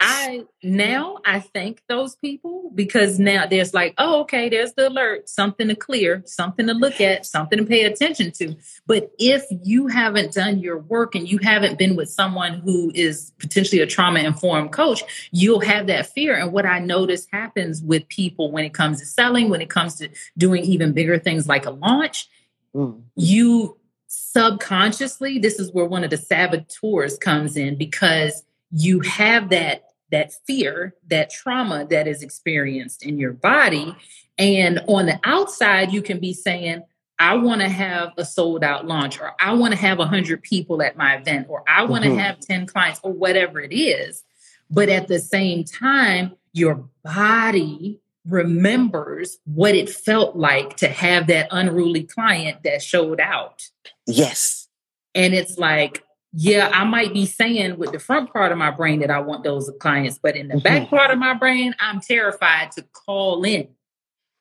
I 0.00 0.44
now 0.62 1.18
I 1.24 1.40
thank 1.40 1.82
those 1.88 2.14
people 2.14 2.70
because 2.72 3.18
now 3.18 3.46
there's 3.46 3.74
like, 3.74 3.94
oh, 3.98 4.20
okay, 4.20 4.48
there's 4.48 4.72
the 4.74 4.88
alert, 4.88 5.28
something 5.28 5.66
to 5.68 5.74
clear, 5.74 6.22
something 6.24 6.68
to 6.68 6.72
look 6.74 7.00
at, 7.00 7.26
something 7.26 7.58
to 7.58 7.64
pay 7.64 7.82
attention 7.82 8.30
to. 8.32 8.54
But 8.86 9.10
if 9.18 9.44
you 9.64 9.88
haven't 9.88 10.34
done 10.34 10.60
your 10.60 10.78
work 10.78 11.16
and 11.16 11.28
you 11.28 11.38
haven't 11.38 11.78
been 11.78 11.96
with 11.96 12.10
someone 12.10 12.60
who 12.60 12.92
is 12.94 13.32
potentially 13.38 13.80
a 13.80 13.86
trauma 13.86 14.20
informed 14.20 14.70
coach, 14.70 15.02
you'll 15.32 15.60
have 15.60 15.88
that 15.88 16.06
fear. 16.06 16.36
And 16.36 16.52
what 16.52 16.64
I 16.64 16.78
notice 16.78 17.26
happens 17.32 17.82
with 17.82 18.06
people 18.08 18.52
when 18.52 18.64
it 18.64 18.74
comes 18.74 19.00
to 19.00 19.06
selling, 19.06 19.50
when 19.50 19.60
it 19.60 19.70
comes 19.70 19.96
to 19.96 20.08
doing 20.36 20.62
even 20.62 20.92
bigger 20.92 21.18
things 21.18 21.48
like 21.48 21.66
a 21.66 21.70
launch, 21.70 22.28
mm. 22.72 23.02
you 23.16 23.76
subconsciously, 24.06 25.40
this 25.40 25.58
is 25.58 25.72
where 25.72 25.86
one 25.86 26.04
of 26.04 26.10
the 26.10 26.16
saboteurs 26.16 27.18
comes 27.18 27.56
in 27.56 27.76
because 27.76 28.44
you 28.70 29.00
have 29.00 29.48
that 29.50 29.87
that 30.10 30.32
fear, 30.46 30.94
that 31.08 31.30
trauma 31.30 31.86
that 31.90 32.06
is 32.06 32.22
experienced 32.22 33.04
in 33.04 33.18
your 33.18 33.32
body. 33.32 33.94
And 34.38 34.80
on 34.86 35.06
the 35.06 35.20
outside, 35.24 35.92
you 35.92 36.02
can 36.02 36.18
be 36.20 36.32
saying, 36.32 36.82
I 37.18 37.34
want 37.34 37.60
to 37.60 37.68
have 37.68 38.12
a 38.16 38.24
sold 38.24 38.62
out 38.62 38.86
launch, 38.86 39.20
or 39.20 39.32
I 39.40 39.54
want 39.54 39.72
to 39.72 39.78
have 39.80 39.98
100 39.98 40.42
people 40.42 40.82
at 40.82 40.96
my 40.96 41.16
event, 41.16 41.46
or 41.48 41.64
I 41.68 41.84
want 41.84 42.04
to 42.04 42.10
mm-hmm. 42.10 42.20
have 42.20 42.38
10 42.38 42.66
clients, 42.66 43.00
or 43.02 43.12
whatever 43.12 43.60
it 43.60 43.72
is. 43.72 44.22
But 44.70 44.88
at 44.88 45.08
the 45.08 45.18
same 45.18 45.64
time, 45.64 46.36
your 46.52 46.84
body 47.02 48.00
remembers 48.26 49.38
what 49.46 49.74
it 49.74 49.88
felt 49.88 50.36
like 50.36 50.76
to 50.76 50.88
have 50.88 51.26
that 51.28 51.48
unruly 51.50 52.04
client 52.04 52.62
that 52.62 52.82
showed 52.82 53.20
out. 53.20 53.68
Yes. 54.06 54.68
And 55.14 55.34
it's 55.34 55.58
like, 55.58 56.04
yeah, 56.40 56.70
I 56.72 56.84
might 56.84 57.12
be 57.12 57.26
saying 57.26 57.78
with 57.78 57.90
the 57.90 57.98
front 57.98 58.32
part 58.32 58.52
of 58.52 58.58
my 58.58 58.70
brain 58.70 59.00
that 59.00 59.10
I 59.10 59.18
want 59.18 59.42
those 59.42 59.68
clients, 59.80 60.20
but 60.22 60.36
in 60.36 60.46
the 60.46 60.54
mm-hmm. 60.54 60.62
back 60.62 60.88
part 60.88 61.10
of 61.10 61.18
my 61.18 61.34
brain, 61.34 61.74
I'm 61.80 62.00
terrified 62.00 62.70
to 62.72 62.82
call 62.92 63.42
in 63.42 63.66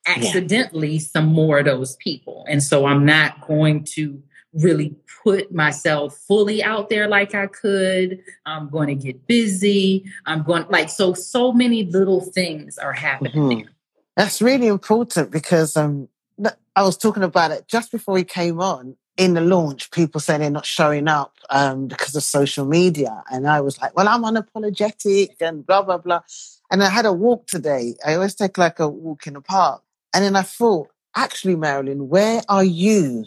accidentally 0.05 0.93
yeah. 0.93 0.99
some 0.99 1.26
more 1.26 1.57
of 1.57 1.65
those 1.65 1.95
people. 1.95 2.45
And 2.47 2.61
so 2.61 2.86
I'm 2.86 3.03
not 3.03 3.41
going 3.47 3.84
to 3.95 4.21
really 4.53 4.95
put 5.24 5.51
myself 5.51 6.15
fully 6.15 6.63
out 6.63 6.89
there 6.89 7.07
like 7.07 7.34
I 7.34 7.47
could. 7.47 8.21
I'm 8.45 8.69
going 8.69 8.89
to 8.89 8.95
get 8.95 9.26
busy. 9.26 10.05
I'm 10.28 10.43
going 10.43 10.65
like 10.69 10.91
so 10.91 11.15
so 11.15 11.51
many 11.51 11.86
little 11.86 12.21
things 12.21 12.78
are 12.78 12.93
happening 12.93 13.34
mm-hmm. 13.34 13.57
there. 13.61 13.71
That's 14.15 14.39
really 14.39 14.67
important 14.67 15.32
because 15.32 15.76
um 15.76 16.09
I 16.76 16.84
was 16.84 16.95
talking 16.95 17.24
about 17.24 17.49
it 17.49 17.67
just 17.67 17.91
before 17.91 18.13
we 18.13 18.24
came 18.24 18.61
on 18.61 18.97
in 19.18 19.34
the 19.34 19.41
launch, 19.41 19.89
people 19.91 20.22
say 20.22 20.38
they're 20.38 20.49
not 20.49 20.65
showing 20.65 21.07
up 21.07 21.36
um, 21.49 21.88
because 21.88 22.15
of 22.15 22.24
social 22.24 22.65
media. 22.65 23.24
And 23.32 23.47
I 23.47 23.61
was 23.61 23.82
like, 23.82 23.95
well, 23.95 24.07
I'm 24.07 24.24
unapologetic 24.24 25.36
and 25.41 25.65
blah, 25.65 25.82
blah, 25.82 25.97
blah. 25.97 26.22
And 26.72 26.84
I 26.84 26.89
had 26.89 27.05
a 27.05 27.13
walk 27.13 27.47
today. 27.47 27.95
I 28.05 28.13
always 28.13 28.36
take 28.36 28.57
like 28.57 28.80
a 28.80 28.88
walk 28.88 29.26
in 29.26 29.34
the 29.34 29.41
park. 29.41 29.82
And 30.13 30.24
then 30.24 30.36
I 30.36 30.43
thought, 30.43 30.89
actually, 31.15 31.55
Marilyn, 31.55 32.09
where 32.09 32.41
are 32.47 32.63
you 32.63 33.26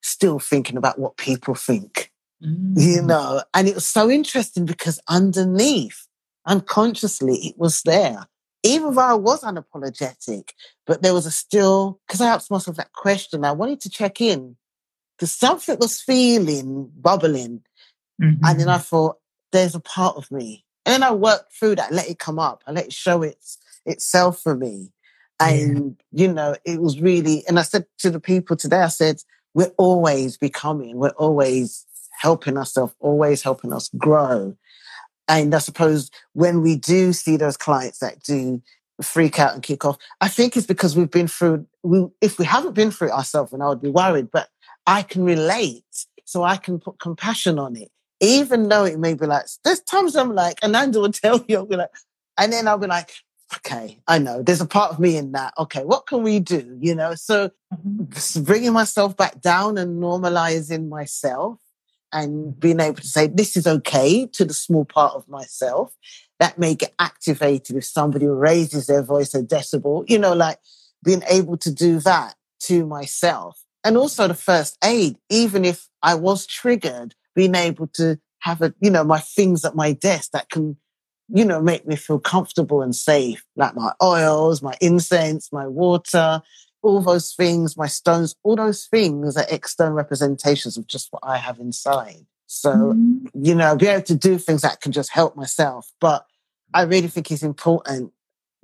still 0.00 0.38
thinking 0.38 0.76
about 0.76 0.98
what 0.98 1.16
people 1.16 1.54
think? 1.54 2.12
Mm. 2.44 2.74
You 2.76 3.02
know, 3.02 3.42
and 3.52 3.68
it 3.68 3.74
was 3.74 3.86
so 3.86 4.10
interesting 4.10 4.64
because 4.64 5.00
underneath, 5.08 6.06
unconsciously, 6.46 7.34
it 7.36 7.58
was 7.58 7.82
there. 7.82 8.26
Even 8.64 8.94
though 8.94 9.02
I 9.02 9.14
was 9.14 9.42
unapologetic, 9.42 10.50
but 10.86 11.02
there 11.02 11.14
was 11.14 11.26
a 11.26 11.32
still, 11.32 12.00
because 12.06 12.20
I 12.20 12.28
asked 12.28 12.50
myself 12.50 12.76
that 12.76 12.92
question, 12.92 13.44
I 13.44 13.50
wanted 13.50 13.80
to 13.80 13.90
check 13.90 14.20
in 14.20 14.56
because 15.22 15.36
something 15.36 15.78
was 15.78 16.00
feeling 16.00 16.90
bubbling. 17.00 17.62
Mm-hmm. 18.20 18.44
And 18.44 18.58
then 18.58 18.68
I 18.68 18.78
thought, 18.78 19.18
there's 19.52 19.76
a 19.76 19.80
part 19.80 20.16
of 20.16 20.28
me. 20.32 20.64
And 20.84 20.94
then 20.94 21.04
I 21.04 21.12
worked 21.12 21.52
through 21.52 21.76
that, 21.76 21.92
let 21.92 22.10
it 22.10 22.18
come 22.18 22.40
up, 22.40 22.64
I 22.66 22.72
let 22.72 22.86
it 22.86 22.92
show 22.92 23.22
its 23.22 23.56
itself 23.86 24.40
for 24.40 24.56
me. 24.56 24.90
And, 25.38 25.96
yeah. 26.10 26.26
you 26.26 26.32
know, 26.32 26.56
it 26.64 26.82
was 26.82 27.00
really, 27.00 27.44
and 27.46 27.60
I 27.60 27.62
said 27.62 27.86
to 27.98 28.10
the 28.10 28.18
people 28.18 28.56
today, 28.56 28.80
I 28.80 28.88
said, 28.88 29.22
we're 29.54 29.70
always 29.76 30.36
becoming, 30.36 30.96
we're 30.96 31.10
always 31.10 31.86
helping 32.20 32.58
ourselves, 32.58 32.92
always 32.98 33.42
helping 33.42 33.72
us 33.72 33.90
grow. 33.96 34.56
And 35.28 35.54
I 35.54 35.58
suppose 35.58 36.10
when 36.32 36.62
we 36.62 36.74
do 36.74 37.12
see 37.12 37.36
those 37.36 37.56
clients 37.56 37.98
that 38.00 38.24
do 38.24 38.60
freak 39.00 39.38
out 39.38 39.54
and 39.54 39.62
kick 39.62 39.84
off, 39.84 39.98
I 40.20 40.26
think 40.26 40.56
it's 40.56 40.66
because 40.66 40.96
we've 40.96 41.08
been 41.08 41.28
through, 41.28 41.64
we, 41.84 42.06
if 42.20 42.40
we 42.40 42.44
haven't 42.44 42.74
been 42.74 42.90
through 42.90 43.10
it 43.10 43.14
ourselves, 43.14 43.52
then 43.52 43.62
I 43.62 43.68
would 43.68 43.80
be 43.80 43.88
worried. 43.88 44.28
But 44.32 44.48
I 44.86 45.02
can 45.02 45.24
relate. 45.24 46.06
So 46.24 46.42
I 46.42 46.56
can 46.56 46.78
put 46.78 46.98
compassion 46.98 47.58
on 47.58 47.76
it. 47.76 47.90
Even 48.20 48.68
though 48.68 48.84
it 48.84 48.98
may 48.98 49.14
be 49.14 49.26
like, 49.26 49.46
there's 49.64 49.80
times 49.80 50.16
I'm 50.16 50.34
like, 50.34 50.62
Ananda 50.62 51.00
will 51.00 51.12
tell 51.12 51.44
you, 51.48 51.58
I'll 51.58 51.66
be 51.66 51.76
like, 51.76 51.90
and 52.38 52.52
then 52.52 52.68
I'll 52.68 52.78
be 52.78 52.86
like, 52.86 53.10
okay, 53.56 53.98
I 54.08 54.18
know 54.18 54.42
there's 54.42 54.60
a 54.60 54.66
part 54.66 54.92
of 54.92 54.98
me 54.98 55.16
in 55.16 55.32
that. 55.32 55.52
Okay, 55.58 55.84
what 55.84 56.06
can 56.06 56.22
we 56.22 56.40
do? 56.40 56.78
You 56.80 56.94
know, 56.94 57.14
so 57.14 57.50
mm-hmm. 57.74 58.42
bringing 58.42 58.72
myself 58.72 59.16
back 59.16 59.40
down 59.40 59.76
and 59.76 60.02
normalizing 60.02 60.88
myself 60.88 61.58
and 62.12 62.58
being 62.58 62.80
able 62.80 62.96
to 62.96 63.06
say, 63.06 63.26
this 63.26 63.56
is 63.56 63.66
okay 63.66 64.26
to 64.26 64.44
the 64.44 64.54
small 64.54 64.84
part 64.84 65.14
of 65.14 65.28
myself 65.28 65.94
that 66.38 66.58
may 66.58 66.74
get 66.74 66.94
activated 66.98 67.76
if 67.76 67.84
somebody 67.84 68.26
raises 68.26 68.86
their 68.86 69.02
voice 69.02 69.34
a 69.34 69.42
decibel, 69.42 70.08
you 70.08 70.18
know, 70.18 70.32
like 70.32 70.58
being 71.04 71.22
able 71.28 71.56
to 71.56 71.72
do 71.72 72.00
that 72.00 72.34
to 72.60 72.86
myself 72.86 73.61
and 73.84 73.96
also 73.96 74.28
the 74.28 74.34
first 74.34 74.78
aid, 74.84 75.16
even 75.28 75.64
if 75.64 75.88
I 76.02 76.14
was 76.14 76.46
triggered, 76.46 77.14
being 77.34 77.54
able 77.54 77.86
to 77.94 78.18
have 78.40 78.62
a, 78.62 78.74
you 78.80 78.90
know, 78.90 79.04
my 79.04 79.18
things 79.18 79.64
at 79.64 79.74
my 79.74 79.92
desk 79.92 80.32
that 80.32 80.50
can, 80.50 80.76
you 81.28 81.44
know, 81.44 81.60
make 81.60 81.86
me 81.86 81.96
feel 81.96 82.18
comfortable 82.18 82.82
and 82.82 82.94
safe, 82.94 83.44
like 83.56 83.74
my 83.74 83.92
oils, 84.02 84.62
my 84.62 84.76
incense, 84.80 85.52
my 85.52 85.66
water, 85.66 86.42
all 86.82 87.00
those 87.00 87.32
things, 87.34 87.76
my 87.76 87.86
stones, 87.86 88.34
all 88.42 88.56
those 88.56 88.86
things 88.86 89.36
are 89.36 89.46
external 89.48 89.94
representations 89.94 90.76
of 90.76 90.86
just 90.86 91.08
what 91.10 91.22
I 91.22 91.38
have 91.38 91.58
inside. 91.58 92.26
So, 92.46 92.72
mm-hmm. 92.74 93.26
you 93.34 93.54
know, 93.54 93.76
be 93.76 93.86
able 93.86 94.02
to 94.02 94.14
do 94.14 94.36
things 94.38 94.62
that 94.62 94.80
can 94.80 94.92
just 94.92 95.10
help 95.10 95.36
myself. 95.36 95.90
But 96.00 96.26
I 96.74 96.82
really 96.82 97.08
think 97.08 97.30
it's 97.30 97.42
important 97.42 98.12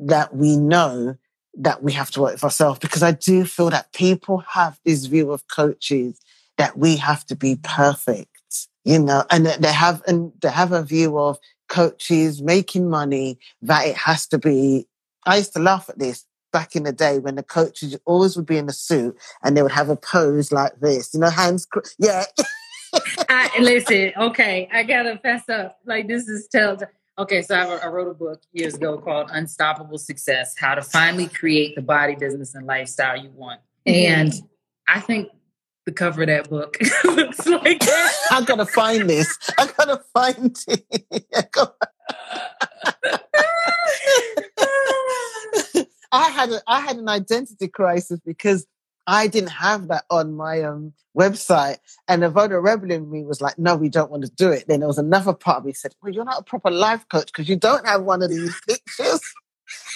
that 0.01 0.35
we 0.35 0.57
know 0.57 1.17
that 1.59 1.83
we 1.83 1.93
have 1.93 2.11
to 2.13 2.21
work 2.21 2.39
for 2.39 2.47
ourselves 2.47 2.79
because 2.79 3.03
I 3.03 3.13
do 3.13 3.45
feel 3.45 3.71
that 3.71 3.93
people 3.93 4.39
have 4.39 4.79
this 4.85 5.07
view 5.07 5.33
of 5.33 5.47
coaches 5.49 6.21
that 6.57 6.79
we 6.79 6.97
have 6.97 7.25
to 7.27 7.37
be 7.37 7.57
perfect, 7.63 8.69
you 8.85 8.99
know, 8.99 9.25
and 9.31 9.47
they 9.47 9.73
have, 9.73 10.03
and 10.07 10.33
they 10.41 10.51
have 10.51 10.73
a 10.73 10.83
view 10.83 11.19
of 11.19 11.39
coaches 11.69 12.41
making 12.41 12.89
money 12.89 13.39
that 13.63 13.87
it 13.87 13.97
has 13.97 14.27
to 14.29 14.39
be. 14.39 14.87
I 15.27 15.39
used 15.39 15.53
to 15.55 15.61
laugh 15.61 15.89
at 15.89 15.99
this 15.99 16.25
back 16.53 16.75
in 16.75 16.85
the 16.85 16.93
day 16.93 17.19
when 17.19 17.35
the 17.35 17.43
coaches 17.43 17.97
always 18.07 18.37
would 18.37 18.47
be 18.47 18.57
in 18.57 18.69
a 18.69 18.73
suit 18.73 19.17
and 19.43 19.57
they 19.57 19.63
would 19.63 19.73
have 19.73 19.91
a 19.91 19.97
pose 19.97 20.51
like 20.53 20.79
this, 20.81 21.13
you 21.13 21.21
know, 21.21 21.31
hands, 21.31 21.67
yeah. 21.99 22.25
I, 23.29 23.51
listen, 23.61 24.13
okay, 24.17 24.69
I 24.73 24.83
gotta 24.83 25.19
fess 25.19 25.49
up. 25.49 25.79
Like 25.85 26.09
this 26.09 26.27
is 26.29 26.49
tells 26.49 26.83
Okay, 27.19 27.43
so 27.43 27.57
I, 27.57 27.65
I, 27.79 27.89
wrote 27.89 28.09
a 28.09 28.15
book 28.15 28.43
years 28.53 28.75
ago 28.75 28.97
called 28.97 29.31
Unstoppable 29.33 29.99
Success 29.99 30.55
How 30.57 30.77
to 30.77 30.83
Finally 30.83 31.27
Create 31.27 31.75
the 31.75 31.83
Body, 31.83 32.15
Business, 32.15 32.55
and 32.55 32.65
Lifestyle 32.65 33.17
You 33.17 33.31
Want. 33.31 33.61
Mm-hmm. 33.89 34.13
And 34.13 34.33
I 34.87 35.01
think 35.01 35.29
the 35.85 35.91
cover 35.91 36.23
of 36.23 36.29
that 36.29 36.49
book 36.49 36.77
looks 37.05 37.45
like 37.45 37.81
that. 37.81 38.13
I 38.31 38.45
gotta 38.45 38.67
find 38.67 39.11
this. 39.11 39.37
I 39.59 39.69
gotta 39.77 40.01
find 40.15 40.57
it. 40.69 41.17
I 46.13 46.31
had 46.31 46.51
a, 46.51 46.63
I 46.69 46.81
had 46.81 46.99
an 46.99 47.09
identity 47.09 47.67
crisis 47.67 48.21
because 48.25 48.65
I 49.09 49.27
didn't 49.27 49.53
have 49.53 49.89
that 49.89 50.05
on 50.11 50.35
my 50.35 50.61
um, 50.63 50.93
website. 51.19 51.79
And 52.07 52.23
the 52.23 52.29
voter 52.29 52.61
rebel 52.61 52.91
in 52.91 53.11
me 53.11 53.25
was 53.25 53.41
like, 53.41 53.59
no, 53.59 53.75
we 53.75 53.89
don't 53.89 54.11
want 54.11 54.25
to 54.25 54.31
do 54.31 54.51
it. 54.51 54.67
Then 54.69 54.81
there 54.81 54.87
was 54.87 54.99
another 54.99 55.33
part 55.33 55.59
of 55.59 55.65
me 55.65 55.73
said, 55.73 55.95
well, 56.03 56.13
you're 56.13 56.27
not 56.27 56.41
a 56.41 56.45
proper 56.45 56.71
life 56.71 57.09
coach 57.09 57.27
because 57.27 57.49
you 57.49 57.57
don't 57.57 57.87
have 57.87 58.03
one 58.03 58.23
of 58.23 58.29
these 58.29 58.55
pictures. 58.69 59.21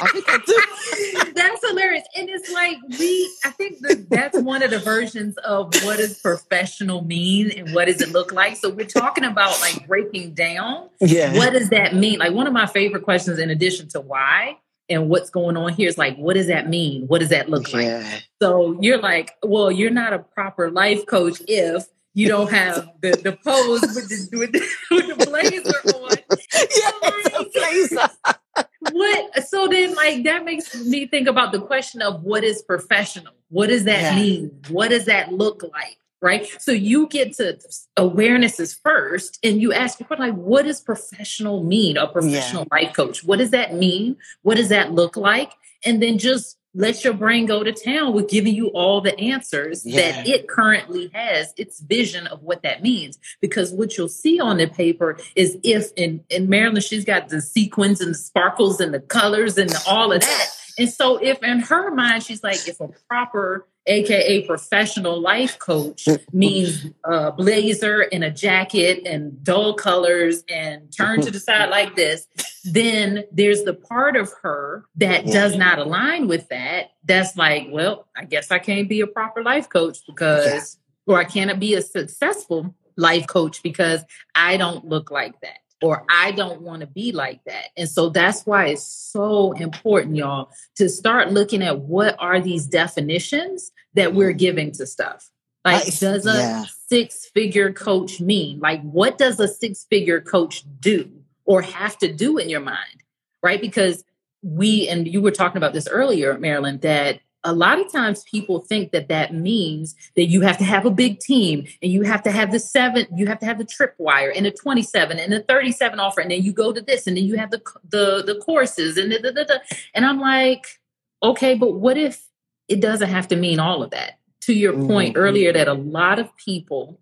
I 0.00 0.08
think 0.08 0.24
I 0.28 0.38
do. 0.38 1.32
that's 1.34 1.66
hilarious. 1.66 2.04
And 2.16 2.28
it's 2.30 2.50
like 2.52 2.76
we 2.98 3.30
I 3.44 3.50
think 3.50 3.80
that 3.80 4.08
that's 4.08 4.38
one 4.38 4.62
of 4.62 4.70
the 4.70 4.78
versions 4.78 5.36
of 5.38 5.74
what 5.84 5.98
does 5.98 6.18
professional 6.18 7.02
mean 7.04 7.50
and 7.50 7.74
what 7.74 7.86
does 7.86 8.00
it 8.00 8.10
look 8.10 8.32
like. 8.32 8.56
So 8.56 8.70
we're 8.70 8.86
talking 8.86 9.24
about 9.24 9.58
like 9.60 9.86
breaking 9.86 10.34
down. 10.34 10.88
Yeah. 11.00 11.36
What 11.36 11.52
does 11.52 11.70
that 11.70 11.94
mean? 11.94 12.18
Like 12.18 12.32
one 12.32 12.46
of 12.46 12.52
my 12.52 12.66
favorite 12.66 13.02
questions 13.04 13.38
in 13.38 13.50
addition 13.50 13.88
to 13.88 14.00
why 14.00 14.58
and 14.88 15.08
what's 15.08 15.30
going 15.30 15.56
on 15.56 15.72
here 15.72 15.88
is 15.88 15.98
like, 15.98 16.16
what 16.16 16.34
does 16.34 16.48
that 16.48 16.68
mean? 16.68 17.06
What 17.06 17.20
does 17.20 17.30
that 17.30 17.48
look 17.48 17.72
yeah. 17.72 17.98
like? 17.98 18.28
So 18.40 18.78
you're 18.80 18.98
like, 18.98 19.32
well, 19.42 19.70
you're 19.70 19.90
not 19.90 20.12
a 20.12 20.18
proper 20.18 20.70
life 20.70 21.06
coach 21.06 21.40
if 21.48 21.86
you 22.14 22.28
don't 22.28 22.50
have 22.50 22.90
the, 23.00 23.12
the 23.12 23.32
pose 23.32 23.80
with 23.80 24.08
the, 24.08 24.38
with 24.38 24.52
the, 24.52 24.60
with 24.90 25.18
the 25.18 25.26
blazer 25.26 25.96
on. 25.96 26.16
Yes, 26.52 27.90
so 27.90 28.00
like, 28.00 28.66
what? 28.92 29.44
So 29.44 29.68
then, 29.68 29.94
like, 29.94 30.24
that 30.24 30.44
makes 30.44 30.74
me 30.84 31.06
think 31.06 31.28
about 31.28 31.52
the 31.52 31.60
question 31.60 32.02
of 32.02 32.22
what 32.22 32.44
is 32.44 32.60
professional? 32.62 33.32
What 33.48 33.68
does 33.68 33.84
that 33.84 34.00
yeah. 34.00 34.16
mean? 34.16 34.60
What 34.68 34.88
does 34.88 35.06
that 35.06 35.32
look 35.32 35.62
like? 35.62 35.96
Right? 36.22 36.46
So 36.60 36.70
you 36.70 37.08
get 37.08 37.34
to 37.38 37.58
awareness 37.96 38.60
is 38.60 38.72
first, 38.72 39.40
and 39.42 39.60
you 39.60 39.72
ask 39.72 39.98
your 39.98 40.06
question 40.06 40.28
like, 40.28 40.36
what 40.36 40.64
does 40.64 40.80
professional 40.80 41.64
mean? 41.64 41.96
A 41.96 42.06
professional 42.06 42.66
yeah. 42.72 42.78
life 42.84 42.94
coach. 42.94 43.24
What 43.24 43.40
does 43.40 43.50
that 43.50 43.74
mean? 43.74 44.16
What 44.42 44.56
does 44.56 44.68
that 44.68 44.92
look 44.92 45.16
like? 45.16 45.52
And 45.84 46.00
then 46.00 46.18
just 46.18 46.58
let 46.74 47.04
your 47.04 47.12
brain 47.12 47.44
go 47.44 47.62
to 47.62 47.72
town 47.72 48.14
with 48.14 48.28
giving 48.28 48.54
you 48.54 48.68
all 48.68 49.00
the 49.00 49.18
answers 49.18 49.84
yeah. 49.84 50.12
that 50.12 50.26
it 50.26 50.48
currently 50.48 51.10
has, 51.12 51.52
its 51.56 51.80
vision 51.80 52.26
of 52.28 52.42
what 52.42 52.62
that 52.62 52.82
means. 52.82 53.18
Because 53.40 53.72
what 53.72 53.98
you'll 53.98 54.08
see 54.08 54.40
on 54.40 54.56
the 54.56 54.68
paper 54.68 55.18
is 55.36 55.58
if 55.62 55.90
in, 55.96 56.24
in 56.30 56.48
Marilyn, 56.48 56.80
she's 56.80 57.04
got 57.04 57.28
the 57.28 57.40
sequins 57.40 58.00
and 58.00 58.12
the 58.12 58.18
sparkles 58.18 58.80
and 58.80 58.94
the 58.94 59.00
colors 59.00 59.58
and 59.58 59.68
the, 59.68 59.82
all 59.86 60.12
of 60.12 60.20
that. 60.20 60.46
And 60.78 60.88
so 60.88 61.16
if 61.16 61.42
in 61.42 61.60
her 61.60 61.90
mind, 61.94 62.22
she's 62.22 62.42
like, 62.42 62.66
if 62.68 62.80
a 62.80 62.88
proper 63.08 63.66
aka 63.86 64.46
professional 64.46 65.20
life 65.20 65.58
coach 65.58 66.06
means 66.32 66.86
a 67.04 67.32
blazer 67.32 68.02
and 68.12 68.22
a 68.22 68.30
jacket 68.30 69.02
and 69.06 69.42
dull 69.42 69.74
colors 69.74 70.44
and 70.48 70.92
turn 70.96 71.20
to 71.20 71.30
the 71.30 71.40
side 71.40 71.68
like 71.68 71.96
this 71.96 72.26
then 72.64 73.24
there's 73.32 73.64
the 73.64 73.74
part 73.74 74.16
of 74.16 74.30
her 74.42 74.84
that 74.94 75.26
does 75.26 75.56
not 75.56 75.78
align 75.80 76.28
with 76.28 76.48
that 76.48 76.92
that's 77.04 77.36
like 77.36 77.66
well 77.70 78.06
i 78.16 78.24
guess 78.24 78.52
i 78.52 78.58
can't 78.58 78.88
be 78.88 79.00
a 79.00 79.06
proper 79.06 79.42
life 79.42 79.68
coach 79.68 79.98
because 80.06 80.78
or 81.06 81.18
i 81.18 81.24
cannot 81.24 81.58
be 81.58 81.74
a 81.74 81.82
successful 81.82 82.72
life 82.96 83.26
coach 83.26 83.62
because 83.64 84.04
i 84.36 84.56
don't 84.56 84.84
look 84.84 85.10
like 85.10 85.40
that 85.40 85.58
or 85.82 86.04
I 86.08 86.32
don't 86.32 86.62
want 86.62 86.80
to 86.80 86.86
be 86.86 87.12
like 87.12 87.42
that. 87.44 87.66
And 87.76 87.88
so 87.88 88.08
that's 88.08 88.46
why 88.46 88.66
it's 88.66 88.84
so 88.84 89.52
important, 89.52 90.16
y'all, 90.16 90.50
to 90.76 90.88
start 90.88 91.32
looking 91.32 91.62
at 91.62 91.80
what 91.80 92.16
are 92.18 92.40
these 92.40 92.66
definitions 92.66 93.72
that 93.94 94.14
we're 94.14 94.32
giving 94.32 94.72
to 94.72 94.86
stuff. 94.86 95.28
Like, 95.64 95.84
does 95.98 96.26
a 96.26 96.32
yeah. 96.32 96.64
six 96.88 97.26
figure 97.26 97.72
coach 97.72 98.20
mean? 98.20 98.58
Like, 98.58 98.82
what 98.82 99.18
does 99.18 99.38
a 99.38 99.46
six 99.46 99.84
figure 99.88 100.20
coach 100.20 100.64
do 100.80 101.10
or 101.44 101.62
have 101.62 101.98
to 101.98 102.12
do 102.12 102.38
in 102.38 102.48
your 102.48 102.60
mind? 102.60 103.02
Right? 103.42 103.60
Because 103.60 104.04
we, 104.42 104.88
and 104.88 105.06
you 105.06 105.20
were 105.20 105.30
talking 105.30 105.58
about 105.58 105.72
this 105.72 105.88
earlier, 105.88 106.38
Marilyn, 106.38 106.78
that 106.78 107.20
a 107.44 107.52
lot 107.52 107.80
of 107.80 107.90
times 107.90 108.22
people 108.24 108.60
think 108.60 108.92
that 108.92 109.08
that 109.08 109.34
means 109.34 109.94
that 110.16 110.26
you 110.26 110.42
have 110.42 110.58
to 110.58 110.64
have 110.64 110.86
a 110.86 110.90
big 110.90 111.18
team 111.18 111.66
and 111.82 111.90
you 111.90 112.02
have 112.02 112.22
to 112.22 112.30
have 112.30 112.52
the 112.52 112.58
seven 112.58 113.06
you 113.16 113.26
have 113.26 113.38
to 113.38 113.46
have 113.46 113.58
the 113.58 113.64
tripwire 113.64 114.32
and 114.34 114.46
the 114.46 114.50
27 114.50 115.18
and 115.18 115.32
the 115.32 115.40
37 115.40 115.98
offer 115.98 116.20
and 116.20 116.30
then 116.30 116.42
you 116.42 116.52
go 116.52 116.72
to 116.72 116.80
this 116.80 117.06
and 117.06 117.16
then 117.16 117.24
you 117.24 117.36
have 117.36 117.50
the 117.50 117.60
the 117.88 118.22
the 118.24 118.40
courses 118.40 118.96
and 118.96 119.10
the, 119.10 119.18
the, 119.18 119.32
the, 119.32 119.44
the. 119.44 119.76
and 119.94 120.06
i'm 120.06 120.20
like 120.20 120.80
okay 121.22 121.54
but 121.54 121.74
what 121.74 121.96
if 121.96 122.26
it 122.68 122.80
doesn't 122.80 123.10
have 123.10 123.28
to 123.28 123.36
mean 123.36 123.58
all 123.58 123.82
of 123.82 123.90
that 123.90 124.18
to 124.40 124.52
your 124.52 124.72
point 124.72 125.14
mm-hmm. 125.14 125.22
earlier 125.22 125.52
that 125.52 125.68
a 125.68 125.74
lot 125.74 126.18
of 126.18 126.34
people 126.36 127.00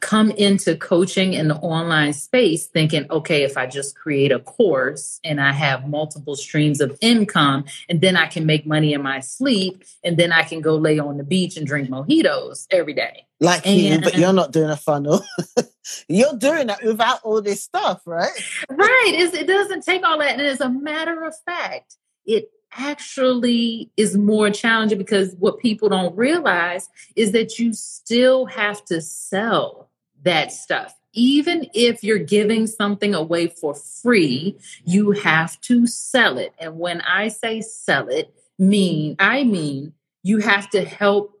come 0.00 0.30
into 0.32 0.76
coaching 0.76 1.34
in 1.34 1.48
the 1.48 1.56
online 1.56 2.12
space 2.12 2.66
thinking, 2.66 3.06
okay, 3.10 3.42
if 3.44 3.56
I 3.56 3.66
just 3.66 3.96
create 3.96 4.32
a 4.32 4.40
course 4.40 5.20
and 5.24 5.40
I 5.40 5.52
have 5.52 5.88
multiple 5.88 6.36
streams 6.36 6.80
of 6.80 6.96
income, 7.00 7.64
and 7.88 8.00
then 8.00 8.16
I 8.16 8.26
can 8.26 8.46
make 8.46 8.66
money 8.66 8.92
in 8.92 9.02
my 9.02 9.20
sleep, 9.20 9.84
and 10.04 10.16
then 10.16 10.32
I 10.32 10.42
can 10.42 10.60
go 10.60 10.76
lay 10.76 10.98
on 10.98 11.16
the 11.16 11.24
beach 11.24 11.56
and 11.56 11.66
drink 11.66 11.88
mojitos 11.88 12.66
every 12.70 12.94
day. 12.94 13.26
Like 13.40 13.66
and, 13.66 13.80
you, 13.80 14.00
but 14.00 14.18
you're 14.18 14.32
not 14.32 14.52
doing 14.52 14.70
a 14.70 14.76
funnel. 14.76 15.24
you're 16.08 16.36
doing 16.36 16.66
that 16.66 16.82
without 16.84 17.20
all 17.22 17.40
this 17.40 17.62
stuff, 17.62 18.02
right? 18.04 18.30
right. 18.68 19.12
It's, 19.16 19.34
it 19.34 19.46
doesn't 19.46 19.84
take 19.84 20.04
all 20.04 20.18
that. 20.18 20.32
And 20.32 20.42
as 20.42 20.60
a 20.60 20.68
matter 20.68 21.24
of 21.24 21.34
fact, 21.46 21.96
it 22.26 22.50
actually 22.76 23.90
is 23.96 24.16
more 24.16 24.50
challenging 24.50 24.98
because 24.98 25.34
what 25.38 25.58
people 25.58 25.88
don't 25.88 26.16
realize 26.16 26.88
is 27.16 27.32
that 27.32 27.58
you 27.58 27.72
still 27.72 28.46
have 28.46 28.84
to 28.86 29.00
sell 29.00 29.90
that 30.22 30.52
stuff. 30.52 30.94
Even 31.12 31.66
if 31.74 32.04
you're 32.04 32.18
giving 32.18 32.66
something 32.66 33.14
away 33.14 33.48
for 33.48 33.74
free, 33.74 34.56
you 34.84 35.10
have 35.10 35.60
to 35.62 35.86
sell 35.86 36.38
it. 36.38 36.54
And 36.58 36.78
when 36.78 37.00
I 37.00 37.28
say 37.28 37.60
sell 37.60 38.08
it, 38.08 38.32
mean 38.58 39.16
I 39.18 39.42
mean 39.42 39.94
you 40.22 40.38
have 40.38 40.68
to 40.70 40.84
help 40.84 41.32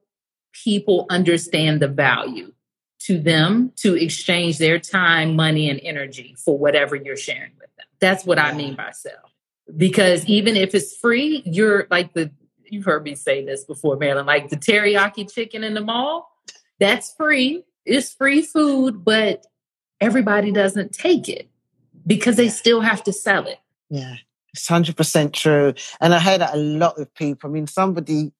people 0.52 1.06
understand 1.10 1.80
the 1.80 1.88
value 1.88 2.52
to 3.00 3.18
them 3.18 3.72
to 3.76 3.94
exchange 3.94 4.58
their 4.58 4.78
time, 4.78 5.36
money, 5.36 5.70
and 5.70 5.80
energy 5.82 6.34
for 6.38 6.58
whatever 6.58 6.96
you're 6.96 7.16
sharing 7.16 7.52
with 7.60 7.74
them. 7.76 7.86
That's 8.00 8.24
what 8.24 8.38
I 8.38 8.52
mean 8.52 8.74
by 8.74 8.90
sell 8.92 9.29
because 9.76 10.24
even 10.26 10.56
if 10.56 10.74
it's 10.74 10.96
free, 10.96 11.42
you're 11.44 11.86
like 11.90 12.12
the 12.14 12.30
you've 12.66 12.84
heard 12.84 13.02
me 13.02 13.14
say 13.14 13.44
this 13.44 13.64
before, 13.64 13.96
Marilyn, 13.96 14.26
like 14.26 14.48
the 14.48 14.56
teriyaki 14.56 15.32
chicken 15.32 15.64
in 15.64 15.74
the 15.74 15.80
mall, 15.80 16.30
that's 16.78 17.12
free. 17.14 17.64
It's 17.84 18.12
free 18.12 18.42
food, 18.42 19.04
but 19.04 19.44
everybody 20.00 20.52
doesn't 20.52 20.92
take 20.92 21.28
it 21.28 21.48
because 22.06 22.36
they 22.36 22.48
still 22.48 22.80
have 22.80 23.02
to 23.04 23.12
sell 23.12 23.46
it. 23.46 23.58
Yeah, 23.88 24.16
it's 24.52 24.68
hundred 24.68 24.96
percent 24.96 25.34
true. 25.34 25.74
And 26.00 26.14
I 26.14 26.20
hear 26.20 26.38
that 26.38 26.54
a 26.54 26.58
lot 26.58 26.98
with 26.98 27.12
people. 27.14 27.50
I 27.50 27.52
mean, 27.52 27.66
somebody 27.66 28.32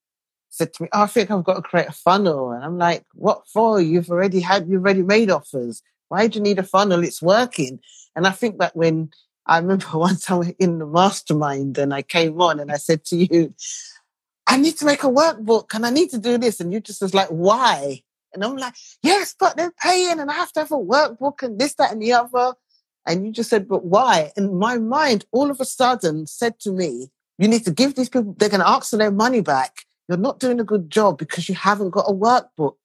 said 0.49 0.73
to 0.73 0.83
me, 0.83 0.89
oh, 0.93 1.03
I 1.03 1.07
think 1.07 1.31
I've 1.31 1.43
got 1.43 1.55
to 1.55 1.61
create 1.61 1.87
a 1.87 1.93
funnel. 1.93 2.51
And 2.51 2.63
I'm 2.63 2.77
like, 2.77 3.05
what 3.13 3.47
for? 3.47 3.81
You've 3.81 4.09
already 4.09 4.41
had, 4.41 4.67
you've 4.67 4.83
already 4.83 5.01
made 5.01 5.31
offers. 5.31 5.81
Why 6.09 6.27
do 6.27 6.39
you 6.39 6.43
need 6.43 6.59
a 6.59 6.63
funnel? 6.63 7.03
It's 7.03 7.21
working. 7.21 7.79
And 8.15 8.27
I 8.27 8.31
think 8.31 8.59
that 8.59 8.75
when 8.75 9.11
I 9.45 9.57
remember 9.57 9.85
once 9.93 10.29
I 10.29 10.35
was 10.35 10.49
in 10.59 10.79
the 10.79 10.85
mastermind 10.85 11.77
and 11.77 11.93
I 11.93 12.01
came 12.01 12.41
on 12.41 12.59
and 12.59 12.71
I 12.71 12.77
said 12.77 13.03
to 13.05 13.17
you, 13.17 13.53
I 14.47 14.57
need 14.57 14.77
to 14.77 14.85
make 14.85 15.03
a 15.03 15.07
workbook 15.07 15.73
and 15.73 15.85
I 15.85 15.89
need 15.89 16.09
to 16.11 16.17
do 16.17 16.37
this. 16.37 16.59
And 16.59 16.73
you 16.73 16.79
just 16.79 17.01
was 17.01 17.13
like, 17.13 17.29
why? 17.29 18.01
And 18.33 18.43
I'm 18.43 18.55
like, 18.55 18.75
yes, 19.03 19.35
but 19.37 19.57
they're 19.57 19.73
paying 19.81 20.19
and 20.19 20.29
I 20.31 20.35
have 20.35 20.51
to 20.53 20.61
have 20.61 20.71
a 20.71 20.77
workbook 20.77 21.43
and 21.43 21.59
this, 21.59 21.75
that, 21.75 21.91
and 21.91 22.01
the 22.01 22.13
other. 22.13 22.53
And 23.05 23.25
you 23.25 23.31
just 23.31 23.49
said, 23.49 23.67
but 23.67 23.85
why? 23.85 24.31
And 24.37 24.57
my 24.59 24.77
mind 24.77 25.25
all 25.31 25.49
of 25.49 25.59
a 25.59 25.65
sudden 25.65 26.27
said 26.27 26.59
to 26.61 26.71
me, 26.71 27.11
you 27.37 27.47
need 27.47 27.65
to 27.65 27.71
give 27.71 27.95
these 27.95 28.09
people, 28.09 28.35
they're 28.37 28.49
going 28.49 28.61
to 28.61 28.69
ask 28.69 28.91
for 28.91 28.97
their 28.97 29.11
money 29.11 29.41
back. 29.41 29.85
You're 30.07 30.17
not 30.17 30.39
doing 30.39 30.59
a 30.59 30.65
good 30.65 30.89
job 30.89 31.17
because 31.17 31.49
you 31.49 31.55
haven't 31.55 31.89
got 31.89 32.09
a 32.09 32.13
workbook. 32.13 32.75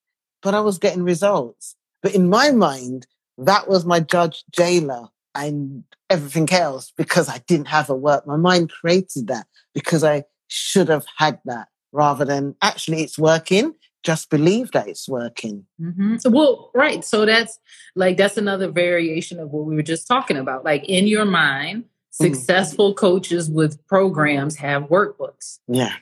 But 0.43 0.55
I 0.55 0.61
was 0.61 0.79
getting 0.79 1.03
results. 1.03 1.75
But 2.03 2.15
in 2.15 2.29
my 2.31 2.51
mind, 2.51 3.07
that 3.39 3.69
was 3.69 3.85
my 3.85 4.01
judge 4.01 4.45
jailer 4.53 5.09
and 5.37 5.85
everything 6.09 6.51
else 6.53 6.93
because 6.97 7.29
I 7.29 7.39
didn't 7.47 7.69
have 7.69 7.91
a 7.91 7.95
work. 7.95 8.27
My 8.27 8.37
mind 8.37 8.71
created 8.71 9.29
that 9.29 9.47
because 9.75 10.05
I 10.05 10.25
should 10.49 10.89
have 10.89 11.07
had 11.17 11.41
that 11.45 11.69
rather 11.93 12.25
than 12.25 12.55
actually 12.63 13.03
it's 13.03 13.19
working. 13.19 13.75
Just 14.03 14.31
believe 14.31 14.71
that 14.71 14.87
it's 14.87 15.09
working. 15.09 15.67
Mm-hmm. 15.81 16.19
So, 16.19 16.31
well, 16.31 16.71
right. 16.75 17.05
So 17.05 17.27
that's 17.27 17.59
like, 17.97 18.17
that's 18.17 18.37
another 18.37 18.71
variation 18.71 19.41
of 19.41 19.51
what 19.51 19.65
we 19.65 19.75
were 19.75 19.83
just 19.83 20.07
talking 20.07 20.37
about. 20.37 20.65
Like 20.65 20.85
in 20.85 21.09
your 21.09 21.25
mind, 21.25 21.85
mm-hmm. 21.85 22.25
successful 22.25 22.91
mm-hmm. 22.91 22.99
coaches 22.99 23.51
with 23.51 23.85
programs 23.89 24.57
have 24.57 24.85
workbooks. 24.85 25.59
Yeah. 25.67 25.95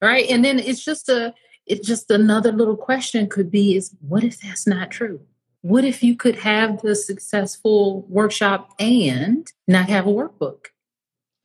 Right. 0.00 0.26
And 0.30 0.44
then 0.44 0.60
it's 0.60 0.84
just 0.84 1.08
a, 1.08 1.34
it's 1.66 1.86
just 1.86 2.10
another 2.12 2.52
little 2.52 2.76
question 2.76 3.28
could 3.28 3.50
be 3.50 3.74
is 3.74 3.92
what 4.06 4.22
if 4.22 4.40
that's 4.40 4.66
not 4.66 4.92
true? 4.92 5.20
What 5.66 5.84
if 5.84 6.04
you 6.04 6.14
could 6.14 6.36
have 6.36 6.80
the 6.82 6.94
successful 6.94 8.02
workshop 8.08 8.72
and 8.78 9.50
not 9.66 9.88
have 9.88 10.06
a 10.06 10.10
workbook? 10.10 10.66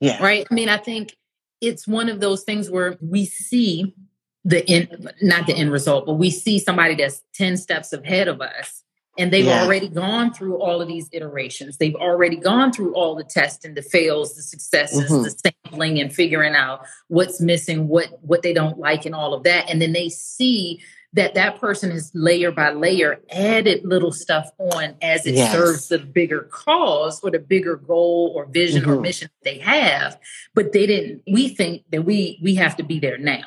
Yeah. 0.00 0.22
Right. 0.22 0.46
I 0.48 0.54
mean, 0.54 0.68
I 0.68 0.76
think 0.76 1.16
it's 1.60 1.88
one 1.88 2.08
of 2.08 2.20
those 2.20 2.44
things 2.44 2.70
where 2.70 2.96
we 3.00 3.24
see 3.24 3.96
the 4.44 4.68
end, 4.70 5.12
not 5.22 5.48
the 5.48 5.54
end 5.54 5.72
result, 5.72 6.06
but 6.06 6.14
we 6.14 6.30
see 6.30 6.60
somebody 6.60 6.94
that's 6.94 7.22
10 7.34 7.56
steps 7.56 7.92
ahead 7.92 8.28
of 8.28 8.40
us 8.40 8.84
and 9.18 9.32
they've 9.32 9.44
yeah. 9.44 9.64
already 9.64 9.88
gone 9.88 10.32
through 10.32 10.56
all 10.58 10.80
of 10.80 10.86
these 10.86 11.08
iterations. 11.12 11.76
They've 11.76 11.94
already 11.94 12.36
gone 12.36 12.72
through 12.72 12.94
all 12.94 13.16
the 13.16 13.24
testing, 13.24 13.74
the 13.74 13.82
fails, 13.82 14.36
the 14.36 14.42
successes, 14.42 15.10
mm-hmm. 15.10 15.22
the 15.22 15.52
sampling 15.64 16.00
and 16.00 16.14
figuring 16.14 16.54
out 16.54 16.86
what's 17.08 17.40
missing, 17.40 17.88
what 17.88 18.22
what 18.22 18.42
they 18.42 18.52
don't 18.52 18.78
like 18.78 19.04
and 19.04 19.14
all 19.16 19.34
of 19.34 19.42
that. 19.42 19.68
And 19.68 19.82
then 19.82 19.92
they 19.92 20.08
see 20.08 20.80
that 21.14 21.34
that 21.34 21.60
person 21.60 21.90
has 21.90 22.10
layer 22.14 22.50
by 22.50 22.72
layer 22.72 23.20
added 23.30 23.84
little 23.84 24.12
stuff 24.12 24.50
on 24.58 24.94
as 25.02 25.26
it 25.26 25.34
yes. 25.34 25.52
serves 25.52 25.88
the 25.88 25.98
bigger 25.98 26.42
cause 26.50 27.20
or 27.22 27.30
the 27.30 27.38
bigger 27.38 27.76
goal 27.76 28.32
or 28.34 28.46
vision 28.46 28.82
mm-hmm. 28.82 28.92
or 28.92 29.00
mission 29.00 29.28
they 29.42 29.58
have 29.58 30.18
but 30.54 30.72
they 30.72 30.86
didn't 30.86 31.22
we 31.30 31.48
think 31.48 31.82
that 31.90 32.04
we 32.04 32.38
we 32.42 32.54
have 32.54 32.76
to 32.76 32.82
be 32.82 32.98
there 32.98 33.18
now 33.18 33.44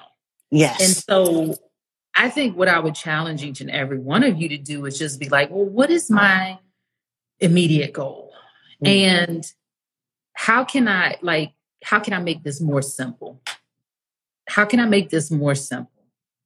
yes 0.51 0.79
and 0.81 0.95
so 0.95 1.55
i 2.15 2.29
think 2.29 2.55
what 2.55 2.67
i 2.67 2.79
would 2.79 2.95
challenge 2.95 3.43
each 3.43 3.61
and 3.61 3.71
every 3.71 3.99
one 3.99 4.23
of 4.23 4.39
you 4.39 4.49
to 4.49 4.57
do 4.57 4.85
is 4.85 4.97
just 4.97 5.19
be 5.19 5.29
like 5.29 5.49
well 5.49 5.65
what 5.65 5.89
is 5.89 6.09
my 6.09 6.57
immediate 7.39 7.93
goal 7.93 8.31
mm-hmm. 8.83 8.87
and 8.87 9.53
how 10.33 10.63
can 10.63 10.87
i 10.87 11.15
like 11.21 11.53
how 11.83 11.99
can 11.99 12.13
i 12.13 12.19
make 12.19 12.43
this 12.43 12.61
more 12.61 12.81
simple 12.81 13.41
how 14.47 14.65
can 14.65 14.79
i 14.79 14.85
make 14.85 15.09
this 15.09 15.31
more 15.31 15.55
simple 15.55 15.94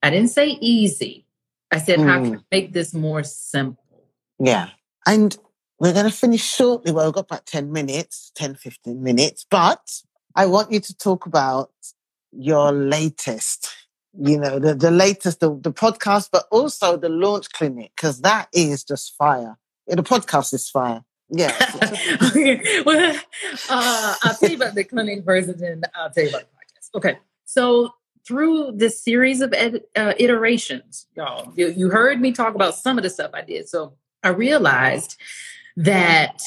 I 0.01 0.09
didn't 0.09 0.29
say 0.29 0.49
easy. 0.49 1.25
I 1.71 1.77
said, 1.77 1.99
mm. 1.99 2.07
how 2.07 2.23
can 2.23 2.35
I 2.37 2.39
make 2.51 2.73
this 2.73 2.93
more 2.93 3.23
simple? 3.23 4.05
Yeah. 4.39 4.69
And 5.05 5.37
we're 5.79 5.93
going 5.93 6.09
to 6.09 6.15
finish 6.15 6.43
shortly. 6.43 6.91
Well, 6.91 7.05
we've 7.05 7.13
got 7.13 7.25
about 7.25 7.45
10 7.45 7.71
minutes, 7.71 8.31
10, 8.35 8.55
15 8.55 9.01
minutes, 9.01 9.45
but 9.49 10.01
I 10.35 10.45
want 10.45 10.71
you 10.71 10.79
to 10.79 10.97
talk 10.97 11.25
about 11.25 11.71
your 12.31 12.71
latest, 12.71 13.69
you 14.19 14.39
know, 14.39 14.59
the, 14.59 14.75
the 14.75 14.91
latest, 14.91 15.39
the, 15.39 15.49
the 15.61 15.71
podcast, 15.71 16.29
but 16.31 16.45
also 16.51 16.97
the 16.97 17.09
launch 17.09 17.51
clinic, 17.51 17.91
because 17.95 18.21
that 18.21 18.47
is 18.53 18.83
just 18.83 19.15
fire. 19.15 19.57
The 19.87 20.03
podcast 20.03 20.53
is 20.53 20.69
fire. 20.69 21.03
Yeah. 21.29 21.53
okay. 22.23 22.81
Well, 22.85 23.15
uh, 23.69 24.15
I'll 24.23 24.35
tell 24.35 24.49
you 24.49 24.55
about 24.55 24.75
the 24.75 24.83
clinic 24.83 25.23
first 25.23 25.49
and 25.49 25.59
then 25.59 25.81
I'll 25.95 26.09
tell 26.09 26.23
you 26.23 26.29
about 26.29 26.41
the 26.41 26.47
podcast. 26.47 26.97
Okay. 26.97 27.19
So 27.45 27.93
through 28.29 28.71
this 28.75 29.03
series 29.03 29.41
of 29.41 29.51
ed, 29.53 29.81
uh, 29.95 30.13
iterations, 30.19 31.07
y'all, 31.15 31.51
you, 31.55 31.69
you 31.69 31.89
heard 31.89 32.21
me 32.21 32.31
talk 32.31 32.53
about 32.53 32.75
some 32.75 32.99
of 32.99 33.03
the 33.03 33.09
stuff 33.09 33.31
I 33.33 33.41
did. 33.41 33.67
So 33.67 33.95
I 34.23 34.29
realized 34.29 35.19
that 35.77 36.39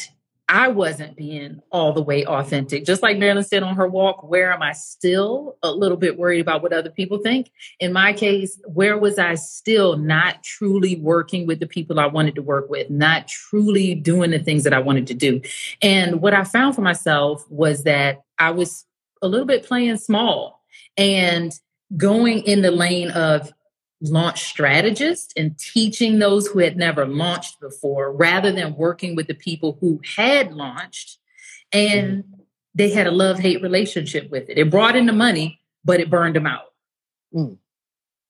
I 0.48 0.68
wasn't 0.68 1.16
being 1.16 1.60
all 1.72 1.92
the 1.92 2.02
way 2.02 2.24
authentic. 2.24 2.84
Just 2.84 3.02
like 3.02 3.18
Marilyn 3.18 3.42
said 3.42 3.64
on 3.64 3.74
her 3.74 3.88
walk, 3.88 4.22
where 4.22 4.52
am 4.52 4.62
I 4.62 4.74
still 4.74 5.56
a 5.64 5.72
little 5.72 5.96
bit 5.96 6.16
worried 6.16 6.38
about 6.38 6.62
what 6.62 6.72
other 6.72 6.90
people 6.90 7.18
think? 7.18 7.50
In 7.80 7.92
my 7.92 8.12
case, 8.12 8.60
where 8.66 8.96
was 8.96 9.18
I 9.18 9.34
still 9.34 9.96
not 9.96 10.44
truly 10.44 10.94
working 10.94 11.48
with 11.48 11.58
the 11.58 11.66
people 11.66 11.98
I 11.98 12.06
wanted 12.06 12.36
to 12.36 12.42
work 12.42 12.70
with, 12.70 12.90
not 12.90 13.26
truly 13.26 13.96
doing 13.96 14.30
the 14.30 14.38
things 14.38 14.62
that 14.62 14.72
I 14.72 14.78
wanted 14.78 15.08
to 15.08 15.14
do? 15.14 15.40
And 15.82 16.22
what 16.22 16.32
I 16.32 16.44
found 16.44 16.76
for 16.76 16.82
myself 16.82 17.44
was 17.50 17.82
that 17.82 18.22
I 18.38 18.52
was 18.52 18.84
a 19.20 19.26
little 19.26 19.46
bit 19.46 19.64
playing 19.64 19.96
small 19.96 20.62
and 20.96 21.52
going 21.97 22.40
in 22.40 22.62
the 22.62 22.70
lane 22.70 23.11
of 23.11 23.53
launch 24.03 24.45
strategist 24.45 25.32
and 25.36 25.57
teaching 25.59 26.18
those 26.18 26.49
who 26.49 26.59
had 26.59 26.76
never 26.76 27.07
launched 27.07 27.61
before 27.61 28.12
rather 28.12 28.51
than 28.51 28.74
working 28.74 29.14
with 29.14 29.28
the 29.28 29.34
people 29.34 29.78
who 29.80 30.01
had 30.16 30.53
launched 30.53 31.18
and 31.72 32.24
mm. 32.24 32.28
they 32.74 32.90
had 32.90 33.07
a 33.07 33.12
love 33.12 33.38
hate 33.38 33.62
relationship 33.62 34.30
with 34.30 34.51
it. 34.51 34.59
It 34.59 34.70
brought 34.70 34.97
in 34.97 35.07
the 35.07 35.12
money, 35.12 35.61
but 35.84 36.01
it 36.01 36.11
burned 36.11 36.34
them 36.34 36.47
out. 36.47 36.72
Mm. 37.34 37.59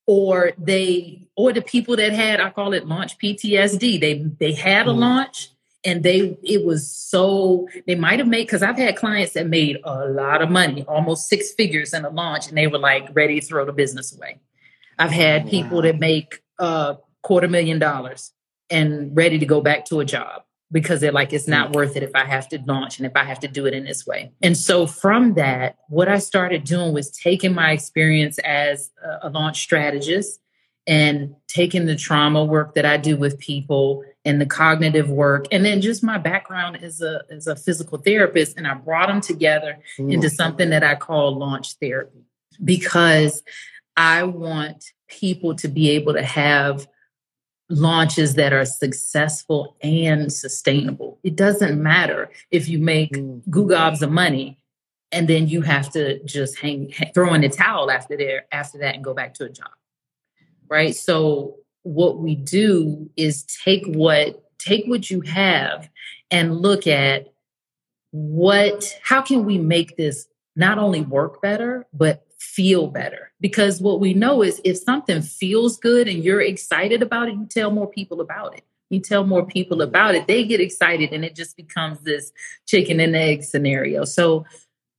Or 0.07 0.53
they, 0.59 1.29
or 1.37 1.53
the 1.53 1.63
people 1.63 1.97
that 1.97 2.13
had, 2.13 2.41
I 2.41 2.51
call 2.51 2.75
it 2.75 2.87
launch 2.87 3.19
PTSD. 3.19 4.01
They 4.01 4.15
they 4.39 4.53
had 4.53 4.89
a 4.89 4.91
mm. 4.91 4.99
launch 4.99 5.49
and 5.85 6.03
they 6.03 6.39
it 6.43 6.65
was 6.65 6.91
so 6.91 7.69
they 7.87 7.95
might 7.95 8.19
have 8.19 8.29
made 8.29 8.47
because 8.47 8.63
I've 8.63 8.77
had 8.77 8.97
clients 8.97 9.33
that 9.33 9.49
made 9.49 9.79
a 9.85 10.07
lot 10.07 10.43
of 10.43 10.51
money, 10.51 10.85
almost 10.87 11.29
six 11.29 11.53
figures 11.53 11.93
in 11.93 12.05
a 12.05 12.11
launch, 12.11 12.49
and 12.49 12.57
they 12.57 12.67
were 12.67 12.79
like 12.79 13.09
ready 13.15 13.41
to 13.41 13.47
throw 13.47 13.65
the 13.65 13.73
business 13.73 14.15
away. 14.15 14.41
I've 14.99 15.11
had 15.11 15.47
oh, 15.47 15.51
people 15.51 15.83
that 15.83 15.99
make 15.99 16.43
a 16.59 16.97
quarter 17.23 17.49
million 17.49 17.79
dollars 17.79 18.33
and 18.71 19.17
ready 19.17 19.39
to 19.39 19.47
go 19.47 19.61
back 19.61 19.85
to 19.87 20.01
a 20.01 20.05
job 20.05 20.43
because 20.71 21.01
they're 21.01 21.13
like 21.13 21.33
it's 21.33 21.49
not 21.49 21.71
mm. 21.71 21.75
worth 21.75 21.97
it 21.97 22.03
if 22.03 22.15
I 22.15 22.25
have 22.25 22.49
to 22.51 22.61
launch 22.67 22.99
and 22.99 23.07
if 23.07 23.13
I 23.17 23.25
have 23.25 23.41
to 23.41 23.49
do 23.49 23.67
it 23.67 23.75
in 23.75 23.85
this 23.85 24.07
way. 24.07 24.33
And 24.43 24.57
so 24.57 24.87
from 24.87 25.35
that, 25.35 25.77
what 25.89 26.09
I 26.09 26.19
started 26.19 26.65
doing 26.65 26.93
was 26.93 27.11
taking 27.11 27.55
my 27.55 27.73
experience 27.73 28.39
as 28.39 28.91
a 29.23 29.29
launch 29.29 29.61
strategist 29.61 30.41
and 30.87 31.35
taking 31.49 31.87
the 31.87 31.97
trauma 31.97 32.45
work 32.45 32.75
that 32.75 32.87
I 32.87 32.97
do 32.97 33.17
with 33.17 33.39
people 33.39 34.03
and 34.25 34.41
the 34.41 34.47
cognitive 34.47 35.11
work 35.11 35.47
and 35.51 35.65
then 35.65 35.81
just 35.81 36.03
my 36.03 36.19
background 36.19 36.77
as 36.83 37.01
a 37.01 37.23
as 37.31 37.47
a 37.47 37.57
physical 37.57 37.99
therapist 37.99 38.57
and 38.57 38.67
I 38.67 38.75
brought 38.75 39.09
them 39.09 39.21
together 39.21 39.79
mm. 39.99 40.13
into 40.13 40.31
something 40.31 40.71
that 40.71 40.85
I 40.85 40.95
call 40.95 41.37
launch 41.37 41.75
therapy 41.75 42.25
because 42.63 43.43
I 43.97 44.23
want 44.23 44.85
people 45.09 45.55
to 45.57 45.69
be 45.69 45.91
able 45.91 46.15
to 46.15 46.23
have 46.23 46.87
launches 47.69 48.35
that 48.35 48.53
are 48.53 48.65
successful 48.65 49.77
and 49.83 50.33
sustainable. 50.33 51.19
It 51.23 51.37
doesn't 51.37 51.83
matter 51.83 52.31
if 52.51 52.69
you 52.69 52.79
make 52.79 53.13
mm. 53.13 53.43
goo 53.51 53.69
gobs 53.69 54.03
of 54.03 54.11
money 54.11 54.59
and 55.11 55.29
then 55.29 55.49
you 55.49 55.63
have 55.63 55.91
to 55.93 56.23
just 56.25 56.59
hang, 56.59 56.91
hang 56.91 57.13
throw 57.13 57.35
in 57.35 57.43
the 57.43 57.49
towel 57.49 57.91
after 57.91 58.17
there 58.17 58.47
after 58.53 58.79
that 58.79 58.95
and 58.95 59.05
go 59.05 59.15
back 59.15 59.35
to 59.35 59.45
a 59.45 59.49
job. 59.49 59.71
Right? 60.69 60.95
So 60.95 61.57
what 61.83 62.19
we 62.19 62.35
do 62.35 63.11
is 63.17 63.45
take 63.65 63.85
what 63.87 64.43
take 64.59 64.85
what 64.87 65.11
you 65.11 65.21
have 65.23 65.89
and 66.31 66.57
look 66.61 66.87
at 66.87 67.33
what 68.11 68.99
how 69.03 69.23
can 69.23 69.45
we 69.45 69.59
make 69.59 69.97
this 69.97 70.27
not 70.55 70.79
only 70.79 71.01
work 71.01 71.41
better 71.43 71.87
but 71.93 72.25
feel 72.39 72.87
better? 72.87 73.33
Because 73.41 73.81
what 73.81 74.01
we 74.01 74.15
know 74.15 74.43
is 74.43 74.61
if 74.65 74.77
something 74.77 75.23
feels 75.23 75.79
good 75.79 76.09
and 76.09 76.23
you're 76.23 76.41
excited 76.41 77.03
about 77.03 77.29
it 77.29 77.35
you 77.35 77.47
tell 77.47 77.71
more 77.71 77.89
people 77.89 78.21
about 78.21 78.57
it. 78.57 78.65
You 78.91 79.01
tell 79.01 79.25
more 79.25 79.47
people 79.47 79.83
about 79.83 80.15
it 80.15 80.27
they 80.27 80.45
get 80.45 80.61
excited 80.61 81.13
and 81.13 81.25
it 81.25 81.35
just 81.35 81.57
becomes 81.57 82.01
this 82.01 82.33
chicken 82.67 83.01
and 83.01 83.17
egg 83.17 83.43
scenario. 83.43 84.05
So 84.05 84.45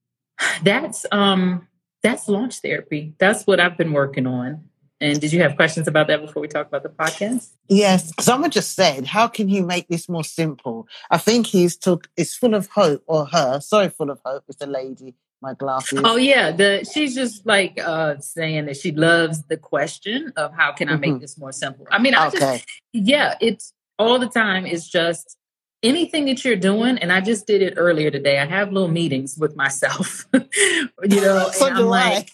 that's 0.62 1.06
um 1.12 1.68
that's 2.02 2.28
launch 2.28 2.58
therapy. 2.58 3.14
That's 3.18 3.46
what 3.46 3.60
i've 3.60 3.78
been 3.78 3.92
working 3.92 4.26
on 4.26 4.68
and 5.00 5.20
did 5.20 5.32
you 5.32 5.42
have 5.42 5.56
questions 5.56 5.88
about 5.88 6.06
that 6.08 6.20
before 6.20 6.40
we 6.40 6.48
talk 6.48 6.66
about 6.68 6.82
the 6.82 6.88
podcast? 6.88 7.50
Yes. 7.68 8.12
Someone 8.20 8.50
just 8.50 8.74
said, 8.74 9.06
how 9.06 9.26
can 9.26 9.48
you 9.48 9.64
make 9.64 9.88
this 9.88 10.08
more 10.08 10.24
simple? 10.24 10.86
I 11.10 11.18
think 11.18 11.46
he's 11.46 11.76
took 11.76 12.08
is 12.16 12.34
full 12.34 12.54
of 12.54 12.68
hope 12.68 13.02
or 13.06 13.26
her, 13.26 13.60
sorry, 13.60 13.88
full 13.88 14.10
of 14.10 14.20
hope 14.24 14.44
is 14.48 14.56
the 14.56 14.66
lady 14.66 15.14
my 15.44 15.54
glasses. 15.54 16.00
Oh 16.02 16.16
yeah, 16.16 16.50
the 16.50 16.88
she's 16.90 17.14
just 17.14 17.46
like 17.46 17.78
uh 17.78 18.18
saying 18.18 18.66
that 18.66 18.76
she 18.76 18.90
loves 18.90 19.42
the 19.44 19.56
question 19.56 20.32
of 20.36 20.52
how 20.54 20.72
can 20.72 20.88
I 20.88 20.96
make 20.96 21.10
mm-hmm. 21.10 21.18
this 21.20 21.38
more 21.38 21.52
simple. 21.52 21.86
I 21.90 21.98
mean, 21.98 22.14
I 22.14 22.28
okay. 22.28 22.38
just 22.38 22.66
yeah, 22.92 23.34
it's 23.40 23.74
all 23.98 24.18
the 24.18 24.28
time. 24.28 24.64
It's 24.64 24.88
just 24.88 25.36
anything 25.82 26.24
that 26.24 26.44
you're 26.44 26.56
doing, 26.56 26.98
and 26.98 27.12
I 27.12 27.20
just 27.20 27.46
did 27.46 27.62
it 27.62 27.74
earlier 27.76 28.10
today. 28.10 28.38
I 28.38 28.46
have 28.46 28.72
little 28.72 28.88
meetings 28.88 29.36
with 29.36 29.54
myself, 29.54 30.26
you 30.32 31.20
know, 31.20 31.50
so 31.52 31.68
I'm 31.68 31.84
like, 31.84 32.30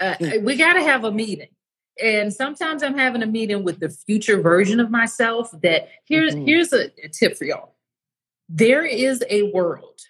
uh, 0.00 0.14
we 0.40 0.56
got 0.56 0.72
to 0.72 0.82
have 0.82 1.04
a 1.04 1.12
meeting. 1.12 1.48
And 2.02 2.32
sometimes 2.32 2.82
I'm 2.82 2.96
having 2.96 3.22
a 3.22 3.26
meeting 3.26 3.64
with 3.64 3.80
the 3.80 3.88
future 3.88 4.40
version 4.40 4.80
of 4.80 4.90
myself. 4.90 5.50
That 5.62 5.88
here's 6.04 6.34
mm-hmm. 6.34 6.46
here's 6.46 6.72
a, 6.72 6.90
a 7.02 7.08
tip 7.08 7.36
for 7.36 7.44
y'all. 7.44 7.74
There 8.48 8.84
is 8.84 9.24
a 9.28 9.50
world 9.52 10.00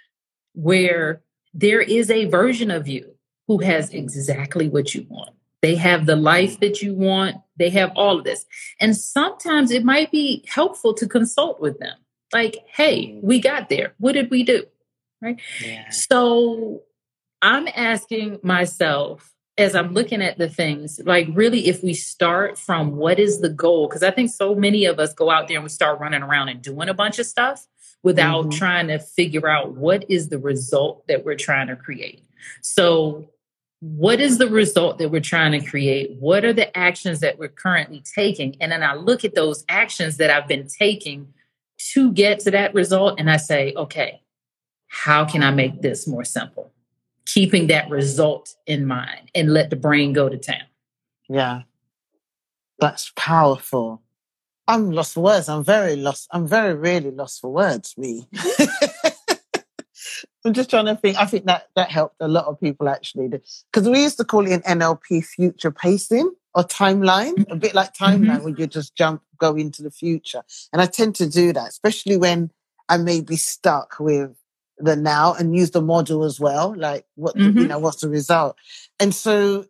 where 0.54 1.22
there 1.54 1.80
is 1.80 2.10
a 2.10 2.26
version 2.26 2.70
of 2.70 2.88
you 2.88 3.14
who 3.46 3.58
has 3.58 3.90
exactly 3.90 4.68
what 4.68 4.94
you 4.94 5.06
want. 5.08 5.30
They 5.62 5.74
have 5.76 6.06
the 6.06 6.16
life 6.16 6.60
that 6.60 6.82
you 6.82 6.94
want. 6.94 7.36
They 7.56 7.70
have 7.70 7.92
all 7.96 8.18
of 8.18 8.24
this. 8.24 8.44
And 8.80 8.96
sometimes 8.96 9.70
it 9.70 9.84
might 9.84 10.10
be 10.10 10.44
helpful 10.46 10.92
to 10.94 11.06
consult 11.06 11.60
with 11.60 11.78
them. 11.78 11.96
Like, 12.32 12.58
hey, 12.68 13.18
we 13.22 13.40
got 13.40 13.68
there. 13.68 13.94
What 13.98 14.12
did 14.12 14.30
we 14.30 14.42
do? 14.42 14.64
Right. 15.22 15.40
Yeah. 15.64 15.88
So 15.90 16.82
I'm 17.40 17.68
asking 17.74 18.40
myself 18.42 19.32
as 19.58 19.74
I'm 19.74 19.94
looking 19.94 20.20
at 20.22 20.38
the 20.38 20.48
things, 20.48 21.00
like 21.04 21.28
really, 21.32 21.68
if 21.68 21.82
we 21.82 21.94
start 21.94 22.58
from 22.58 22.96
what 22.96 23.18
is 23.18 23.40
the 23.40 23.48
goal? 23.48 23.88
Because 23.88 24.02
I 24.02 24.10
think 24.10 24.30
so 24.30 24.54
many 24.54 24.84
of 24.84 24.98
us 24.98 25.14
go 25.14 25.30
out 25.30 25.48
there 25.48 25.56
and 25.56 25.64
we 25.64 25.70
start 25.70 25.98
running 25.98 26.22
around 26.22 26.48
and 26.48 26.60
doing 26.60 26.88
a 26.88 26.94
bunch 26.94 27.18
of 27.18 27.26
stuff 27.26 27.66
without 28.02 28.46
mm-hmm. 28.46 28.58
trying 28.58 28.88
to 28.88 28.98
figure 28.98 29.48
out 29.48 29.74
what 29.74 30.04
is 30.10 30.28
the 30.28 30.38
result 30.38 31.06
that 31.08 31.24
we're 31.24 31.36
trying 31.36 31.68
to 31.68 31.76
create. 31.76 32.22
So, 32.60 33.30
what 33.80 34.20
is 34.20 34.38
the 34.38 34.48
result 34.48 34.98
that 34.98 35.10
we're 35.10 35.20
trying 35.20 35.52
to 35.52 35.66
create? 35.66 36.16
What 36.18 36.44
are 36.44 36.52
the 36.52 36.76
actions 36.76 37.20
that 37.20 37.38
we're 37.38 37.48
currently 37.48 38.02
taking? 38.14 38.56
And 38.60 38.72
then 38.72 38.82
I 38.82 38.94
look 38.94 39.24
at 39.24 39.34
those 39.34 39.64
actions 39.68 40.16
that 40.16 40.30
I've 40.30 40.48
been 40.48 40.66
taking 40.66 41.34
to 41.92 42.12
get 42.12 42.40
to 42.40 42.50
that 42.52 42.74
result 42.74 43.20
and 43.20 43.30
I 43.30 43.36
say, 43.36 43.74
okay, 43.76 44.22
how 44.88 45.24
can 45.24 45.42
I 45.42 45.50
make 45.50 45.82
this 45.82 46.06
more 46.06 46.24
simple? 46.24 46.72
Keeping 47.26 47.66
that 47.68 47.90
result 47.90 48.54
in 48.66 48.86
mind 48.86 49.30
and 49.34 49.52
let 49.52 49.70
the 49.70 49.76
brain 49.76 50.12
go 50.12 50.28
to 50.28 50.38
town. 50.38 50.62
Yeah. 51.28 51.62
That's 52.78 53.12
powerful. 53.16 54.02
I'm 54.68 54.90
lost 54.90 55.14
for 55.14 55.22
words. 55.22 55.48
I'm 55.48 55.64
very 55.64 55.96
lost. 55.96 56.28
I'm 56.32 56.46
very 56.46 56.74
really 56.74 57.10
lost 57.10 57.40
for 57.40 57.52
words, 57.52 57.94
me. 57.96 58.28
I'm 60.44 60.52
just 60.52 60.70
trying 60.70 60.86
to 60.86 60.94
think. 60.96 61.18
I 61.18 61.26
think 61.26 61.46
that 61.46 61.68
that 61.74 61.90
helped 61.90 62.16
a 62.20 62.28
lot 62.28 62.46
of 62.46 62.60
people 62.60 62.88
actually, 62.88 63.28
because 63.28 63.88
we 63.88 64.02
used 64.02 64.16
to 64.18 64.24
call 64.24 64.46
it 64.46 64.52
an 64.52 64.78
NLP 64.78 65.24
future 65.24 65.72
pacing 65.72 66.30
or 66.54 66.62
timeline, 66.64 67.50
a 67.50 67.56
bit 67.56 67.74
like 67.74 67.94
timeline 67.94 68.26
mm-hmm. 68.26 68.44
where 68.44 68.54
you 68.56 68.66
just 68.66 68.94
jump, 68.94 69.22
go 69.38 69.56
into 69.56 69.82
the 69.82 69.90
future. 69.90 70.42
And 70.72 70.80
I 70.80 70.86
tend 70.86 71.16
to 71.16 71.28
do 71.28 71.52
that, 71.52 71.68
especially 71.68 72.16
when 72.16 72.50
I 72.88 72.96
may 72.96 73.20
be 73.20 73.36
stuck 73.36 73.96
with 73.98 74.36
the 74.78 74.96
now 74.96 75.34
and 75.34 75.56
use 75.56 75.70
the 75.70 75.82
model 75.82 76.24
as 76.24 76.38
well. 76.38 76.74
Like 76.76 77.06
what, 77.14 77.36
mm-hmm. 77.36 77.58
you 77.58 77.68
know, 77.68 77.78
what's 77.78 78.00
the 78.00 78.08
result? 78.08 78.56
And 79.00 79.14
so 79.14 79.66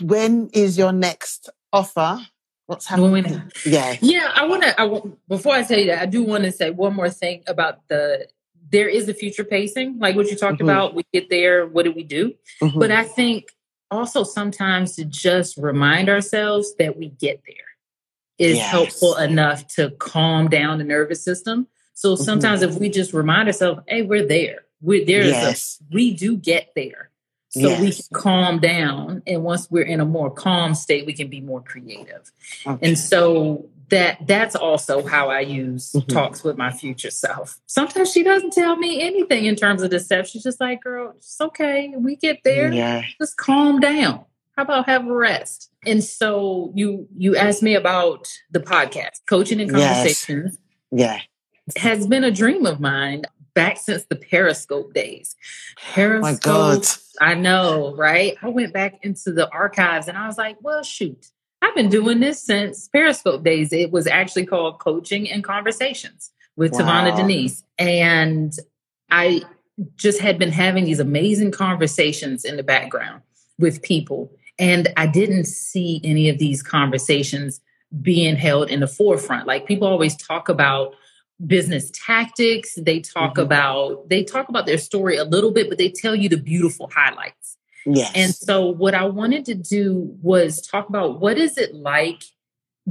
when 0.00 0.48
is 0.52 0.78
your 0.78 0.92
next 0.92 1.50
offer? 1.72 2.20
What's 2.66 2.86
happening? 2.86 3.50
yeah. 3.64 3.96
Yeah. 4.00 4.32
I 4.34 4.46
want 4.46 4.62
to, 4.64 4.80
I, 4.80 4.84
want 4.84 5.18
before 5.28 5.54
I 5.54 5.62
say 5.62 5.86
that, 5.86 6.02
I 6.02 6.06
do 6.06 6.22
want 6.22 6.44
to 6.44 6.52
say 6.52 6.70
one 6.70 6.94
more 6.94 7.10
thing 7.10 7.42
about 7.46 7.86
the, 7.88 8.26
there 8.68 8.88
is 8.88 9.08
a 9.08 9.14
future 9.14 9.44
pacing, 9.44 9.98
like 10.00 10.16
what 10.16 10.26
you 10.28 10.36
talked 10.36 10.58
mm-hmm. 10.58 10.68
about. 10.68 10.94
We 10.94 11.04
get 11.12 11.30
there. 11.30 11.66
What 11.66 11.84
do 11.84 11.92
we 11.92 12.02
do? 12.02 12.34
Mm-hmm. 12.60 12.78
But 12.78 12.90
I 12.90 13.04
think 13.04 13.52
also 13.90 14.24
sometimes 14.24 14.96
to 14.96 15.04
just 15.04 15.56
remind 15.56 16.08
ourselves 16.08 16.74
that 16.78 16.96
we 16.96 17.10
get 17.10 17.42
there 17.46 17.56
is 18.38 18.56
yes. 18.56 18.70
helpful 18.70 19.16
enough 19.16 19.66
to 19.68 19.90
calm 19.92 20.48
down 20.48 20.78
the 20.78 20.84
nervous 20.84 21.22
system. 21.22 21.66
So 21.96 22.14
sometimes 22.14 22.60
mm-hmm. 22.60 22.74
if 22.74 22.78
we 22.78 22.90
just 22.90 23.14
remind 23.14 23.48
ourselves, 23.48 23.80
hey, 23.88 24.02
we're 24.02 24.26
there. 24.26 24.66
We're 24.82 25.06
there. 25.06 25.24
Yes. 25.24 25.82
we 25.90 26.12
do 26.12 26.36
get 26.36 26.72
there 26.76 27.10
so 27.56 27.68
yes. 27.68 27.80
we 27.80 27.92
can 27.92 28.04
calm 28.12 28.58
down 28.58 29.22
and 29.26 29.42
once 29.42 29.70
we're 29.70 29.84
in 29.84 30.00
a 30.00 30.04
more 30.04 30.30
calm 30.30 30.74
state 30.74 31.06
we 31.06 31.14
can 31.14 31.28
be 31.28 31.40
more 31.40 31.62
creative 31.62 32.30
okay. 32.66 32.86
and 32.86 32.98
so 32.98 33.66
that 33.88 34.18
that's 34.26 34.54
also 34.54 35.06
how 35.06 35.30
i 35.30 35.40
use 35.40 35.92
mm-hmm. 35.92 36.06
talks 36.08 36.44
with 36.44 36.58
my 36.58 36.70
future 36.70 37.10
self 37.10 37.58
sometimes 37.66 38.12
she 38.12 38.22
doesn't 38.22 38.52
tell 38.52 38.76
me 38.76 39.00
anything 39.00 39.46
in 39.46 39.56
terms 39.56 39.82
of 39.82 39.90
the 39.90 40.00
steps 40.00 40.30
she's 40.30 40.42
just 40.42 40.60
like 40.60 40.82
girl 40.82 41.14
it's 41.16 41.40
okay 41.40 41.92
we 41.96 42.16
get 42.16 42.40
there 42.44 42.70
yeah. 42.72 43.02
just 43.18 43.36
calm 43.36 43.80
down 43.80 44.24
how 44.56 44.62
about 44.62 44.86
have 44.86 45.06
a 45.06 45.12
rest 45.12 45.70
and 45.86 46.04
so 46.04 46.72
you 46.74 47.08
you 47.16 47.36
asked 47.36 47.62
me 47.62 47.74
about 47.74 48.28
the 48.50 48.60
podcast 48.60 49.20
coaching 49.26 49.60
and 49.60 49.70
conversations 49.70 50.58
yes. 50.90 51.16
yeah 51.16 51.20
has 51.76 52.06
been 52.06 52.24
a 52.24 52.30
dream 52.30 52.66
of 52.66 52.80
mine 52.80 53.24
back 53.54 53.78
since 53.78 54.04
the 54.04 54.16
Periscope 54.16 54.94
days. 54.94 55.34
Oh 55.78 55.82
Periscope, 55.94 56.22
My 56.22 56.34
God. 56.34 56.86
I 57.20 57.34
know, 57.34 57.94
right? 57.96 58.36
I 58.42 58.48
went 58.48 58.72
back 58.72 58.98
into 59.02 59.32
the 59.32 59.50
archives 59.50 60.08
and 60.08 60.16
I 60.16 60.26
was 60.26 60.38
like, 60.38 60.58
well, 60.60 60.82
shoot, 60.82 61.30
I've 61.62 61.74
been 61.74 61.88
doing 61.88 62.20
this 62.20 62.42
since 62.42 62.88
Periscope 62.88 63.42
days. 63.42 63.72
It 63.72 63.90
was 63.90 64.06
actually 64.06 64.46
called 64.46 64.78
Coaching 64.78 65.30
and 65.30 65.42
Conversations 65.42 66.30
with 66.56 66.72
wow. 66.72 66.80
Tavona 66.80 67.16
Denise. 67.16 67.64
And 67.78 68.52
I 69.10 69.42
just 69.96 70.20
had 70.20 70.38
been 70.38 70.52
having 70.52 70.84
these 70.84 71.00
amazing 71.00 71.50
conversations 71.52 72.44
in 72.44 72.56
the 72.56 72.62
background 72.62 73.22
with 73.58 73.82
people. 73.82 74.30
And 74.58 74.88
I 74.96 75.06
didn't 75.06 75.44
see 75.44 76.00
any 76.04 76.28
of 76.28 76.38
these 76.38 76.62
conversations 76.62 77.60
being 78.02 78.36
held 78.36 78.70
in 78.70 78.80
the 78.80 78.86
forefront. 78.86 79.46
Like 79.46 79.66
people 79.66 79.86
always 79.88 80.16
talk 80.16 80.48
about 80.48 80.94
business 81.44 81.90
tactics 81.92 82.74
they 82.78 83.00
talk 83.00 83.32
mm-hmm. 83.34 83.42
about 83.42 84.08
they 84.08 84.24
talk 84.24 84.48
about 84.48 84.64
their 84.64 84.78
story 84.78 85.16
a 85.16 85.24
little 85.24 85.50
bit 85.50 85.68
but 85.68 85.76
they 85.76 85.90
tell 85.90 86.14
you 86.14 86.30
the 86.30 86.36
beautiful 86.36 86.90
highlights 86.94 87.58
yes 87.84 88.10
and 88.14 88.34
so 88.34 88.66
what 88.66 88.94
i 88.94 89.04
wanted 89.04 89.44
to 89.44 89.54
do 89.54 90.16
was 90.22 90.66
talk 90.66 90.88
about 90.88 91.20
what 91.20 91.36
is 91.36 91.58
it 91.58 91.74
like 91.74 92.22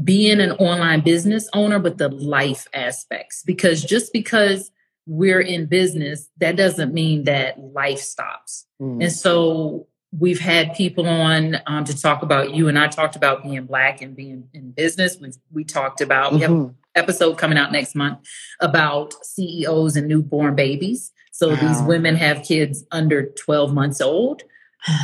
being 0.04 0.40
an 0.40 0.52
online 0.54 1.02
business 1.02 1.50
owner 1.54 1.80
but 1.80 1.98
the 1.98 2.10
life 2.10 2.68
aspects 2.74 3.42
because 3.44 3.84
just 3.84 4.14
because 4.14 4.70
we're 5.08 5.42
in 5.42 5.66
business 5.66 6.30
that 6.38 6.56
doesn't 6.56 6.94
mean 6.94 7.24
that 7.24 7.60
life 7.60 8.00
stops 8.00 8.68
mm. 8.80 9.02
and 9.02 9.12
so 9.12 9.88
we've 10.18 10.40
had 10.40 10.74
people 10.76 11.08
on 11.08 11.58
um, 11.66 11.84
to 11.84 12.00
talk 12.00 12.22
about 12.22 12.54
you 12.54 12.68
and 12.68 12.78
i 12.78 12.88
talked 12.88 13.16
about 13.16 13.42
being 13.42 13.66
black 13.66 14.04
and 14.04 14.16
being 14.16 14.48
in 14.54 14.70
business 14.70 15.18
we, 15.20 15.32
we 15.52 15.64
talked 15.64 16.00
about 16.00 16.32
mm-hmm. 16.32 16.36
we 16.36 16.42
have 16.42 16.76
episode 16.96 17.38
coming 17.38 17.58
out 17.58 17.72
next 17.72 17.96
month 17.96 18.20
about 18.60 19.14
CEOs 19.24 19.96
and 19.96 20.08
newborn 20.08 20.56
babies. 20.56 21.12
So 21.32 21.50
wow. 21.50 21.56
these 21.56 21.82
women 21.82 22.16
have 22.16 22.44
kids 22.44 22.86
under 22.92 23.26
12 23.32 23.74
months 23.74 24.00
old. 24.00 24.44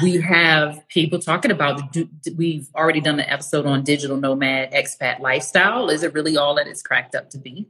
we 0.01 0.21
have 0.21 0.87
people 0.87 1.19
talking 1.19 1.51
about 1.51 1.81
we've 2.37 2.69
already 2.75 3.01
done 3.01 3.19
an 3.19 3.25
episode 3.27 3.65
on 3.65 3.83
digital 3.83 4.17
nomad 4.17 4.71
expat 4.71 5.19
lifestyle 5.19 5.89
is 5.89 6.03
it 6.03 6.13
really 6.13 6.37
all 6.37 6.55
that 6.55 6.67
it's 6.67 6.81
cracked 6.81 7.15
up 7.15 7.29
to 7.29 7.37
be 7.37 7.67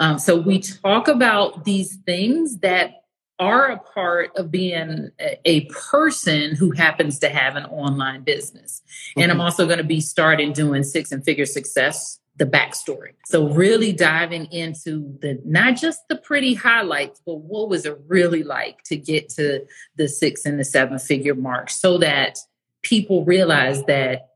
um, 0.00 0.18
so 0.18 0.36
we 0.36 0.60
talk 0.60 1.08
about 1.08 1.64
these 1.64 1.96
things 2.06 2.58
that 2.58 3.02
are 3.40 3.66
a 3.66 3.78
part 3.78 4.30
of 4.36 4.50
being 4.52 5.10
a 5.44 5.64
person 5.66 6.54
who 6.54 6.70
happens 6.70 7.18
to 7.18 7.28
have 7.28 7.56
an 7.56 7.64
online 7.66 8.22
business 8.22 8.82
mm-hmm. 9.10 9.22
and 9.22 9.32
i'm 9.32 9.40
also 9.40 9.66
going 9.66 9.78
to 9.78 9.84
be 9.84 10.00
starting 10.00 10.52
doing 10.52 10.82
six 10.82 11.12
and 11.12 11.24
figure 11.24 11.46
success 11.46 12.17
the 12.38 12.46
backstory. 12.46 13.14
So 13.26 13.48
really 13.48 13.92
diving 13.92 14.46
into 14.46 15.16
the 15.20 15.40
not 15.44 15.76
just 15.76 16.06
the 16.08 16.16
pretty 16.16 16.54
highlights, 16.54 17.20
but 17.26 17.34
what 17.34 17.68
was 17.68 17.84
it 17.84 17.98
really 18.06 18.44
like 18.44 18.82
to 18.84 18.96
get 18.96 19.28
to 19.30 19.66
the 19.96 20.08
six 20.08 20.46
and 20.46 20.58
the 20.58 20.64
seven 20.64 20.98
figure 20.98 21.34
mark 21.34 21.68
so 21.68 21.98
that 21.98 22.38
people 22.82 23.24
realize 23.24 23.84
that 23.84 24.30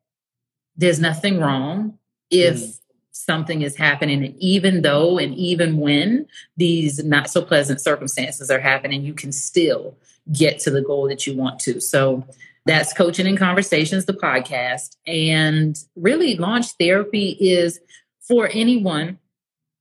there's 0.76 0.98
nothing 0.98 1.38
wrong 1.38 1.98
if 2.30 2.56
mm. 2.56 2.78
something 3.12 3.62
is 3.62 3.76
happening 3.76 4.24
and 4.24 4.36
even 4.38 4.82
though 4.82 5.18
and 5.18 5.34
even 5.34 5.76
when 5.76 6.26
these 6.56 7.04
not 7.04 7.30
so 7.30 7.42
pleasant 7.42 7.80
circumstances 7.80 8.50
are 8.50 8.60
happening 8.60 9.02
you 9.02 9.14
can 9.14 9.30
still 9.30 9.96
get 10.32 10.58
to 10.58 10.70
the 10.70 10.80
goal 10.80 11.06
that 11.08 11.26
you 11.26 11.36
want 11.36 11.60
to 11.60 11.80
so 11.80 12.26
that's 12.64 12.92
Coaching 12.92 13.26
and 13.26 13.38
Conversations, 13.38 14.04
the 14.04 14.12
podcast. 14.12 14.96
And 15.06 15.76
really, 15.96 16.36
launch 16.36 16.66
therapy 16.78 17.36
is 17.40 17.80
for 18.20 18.48
anyone 18.52 19.18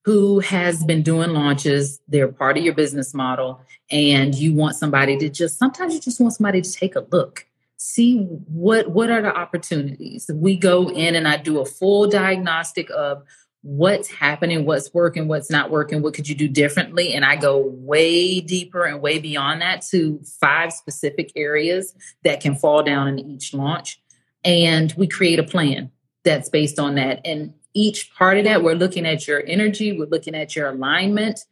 who 0.04 0.40
has 0.40 0.84
been 0.84 1.04
doing 1.04 1.30
launches, 1.30 2.00
they're 2.08 2.28
part 2.28 2.58
of 2.58 2.64
your 2.64 2.74
business 2.74 3.14
model, 3.14 3.62
and 3.92 4.34
you 4.34 4.54
want 4.54 4.76
somebody 4.76 5.18
to 5.18 5.30
just 5.30 5.60
sometimes 5.60 5.94
you 5.94 6.00
just 6.00 6.20
want 6.20 6.34
somebody 6.34 6.62
to 6.62 6.72
take 6.72 6.96
a 6.96 7.06
look, 7.12 7.46
see 7.78 8.24
what 8.48 8.90
what 8.90 9.12
are 9.12 9.22
the 9.22 9.36
opportunities. 9.36 10.30
We 10.34 10.58
go 10.58 10.90
in 10.90 11.14
and 11.14 11.28
I 11.28 11.38
do 11.38 11.60
a 11.60 11.66
full 11.66 12.08
diagnostic 12.08 12.90
of 12.90 13.24
what's 13.64 14.10
happening, 14.10 14.66
what's 14.66 14.94
working, 14.94 15.28
what's 15.28 15.52
not 15.52 15.70
working, 15.70 16.02
what 16.02 16.14
could 16.14 16.28
you 16.28 16.36
do 16.36 16.48
differently? 16.48 17.14
And 17.14 17.24
I 17.24 17.36
go 17.36 17.58
way 17.58 18.42
deeper 18.42 18.86
and 18.86 19.02
way 19.02 19.20
beyond 19.20 19.62
that 19.62 19.84
to 19.92 20.20
five 20.40 20.74
specific 20.74 21.32
areas 21.36 21.94
that 22.24 22.42
can 22.42 22.56
fall 22.56 22.82
down 22.82 23.08
in 23.08 23.20
each 23.20 23.54
launch. 23.54 24.02
And 24.44 24.92
we 24.98 25.08
create 25.08 25.38
a 25.38 25.44
plan 25.44 25.92
that's 26.24 26.50
based 26.50 26.80
on 26.80 26.96
that. 26.96 27.22
And 27.24 27.54
each 27.74 28.14
part 28.16 28.38
of 28.38 28.46
that, 28.46 28.64
we're 28.64 28.74
looking 28.74 29.06
at 29.06 29.28
your 29.28 29.44
energy, 29.46 29.98
we're 29.98 30.10
looking 30.10 30.36
at 30.36 30.56
your 30.56 30.70
alignment, 30.70 31.46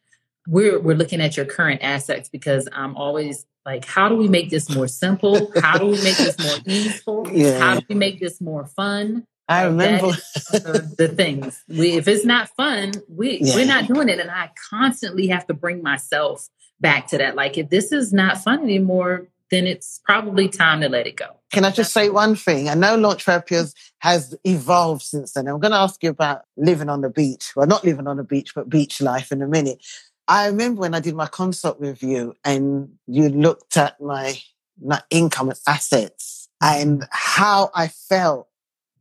we're 0.48 0.80
we're 0.80 0.96
looking 0.96 1.22
at 1.22 1.38
your 1.38 1.46
current 1.46 1.82
assets 1.84 2.28
because 2.28 2.68
I'm 2.74 2.96
always 2.98 3.46
like, 3.66 3.86
how 3.86 4.10
do 4.10 4.16
we 4.16 4.28
make 4.28 4.50
this 4.50 4.74
more 4.74 4.88
simple? 4.88 5.52
How 5.62 5.78
do 5.78 5.86
we 5.86 6.02
make 6.04 6.18
this 6.18 6.40
more 6.40 6.58
easeful? 6.66 7.28
Yeah. 7.32 7.60
How 7.60 7.80
do 7.80 7.86
we 7.88 7.96
make 7.96 8.20
this 8.20 8.42
more 8.42 8.66
fun? 8.66 9.28
I 9.50 9.64
remember 9.66 10.12
the, 10.52 11.12
things. 11.16 11.64
We, 11.68 11.98
if 11.98 12.08
it's 12.08 12.24
not 12.24 12.50
fun, 12.50 12.92
we 13.10 13.40
yeah. 13.42 13.56
we're 13.56 13.66
not 13.66 13.88
doing 13.88 14.08
it, 14.08 14.20
and 14.20 14.30
I 14.30 14.52
constantly 14.70 15.28
have 15.28 15.48
to 15.48 15.56
bring 15.56 15.82
myself 15.82 16.48
back 16.80 17.08
to 17.08 17.18
that. 17.18 17.36
Like, 17.36 17.58
if 17.58 17.70
this 17.70 17.92
is 17.92 18.14
not 18.14 18.38
fun 18.38 18.62
anymore, 18.62 19.28
then 19.50 19.66
it's 19.66 20.00
probably 20.06 20.48
time 20.48 20.82
to 20.82 20.90
let 20.90 21.08
it 21.08 21.16
go. 21.16 21.26
Can 21.52 21.66
I 21.66 21.72
just 21.72 21.92
say 21.92 22.10
one 22.10 22.36
thing? 22.36 22.70
I 22.70 22.76
know 22.76 22.96
Launch 22.96 23.24
Therapy 23.24 23.56
has 24.00 24.36
evolved 24.44 25.02
since 25.02 25.34
then. 25.34 25.48
I'm 25.48 25.60
going 25.60 25.72
to 25.72 25.78
ask 25.78 26.04
you 26.04 26.12
about 26.12 26.44
living 26.56 26.90
on 26.90 27.02
the 27.02 27.10
beach. 27.10 27.54
Well, 27.56 27.66
not 27.66 27.84
living 27.84 28.06
on 28.06 28.18
the 28.18 28.24
beach, 28.24 28.54
but 28.54 28.70
beach 28.70 29.02
life 29.02 29.32
in 29.32 29.42
a 29.42 29.48
minute. 29.48 29.84
I 30.28 30.46
remember 30.46 30.82
when 30.82 30.94
I 30.94 31.00
did 31.00 31.16
my 31.16 31.26
consult 31.26 31.80
with 31.80 32.04
you 32.04 32.36
and 32.46 32.90
you 33.08 33.30
looked 33.30 33.78
at 33.78 34.00
my, 34.00 34.40
my 34.80 35.02
income 35.10 35.50
and 35.50 35.60
assets 35.66 36.50
and 36.62 37.08
how 37.10 37.72
I 37.74 37.88
felt 37.88 38.49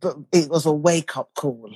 but 0.01 0.17
it 0.33 0.49
was 0.49 0.67
a 0.67 0.73
wake 0.73 1.17
up 1.17 1.31
call 1.35 1.71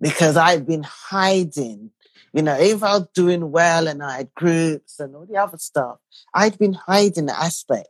because 0.00 0.36
I'd 0.36 0.66
been 0.66 0.84
hiding. 0.84 1.90
You 2.32 2.42
know, 2.42 2.58
if 2.58 2.82
I 2.82 2.98
was 2.98 3.08
doing 3.14 3.50
well 3.50 3.88
and 3.88 4.02
I 4.02 4.18
had 4.18 4.34
groups 4.34 5.00
and 5.00 5.16
all 5.16 5.26
the 5.26 5.36
other 5.36 5.58
stuff, 5.58 5.98
I'd 6.34 6.58
been 6.58 6.74
hiding 6.74 7.26
the 7.26 7.38
aspect. 7.38 7.88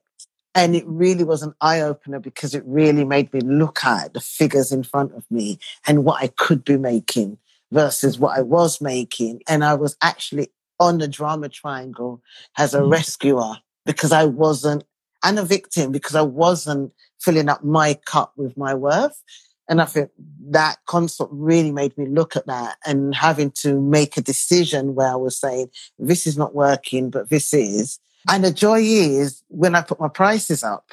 And 0.55 0.75
it 0.75 0.85
really 0.87 1.25
was 1.25 1.43
an 1.43 1.55
eye 1.61 1.81
opener 1.81 2.19
because 2.19 2.55
it 2.55 2.65
really 2.67 3.05
made 3.05 3.33
me 3.33 3.41
look 3.41 3.85
at 3.85 4.15
the 4.15 4.21
figures 4.21 4.73
in 4.73 4.83
front 4.83 5.15
of 5.15 5.25
me 5.31 5.59
and 5.87 6.05
what 6.05 6.23
I 6.23 6.29
could 6.29 6.65
be 6.65 6.77
making 6.77 7.39
versus 7.71 8.19
what 8.19 8.37
I 8.37 8.43
was 8.43 8.81
making. 8.81 9.43
And 9.49 9.65
I 9.65 9.75
was 9.75 9.97
actually 10.03 10.49
on 10.81 10.99
the 10.99 11.09
drama 11.09 11.49
triangle 11.49 12.23
as 12.57 12.75
a 12.75 12.81
mm. 12.81 12.91
rescuer 12.91 13.59
because 13.85 14.13
I 14.13 14.25
wasn't, 14.25 14.85
and 15.25 15.39
a 15.39 15.45
victim 15.45 15.93
because 15.93 16.15
I 16.15 16.23
wasn't 16.23 16.93
filling 17.21 17.49
up 17.49 17.65
my 17.65 17.95
cup 18.07 18.33
with 18.37 18.57
my 18.57 18.75
worth. 18.75 19.23
And 19.69 19.83
I 19.83 19.85
think 19.85 20.11
that 20.51 20.79
consult 20.87 21.29
really 21.33 21.73
made 21.73 21.97
me 21.99 22.07
look 22.07 22.37
at 22.37 22.47
that 22.47 22.79
and 22.87 23.15
having 23.15 23.51
to 23.63 23.81
make 23.81 24.17
a 24.17 24.23
decision 24.23 24.95
where 24.95 25.13
I 25.13 25.17
was 25.17 25.39
saying, 25.39 25.71
this 25.99 26.27
is 26.27 26.39
not 26.39 26.55
working, 26.55 27.11
but 27.11 27.29
this 27.29 27.53
is. 27.53 27.99
And 28.31 28.45
the 28.45 28.51
joy 28.51 28.81
is 28.81 29.43
when 29.49 29.75
I 29.75 29.83
put 29.83 30.01
my 30.01 30.09
prices 30.09 30.63
up, 30.63 30.91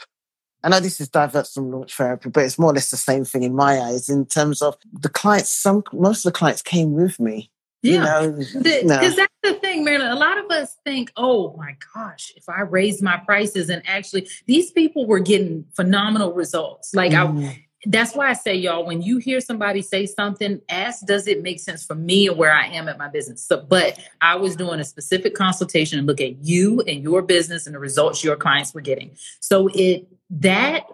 I 0.63 0.69
know 0.69 0.79
this 0.79 0.99
is 0.99 1.09
diverse 1.09 1.53
from 1.53 1.71
launch 1.71 1.95
therapy, 1.95 2.29
but 2.29 2.43
it's 2.43 2.57
more 2.57 2.71
or 2.71 2.73
less 2.73 2.89
the 2.89 2.97
same 2.97 3.23
thing 3.23 3.43
in 3.43 3.55
my 3.55 3.79
eyes 3.79 4.09
in 4.09 4.25
terms 4.25 4.61
of 4.61 4.75
the 4.91 5.09
clients. 5.09 5.51
Some, 5.51 5.83
most 5.93 6.25
of 6.25 6.33
the 6.33 6.37
clients 6.37 6.61
came 6.61 6.93
with 6.93 7.19
me. 7.19 7.51
Yeah. 7.83 8.27
Because 8.27 8.55
you 8.55 8.83
know, 8.83 8.97
that's 8.97 9.31
the 9.43 9.53
thing, 9.53 9.83
Marilyn. 9.83 10.09
A 10.09 10.15
lot 10.15 10.39
of 10.39 10.49
us 10.49 10.75
think, 10.83 11.11
oh 11.17 11.55
my 11.55 11.77
gosh, 11.93 12.33
if 12.35 12.49
I 12.49 12.61
raise 12.61 13.01
my 13.01 13.17
prices 13.17 13.69
and 13.69 13.83
actually 13.85 14.27
these 14.47 14.71
people 14.71 15.05
were 15.05 15.19
getting 15.19 15.65
phenomenal 15.75 16.33
results. 16.33 16.95
Like 16.95 17.11
mm. 17.11 17.47
I 17.47 17.65
that's 17.85 18.15
why 18.15 18.29
I 18.29 18.33
say, 18.33 18.55
y'all, 18.55 18.85
when 18.85 19.01
you 19.01 19.17
hear 19.17 19.39
somebody 19.39 19.81
say 19.81 20.05
something, 20.05 20.61
ask, 20.69 21.05
does 21.05 21.27
it 21.27 21.43
make 21.43 21.59
sense 21.59 21.85
for 21.85 21.95
me 21.95 22.27
and 22.27 22.37
where 22.37 22.53
I 22.53 22.67
am 22.67 22.87
at 22.87 22.97
my 22.97 23.07
business? 23.07 23.43
So, 23.43 23.61
but 23.61 23.99
I 24.21 24.35
was 24.35 24.55
doing 24.55 24.79
a 24.79 24.83
specific 24.83 25.35
consultation 25.35 25.99
and 25.99 26.07
look 26.07 26.21
at 26.21 26.43
you 26.43 26.81
and 26.81 27.03
your 27.03 27.21
business 27.21 27.65
and 27.65 27.75
the 27.75 27.79
results 27.79 28.23
your 28.23 28.35
clients 28.35 28.73
were 28.73 28.81
getting. 28.81 29.11
So 29.39 29.69
it, 29.73 30.07
that 30.29 30.85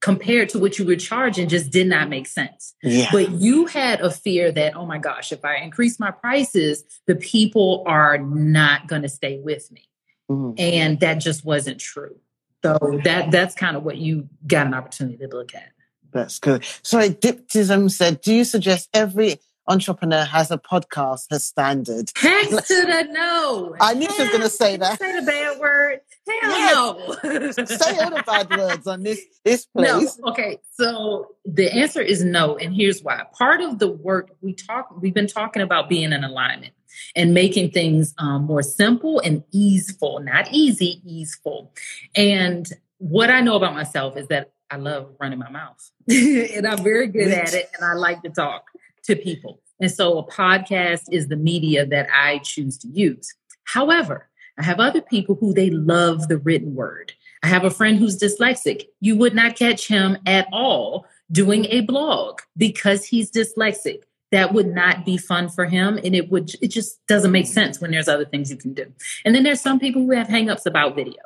compared 0.00 0.48
to 0.48 0.58
what 0.58 0.78
you 0.78 0.86
were 0.86 0.96
charging 0.96 1.48
just 1.48 1.70
did 1.70 1.86
not 1.86 2.08
make 2.08 2.26
sense. 2.26 2.74
Yeah. 2.82 3.08
But 3.12 3.30
you 3.32 3.66
had 3.66 4.00
a 4.00 4.10
fear 4.10 4.50
that, 4.52 4.74
oh 4.74 4.86
my 4.86 4.98
gosh, 4.98 5.30
if 5.30 5.44
I 5.44 5.56
increase 5.56 6.00
my 6.00 6.10
prices, 6.10 6.84
the 7.06 7.16
people 7.16 7.84
are 7.86 8.18
not 8.18 8.86
going 8.86 9.02
to 9.02 9.08
stay 9.08 9.38
with 9.38 9.70
me. 9.70 9.88
Mm-hmm. 10.30 10.54
And 10.58 11.00
that 11.00 11.14
just 11.14 11.44
wasn't 11.44 11.80
true. 11.80 12.16
So 12.64 13.00
that 13.04 13.30
that's 13.30 13.54
kind 13.54 13.76
of 13.76 13.84
what 13.84 13.96
you 13.96 14.28
got 14.46 14.66
an 14.66 14.74
opportunity 14.74 15.16
to 15.18 15.28
look 15.28 15.54
at. 15.54 15.70
That's 16.12 16.38
good. 16.38 16.64
Sorry, 16.82 17.10
Diptism 17.10 17.90
said, 17.90 18.20
do 18.20 18.34
you 18.34 18.44
suggest 18.44 18.88
every 18.92 19.40
entrepreneur 19.68 20.24
has 20.24 20.50
a 20.50 20.58
podcast 20.58 21.26
as 21.30 21.44
standard? 21.44 22.10
Heck 22.16 22.48
to 22.48 22.56
the 22.58 23.08
no. 23.10 23.76
I 23.80 23.94
knew 23.94 24.08
she 24.10 24.22
was 24.22 24.30
going 24.30 24.42
to 24.42 24.48
say 24.48 24.76
that. 24.76 24.98
Say 24.98 25.20
the 25.20 25.26
bad 25.26 25.58
word. 25.58 26.00
Hell 26.42 27.20
yes. 27.22 27.56
no. 27.56 27.64
say 27.64 27.98
all 27.98 28.10
the 28.10 28.22
bad 28.26 28.50
words 28.50 28.86
on 28.86 29.02
this, 29.02 29.20
this 29.44 29.66
place. 29.76 30.18
No. 30.18 30.30
Okay. 30.30 30.58
So 30.72 31.28
the 31.44 31.72
answer 31.72 32.00
is 32.00 32.24
no. 32.24 32.56
And 32.56 32.74
here's 32.74 33.02
why. 33.02 33.24
Part 33.36 33.60
of 33.60 33.78
the 33.78 33.88
work 33.88 34.30
we 34.40 34.54
talk, 34.54 34.94
we've 35.00 35.14
been 35.14 35.26
talking 35.26 35.62
about 35.62 35.88
being 35.88 36.12
in 36.12 36.24
alignment 36.24 36.74
and 37.16 37.34
making 37.34 37.70
things 37.70 38.14
um, 38.18 38.44
more 38.44 38.62
simple 38.62 39.20
and 39.20 39.44
easeful, 39.52 40.20
not 40.20 40.48
easy, 40.52 41.00
easeful. 41.04 41.72
And 42.14 42.68
what 42.98 43.30
I 43.30 43.40
know 43.40 43.56
about 43.56 43.74
myself 43.74 44.16
is 44.16 44.28
that 44.28 44.52
I 44.70 44.76
love 44.76 45.14
running 45.20 45.38
my 45.38 45.50
mouth 45.50 45.90
and 46.08 46.66
I'm 46.66 46.82
very 46.82 47.08
good 47.08 47.28
at 47.28 47.54
it 47.54 47.70
and 47.74 47.84
I 47.84 47.94
like 47.94 48.22
to 48.22 48.30
talk 48.30 48.66
to 49.04 49.16
people. 49.16 49.60
And 49.80 49.90
so 49.90 50.18
a 50.18 50.26
podcast 50.26 51.04
is 51.10 51.28
the 51.28 51.36
media 51.36 51.86
that 51.86 52.08
I 52.14 52.38
choose 52.38 52.78
to 52.78 52.88
use. 52.88 53.34
However, 53.64 54.28
I 54.58 54.62
have 54.62 54.78
other 54.78 55.00
people 55.00 55.36
who 55.36 55.54
they 55.54 55.70
love 55.70 56.28
the 56.28 56.36
written 56.36 56.74
word. 56.74 57.14
I 57.42 57.46
have 57.46 57.64
a 57.64 57.70
friend 57.70 57.98
who's 57.98 58.18
dyslexic. 58.18 58.86
You 59.00 59.16
would 59.16 59.34
not 59.34 59.56
catch 59.56 59.88
him 59.88 60.18
at 60.26 60.46
all 60.52 61.06
doing 61.32 61.64
a 61.66 61.80
blog 61.80 62.40
because 62.56 63.06
he's 63.06 63.30
dyslexic. 63.30 64.02
That 64.32 64.52
would 64.52 64.68
not 64.68 65.04
be 65.04 65.16
fun 65.16 65.48
for 65.48 65.64
him. 65.64 65.98
And 66.04 66.14
it 66.14 66.30
would, 66.30 66.52
it 66.60 66.68
just 66.68 67.04
doesn't 67.06 67.32
make 67.32 67.46
sense 67.46 67.80
when 67.80 67.90
there's 67.90 68.08
other 68.08 68.26
things 68.26 68.50
you 68.50 68.56
can 68.56 68.74
do. 68.74 68.92
And 69.24 69.34
then 69.34 69.42
there's 69.42 69.60
some 69.60 69.80
people 69.80 70.02
who 70.02 70.12
have 70.12 70.28
hangups 70.28 70.66
about 70.66 70.94
video. 70.94 71.22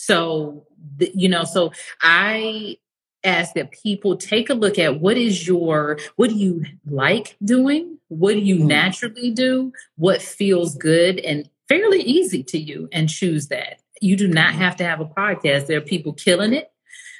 So, 0.00 0.66
you 0.98 1.28
know, 1.28 1.44
so 1.44 1.72
I 2.00 2.78
ask 3.22 3.52
that 3.52 3.70
people 3.70 4.16
take 4.16 4.48
a 4.48 4.54
look 4.54 4.78
at 4.78 4.98
what 4.98 5.18
is 5.18 5.46
your, 5.46 5.98
what 6.16 6.30
do 6.30 6.36
you 6.36 6.64
like 6.86 7.36
doing? 7.44 7.98
What 8.08 8.32
do 8.32 8.38
you 8.38 8.56
mm-hmm. 8.56 8.68
naturally 8.68 9.30
do? 9.30 9.74
What 9.96 10.22
feels 10.22 10.74
good 10.74 11.18
and 11.18 11.50
fairly 11.68 12.00
easy 12.00 12.42
to 12.44 12.58
you 12.58 12.88
and 12.92 13.10
choose 13.10 13.48
that. 13.48 13.80
You 14.00 14.16
do 14.16 14.26
not 14.26 14.54
have 14.54 14.74
to 14.76 14.84
have 14.84 15.00
a 15.00 15.04
podcast. 15.04 15.66
There 15.66 15.76
are 15.76 15.82
people 15.82 16.14
killing 16.14 16.54
it 16.54 16.72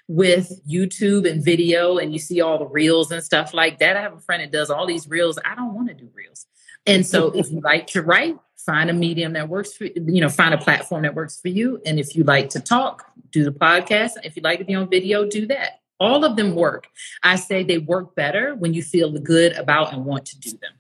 with 0.09 0.51
YouTube 0.66 1.31
and 1.31 1.45
video, 1.45 1.99
and 1.99 2.14
you 2.14 2.18
see 2.18 2.41
all 2.41 2.59
the 2.59 2.66
reels 2.66 3.12
and 3.12 3.22
stuff 3.22 3.53
like 3.53 3.78
that. 3.81 3.99
I 3.99 4.01
have 4.01 4.14
a 4.14 4.20
friend 4.20 4.43
that 4.43 4.51
does 4.51 4.70
all 4.70 4.87
these 4.87 5.07
reels. 5.07 5.39
I 5.45 5.55
don't 5.55 5.74
want 5.74 5.89
to 5.89 5.95
do 5.95 6.09
reels. 6.14 6.47
And 6.87 7.07
so 7.07 7.31
if 7.33 7.51
you 7.51 7.61
like 7.61 7.89
to 7.89 8.01
write, 8.01 8.39
find 8.65 8.91
a 8.91 8.93
medium 8.93 9.33
that 9.35 9.49
works 9.49 9.73
for 9.73 9.85
you 9.85 9.93
you 10.07 10.21
know 10.21 10.29
find 10.29 10.55
a 10.55 10.59
platform 10.59 11.03
that 11.03 11.15
works 11.15 11.41
for 11.41 11.49
you. 11.49 11.81
And 11.85 11.99
if 11.99 12.15
you 12.15 12.25
like 12.25 12.51
to 12.51 12.61
talk 12.61 13.07
do 13.31 13.45
the 13.45 13.53
podcast. 13.53 14.13
If 14.25 14.37
you 14.37 14.43
like 14.43 14.59
to 14.59 14.65
be 14.65 14.75
on 14.75 14.89
video 14.91 15.29
do 15.29 15.47
that. 15.47 15.81
All 15.99 16.25
of 16.25 16.37
them 16.37 16.55
work. 16.55 16.89
I 17.23 17.37
say 17.37 17.63
they 17.63 17.77
work 17.77 18.15
better 18.15 18.55
when 18.55 18.73
you 18.73 18.83
feel 18.83 19.13
good 19.19 19.53
about 19.53 19.93
and 19.93 20.07
want 20.07 20.25
to 20.27 20.39
do 20.39 20.51
them. 20.51 20.73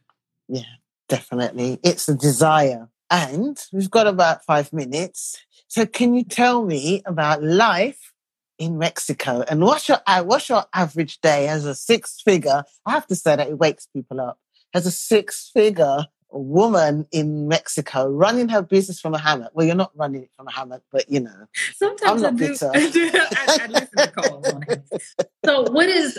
Yeah 0.48 0.62
definitely. 1.10 1.78
It's 1.82 2.08
a 2.08 2.14
desire. 2.14 2.88
And 3.10 3.58
we've 3.72 3.90
got 3.90 4.06
about 4.06 4.44
five 4.46 4.72
minutes. 4.72 5.44
So 5.68 5.84
can 5.84 6.14
you 6.14 6.24
tell 6.24 6.64
me 6.64 7.02
about 7.04 7.42
life 7.42 8.14
in 8.58 8.78
Mexico? 8.78 9.44
And 9.46 9.60
what's 9.60 9.88
your 9.88 9.98
uh, 10.06 10.22
what's 10.22 10.48
your 10.48 10.64
average 10.72 11.20
day 11.20 11.48
as 11.48 11.66
a 11.66 11.74
six 11.74 12.22
figure? 12.24 12.62
I 12.86 12.92
have 12.92 13.06
to 13.08 13.16
say 13.16 13.36
that 13.36 13.48
it 13.48 13.58
wakes 13.58 13.86
people 13.92 14.20
up. 14.20 14.38
As 14.72 14.86
a 14.86 14.90
six 14.90 15.50
figure 15.52 16.06
woman 16.38 17.06
in 17.12 17.48
Mexico 17.48 18.08
running 18.08 18.48
her 18.48 18.62
business 18.62 19.00
from 19.00 19.14
a 19.14 19.18
hammock. 19.18 19.50
Well, 19.54 19.66
you're 19.66 19.74
not 19.74 19.92
running 19.96 20.24
it 20.24 20.30
from 20.36 20.48
a 20.48 20.52
hammock, 20.52 20.82
but 20.90 21.10
you 21.10 21.20
know, 21.20 21.46
sometimes 21.74 22.22
I'm 22.22 22.36
not 22.36 22.42
I 22.42 22.46
do. 22.46 22.48
Bitter. 22.48 22.70
I, 22.74 22.90
do 22.90 23.10
I, 23.14 23.58
I 23.62 23.66
listen 23.66 23.98
to 23.98 24.10
calls 24.10 24.48
on 24.48 24.64
it. 24.68 25.02
So, 25.44 25.70
what 25.70 25.88
is? 25.88 26.18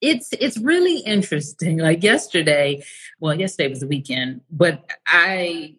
It's 0.00 0.28
it's 0.32 0.58
really 0.58 0.98
interesting. 0.98 1.78
Like 1.78 2.02
yesterday, 2.02 2.82
well, 3.20 3.34
yesterday 3.34 3.70
was 3.70 3.80
the 3.80 3.88
weekend, 3.88 4.42
but 4.50 4.90
I 5.06 5.76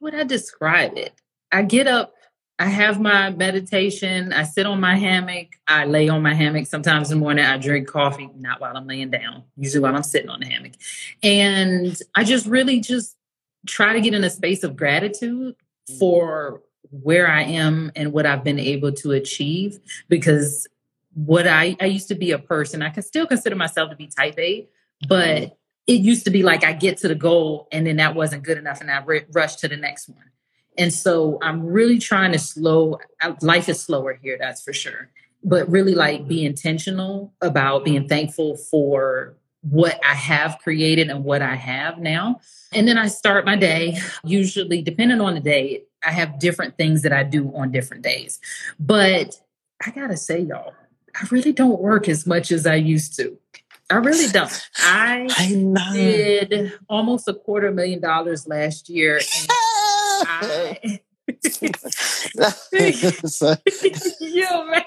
would 0.00 0.14
I 0.14 0.24
describe 0.24 0.96
it? 0.96 1.12
I 1.52 1.62
get 1.62 1.86
up 1.86 2.14
I 2.58 2.66
have 2.66 3.00
my 3.00 3.30
meditation. 3.30 4.32
I 4.32 4.42
sit 4.42 4.66
on 4.66 4.80
my 4.80 4.96
hammock. 4.96 5.56
I 5.68 5.84
lay 5.84 6.08
on 6.08 6.22
my 6.22 6.34
hammock 6.34 6.66
sometimes 6.66 7.10
in 7.10 7.18
the 7.18 7.20
morning. 7.20 7.44
I 7.44 7.56
drink 7.56 7.86
coffee, 7.86 8.28
not 8.36 8.60
while 8.60 8.76
I'm 8.76 8.86
laying 8.86 9.10
down, 9.10 9.44
usually 9.56 9.80
while 9.80 9.94
I'm 9.94 10.02
sitting 10.02 10.28
on 10.28 10.40
the 10.40 10.46
hammock. 10.46 10.72
And 11.22 11.96
I 12.16 12.24
just 12.24 12.46
really 12.46 12.80
just 12.80 13.16
try 13.66 13.92
to 13.92 14.00
get 14.00 14.12
in 14.12 14.24
a 14.24 14.30
space 14.30 14.64
of 14.64 14.76
gratitude 14.76 15.54
for 15.98 16.62
where 16.90 17.28
I 17.28 17.42
am 17.42 17.92
and 17.94 18.12
what 18.12 18.26
I've 18.26 18.42
been 18.42 18.58
able 18.58 18.92
to 18.92 19.12
achieve. 19.12 19.78
Because 20.08 20.66
what 21.14 21.46
I, 21.46 21.76
I 21.80 21.86
used 21.86 22.08
to 22.08 22.16
be 22.16 22.32
a 22.32 22.38
person, 22.38 22.82
I 22.82 22.90
can 22.90 23.04
still 23.04 23.26
consider 23.26 23.54
myself 23.54 23.90
to 23.90 23.96
be 23.96 24.08
type 24.08 24.38
A, 24.38 24.68
but 25.08 25.56
it 25.86 26.00
used 26.00 26.24
to 26.24 26.30
be 26.30 26.42
like 26.42 26.64
I 26.64 26.72
get 26.72 26.98
to 26.98 27.08
the 27.08 27.14
goal 27.14 27.68
and 27.70 27.86
then 27.86 27.96
that 27.96 28.14
wasn't 28.14 28.42
good 28.42 28.58
enough 28.58 28.80
and 28.80 28.90
I 28.90 28.96
r- 28.96 29.26
rush 29.32 29.56
to 29.56 29.68
the 29.68 29.76
next 29.76 30.08
one. 30.08 30.24
And 30.78 30.94
so 30.94 31.38
I'm 31.42 31.66
really 31.66 31.98
trying 31.98 32.32
to 32.32 32.38
slow, 32.38 32.98
uh, 33.22 33.34
life 33.42 33.68
is 33.68 33.82
slower 33.82 34.14
here, 34.14 34.38
that's 34.40 34.62
for 34.62 34.72
sure. 34.72 35.10
But 35.44 35.68
really 35.68 35.94
like 35.94 36.26
be 36.28 36.44
intentional 36.46 37.32
about 37.40 37.84
being 37.84 38.08
thankful 38.08 38.56
for 38.56 39.34
what 39.62 39.98
I 40.04 40.14
have 40.14 40.58
created 40.62 41.10
and 41.10 41.24
what 41.24 41.42
I 41.42 41.56
have 41.56 41.98
now. 41.98 42.40
And 42.72 42.86
then 42.86 42.96
I 42.96 43.08
start 43.08 43.44
my 43.44 43.56
day, 43.56 43.98
usually 44.24 44.82
depending 44.82 45.20
on 45.20 45.34
the 45.34 45.40
day, 45.40 45.82
I 46.04 46.12
have 46.12 46.38
different 46.38 46.76
things 46.76 47.02
that 47.02 47.12
I 47.12 47.24
do 47.24 47.52
on 47.54 47.72
different 47.72 48.02
days. 48.02 48.40
But 48.78 49.40
I 49.84 49.90
gotta 49.90 50.16
say, 50.16 50.40
y'all, 50.40 50.74
I 51.14 51.26
really 51.30 51.52
don't 51.52 51.80
work 51.80 52.08
as 52.08 52.26
much 52.26 52.52
as 52.52 52.66
I 52.66 52.76
used 52.76 53.16
to. 53.16 53.36
I 53.90 53.96
really 53.96 54.30
don't. 54.30 54.68
I, 54.76 55.28
I 55.38 55.92
did 55.92 56.72
almost 56.88 57.26
a 57.26 57.34
quarter 57.34 57.70
million 57.70 58.00
dollars 58.00 58.46
last 58.46 58.88
year. 58.88 59.20
I, 60.26 61.00
Yo, 64.20 64.64
man. 64.66 64.84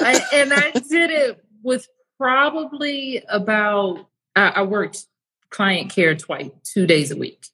I, 0.00 0.22
and 0.32 0.52
I 0.52 0.70
did 0.72 1.10
it 1.10 1.44
with 1.62 1.88
probably 2.18 3.22
about 3.28 4.06
I, 4.36 4.48
I 4.48 4.62
worked 4.62 5.06
client 5.50 5.90
care 5.90 6.14
twice, 6.14 6.50
two 6.64 6.86
days 6.86 7.10
a 7.10 7.16
week. 7.16 7.46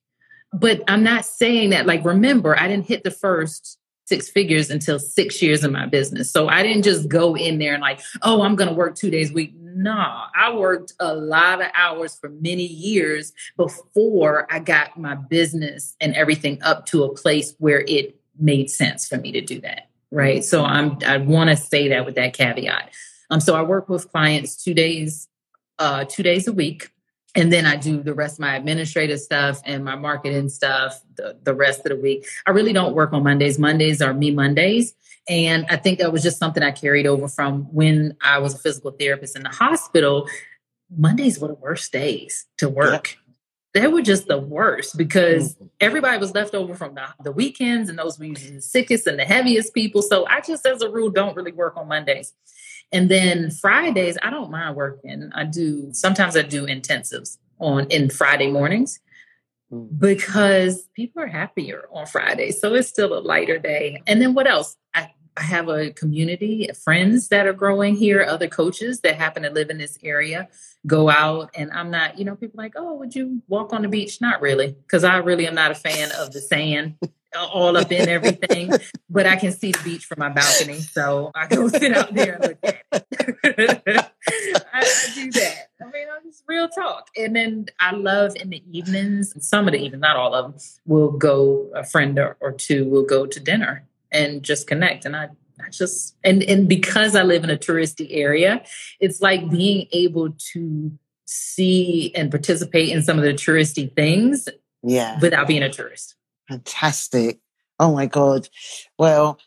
But 0.53 0.83
I'm 0.89 1.03
not 1.03 1.25
saying 1.25 1.71
that 1.71 1.87
like 1.87 2.05
remember, 2.05 2.59
I 2.59 2.69
didn't 2.69 2.87
hit 2.87 3.05
the 3.05 3.11
first 3.11 3.79
six 4.07 4.29
figures 4.29 4.71
until 4.71 4.99
six 4.99 5.43
years 5.43 5.65
in 5.65 5.73
my 5.73 5.87
business. 5.87 6.31
So 6.31 6.49
I 6.49 6.63
didn't 6.63 6.83
just 6.83 7.09
go 7.09 7.37
in 7.37 7.59
there 7.59 7.75
and 7.75 7.83
like, 7.83 8.01
oh, 8.23 8.43
I'm 8.43 8.55
going 8.55 8.69
to 8.69 8.75
work 8.75 8.95
two 8.95 9.11
days 9.11 9.31
a 9.31 9.35
week. 9.35 9.55
No, 9.79 9.93
I 10.35 10.55
worked 10.55 10.95
a 11.01 11.15
lot 11.15 11.61
of 11.61 11.69
hours 11.75 12.17
for 12.17 12.31
many 12.31 12.65
years 12.65 13.35
before 13.59 14.47
I 14.51 14.59
got 14.59 14.99
my 14.99 15.15
business 15.15 15.95
and 16.01 16.15
everything 16.15 16.63
up 16.63 16.87
to 16.87 17.05
a 17.05 17.15
place 17.15 17.55
where 17.59 17.85
it 17.87 18.19
made 18.39 18.71
sense 18.71 19.07
for 19.07 19.19
me 19.19 19.33
to 19.33 19.43
do 19.43 19.61
that. 19.61 19.91
Right. 20.11 20.43
So 20.43 20.65
I'm, 20.65 20.97
I 21.07 21.19
want 21.19 21.51
to 21.51 21.57
say 21.57 21.89
that 21.89 22.07
with 22.07 22.15
that 22.15 22.33
caveat. 22.33 22.91
Um, 23.29 23.39
so 23.39 23.55
I 23.55 23.61
work 23.61 23.91
with 23.91 24.11
clients 24.11 24.57
two 24.65 24.73
days, 24.73 25.29
uh, 25.79 26.07
two 26.09 26.23
days 26.23 26.49
a 26.49 26.55
week 26.55 26.91
and 27.37 27.53
then 27.53 27.67
I 27.67 27.77
do 27.77 28.03
the 28.03 28.15
rest 28.15 28.37
of 28.37 28.41
my 28.41 28.57
administrative 28.57 29.21
stuff 29.21 29.61
and 29.67 29.85
my 29.85 29.95
marketing 29.95 30.49
stuff 30.49 31.03
the, 31.17 31.37
the 31.43 31.53
rest 31.53 31.81
of 31.81 31.91
the 31.91 31.97
week. 31.97 32.27
I 32.47 32.53
really 32.53 32.73
don't 32.73 32.95
work 32.95 33.13
on 33.13 33.25
Mondays. 33.25 33.59
Mondays 33.59 34.01
are 34.01 34.15
me 34.15 34.31
Mondays. 34.31 34.95
And 35.29 35.67
I 35.69 35.77
think 35.77 35.99
that 35.99 36.13
was 36.13 36.23
just 36.23 36.39
something 36.39 36.63
I 36.63 36.71
carried 36.71 37.07
over 37.07 37.29
from 37.29 37.65
when 37.73 38.17
I 38.23 38.39
was 38.39 38.55
a 38.55 38.59
physical 38.59 38.93
therapist 38.93 39.37
in 39.37 39.43
the 39.43 39.49
hospital. 39.49 40.29
Mondays 40.97 41.39
were 41.39 41.49
the 41.49 41.55
worst 41.55 41.93
days 41.93 42.47
to 42.59 42.69
work. 42.69 43.13
Yeah. 43.13 43.83
They 43.83 43.89
were 43.89 44.03
just 44.03 44.27
the 44.27 44.39
worst 44.39 44.97
because 44.97 45.55
mm-hmm. 45.55 45.67
everybody 45.81 46.17
was 46.19 46.35
left 46.35 46.55
over 46.55 46.75
from 46.75 46.95
the, 46.95 47.07
the 47.23 47.33
weekends 47.33 47.91
and 47.91 47.99
those 47.99 48.19
were 48.19 48.25
usually 48.25 48.57
the 48.57 48.63
sickest 48.63 49.07
and 49.07 49.19
the 49.19 49.25
heaviest 49.25 49.75
people. 49.75 50.01
So 50.01 50.27
I 50.27 50.41
just, 50.41 50.65
as 50.65 50.81
a 50.81 50.89
rule, 50.89 51.11
don't 51.11 51.37
really 51.37 51.53
work 51.53 51.77
on 51.77 51.89
Mondays. 51.89 52.33
And 52.93 53.11
then 53.11 53.51
Fridays, 53.51 54.17
I 54.23 54.31
don't 54.31 54.51
mind 54.51 54.77
working. 54.77 55.31
I 55.35 55.45
do 55.45 55.89
sometimes 55.93 56.37
I 56.37 56.43
do 56.43 56.67
intensives 56.67 57.39
on 57.59 57.87
in 57.91 58.11
Friday 58.11 58.51
mornings 58.51 59.01
mm. 59.73 59.89
because 59.99 60.89
people 60.95 61.23
are 61.23 61.27
happier 61.27 61.89
on 61.93 62.07
Fridays. 62.07 62.61
So 62.61 62.75
it's 62.75 62.89
still 62.89 63.19
a 63.19 63.21
lighter 63.21 63.59
day. 63.59 64.03
And 64.07 64.23
then 64.23 64.35
what 64.35 64.47
else? 64.47 64.77
I, 64.95 65.11
I 65.37 65.43
have 65.43 65.69
a 65.69 65.91
community 65.91 66.69
of 66.69 66.79
friends 66.79 67.29
that 67.29 67.47
are 67.47 67.53
growing 67.53 67.95
here, 67.95 68.23
other 68.23 68.49
coaches 68.49 69.01
that 69.01 69.17
happen 69.17 69.43
to 69.43 69.51
live 69.51 69.69
in 69.69 69.79
this 69.79 69.99
area, 70.03 70.49
go 70.87 71.11
out. 71.11 71.51
And 71.55 71.71
I'm 71.73 71.91
not, 71.91 72.19
you 72.19 72.25
know, 72.25 72.37
people 72.37 72.57
like, 72.57 72.73
oh, 72.77 72.95
would 72.95 73.15
you 73.15 73.43
walk 73.49 73.73
on 73.73 73.83
the 73.83 73.89
beach? 73.89 74.21
Not 74.21 74.41
really, 74.41 74.69
because 74.69 75.05
I 75.05 75.19
really 75.19 75.47
am 75.47 75.55
not 75.55 75.71
a 75.71 75.75
fan 75.75 76.11
of 76.13 76.33
the 76.33 76.41
sand 76.41 76.97
all 77.37 77.77
up 77.77 77.93
in 77.93 78.09
everything, 78.09 78.73
but 79.11 79.27
I 79.27 79.37
can 79.37 79.53
see 79.53 79.73
the 79.73 79.81
beach 79.85 80.07
from 80.07 80.21
my 80.21 80.31
balcony. 80.31 80.81
So 80.81 81.31
I 81.35 81.47
go 81.47 81.69
sit 81.69 81.95
out 81.95 82.15
there 82.15 82.35
and 82.35 82.43
look 82.43 82.59
at 82.63 82.83
it. 82.93 84.13
I, 84.73 84.81
I, 84.81 85.15
do 85.15 85.31
that. 85.33 85.69
I 85.81 85.85
mean, 85.85 86.07
I'm 86.15 86.23
just 86.25 86.45
real 86.47 86.69
talk. 86.69 87.09
And 87.17 87.37
then 87.37 87.67
I 87.79 87.93
love 87.93 88.37
in 88.37 88.51
the 88.51 88.63
evenings, 88.71 89.35
some 89.47 89.69
of 89.69 89.73
the 89.73 89.79
evenings, 89.79 90.01
not 90.01 90.17
all 90.17 90.35
of 90.35 90.53
them, 90.53 90.61
will 90.87 91.11
go, 91.11 91.71
a 91.75 91.85
friend 91.85 92.19
or, 92.19 92.37
or 92.41 92.53
two 92.53 92.89
will 92.89 93.05
go 93.05 93.27
to 93.27 93.41
dinner 93.41 93.87
and 94.17 94.43
just 94.43 94.67
connect. 94.67 95.05
And 95.05 95.15
I, 95.15 95.29
I 95.61 95.71
just, 95.71 96.17
and, 96.25 96.43
and 96.43 96.69
because 96.69 97.15
I 97.15 97.23
live 97.23 97.45
in 97.45 97.51
a 97.51 97.57
touristy 97.57 98.09
area, 98.11 98.63
it's 99.01 99.21
like 99.21 99.51
being 99.51 99.87
able 99.93 100.35
to 100.53 100.93
see 101.27 102.13
and 102.15 102.31
participate 102.31 102.91
in 102.91 103.03
some 103.03 103.19
of 103.19 103.25
the 103.25 103.35
touristy 103.35 103.95
things 103.95 104.49
yeah. 104.83 105.19
without 105.21 105.47
being 105.47 105.63
a 105.63 105.71
tourist. 105.71 106.15
Fantastic. 106.49 107.41
Oh 107.79 107.93
my 107.93 108.07
God. 108.07 108.49
Well, 108.99 109.39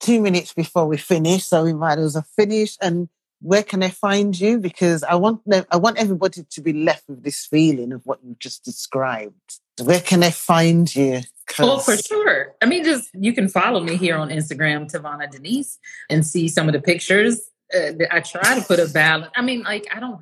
two 0.00 0.20
minutes 0.20 0.52
before 0.52 0.86
we 0.86 0.96
finish, 0.96 1.44
so 1.44 1.64
we 1.64 1.74
might 1.74 1.98
as 1.98 2.14
well 2.14 2.26
finish. 2.36 2.76
And 2.80 3.08
where 3.40 3.62
can 3.62 3.82
I 3.82 3.90
find 3.90 4.38
you? 4.38 4.58
Because 4.58 5.02
I 5.02 5.14
want 5.14 5.42
I 5.70 5.76
want 5.76 5.98
everybody 5.98 6.44
to 6.48 6.60
be 6.60 6.72
left 6.72 7.04
with 7.08 7.22
this 7.22 7.46
feeling 7.46 7.92
of 7.92 8.02
what 8.04 8.20
you 8.24 8.34
just 8.38 8.64
described. 8.64 9.60
Where 9.82 10.00
can 10.00 10.22
I 10.22 10.30
find 10.30 10.92
you? 10.94 11.20
Oh, 11.58 11.78
for 11.78 11.96
sure. 11.96 12.54
I 12.62 12.66
mean, 12.66 12.84
just 12.84 13.08
you 13.14 13.32
can 13.32 13.48
follow 13.48 13.80
me 13.80 13.96
here 13.96 14.16
on 14.16 14.30
Instagram, 14.30 14.90
Tavona 14.90 15.30
Denise, 15.30 15.78
and 16.10 16.26
see 16.26 16.48
some 16.48 16.68
of 16.68 16.72
the 16.72 16.80
pictures. 16.80 17.40
Uh, 17.74 17.92
I 18.10 18.20
try 18.20 18.58
to 18.58 18.64
put 18.64 18.78
a 18.78 18.86
balance. 18.86 19.32
I 19.36 19.42
mean, 19.42 19.62
like 19.62 19.86
I 19.94 20.00
don't 20.00 20.20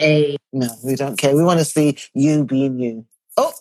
a 0.00 0.36
no, 0.52 0.68
we 0.84 0.96
don't 0.96 1.16
care. 1.16 1.34
We 1.34 1.44
want 1.44 1.58
to 1.58 1.64
see 1.64 1.96
you 2.14 2.44
being 2.44 2.78
you. 2.78 3.06
Oh, 3.36 3.52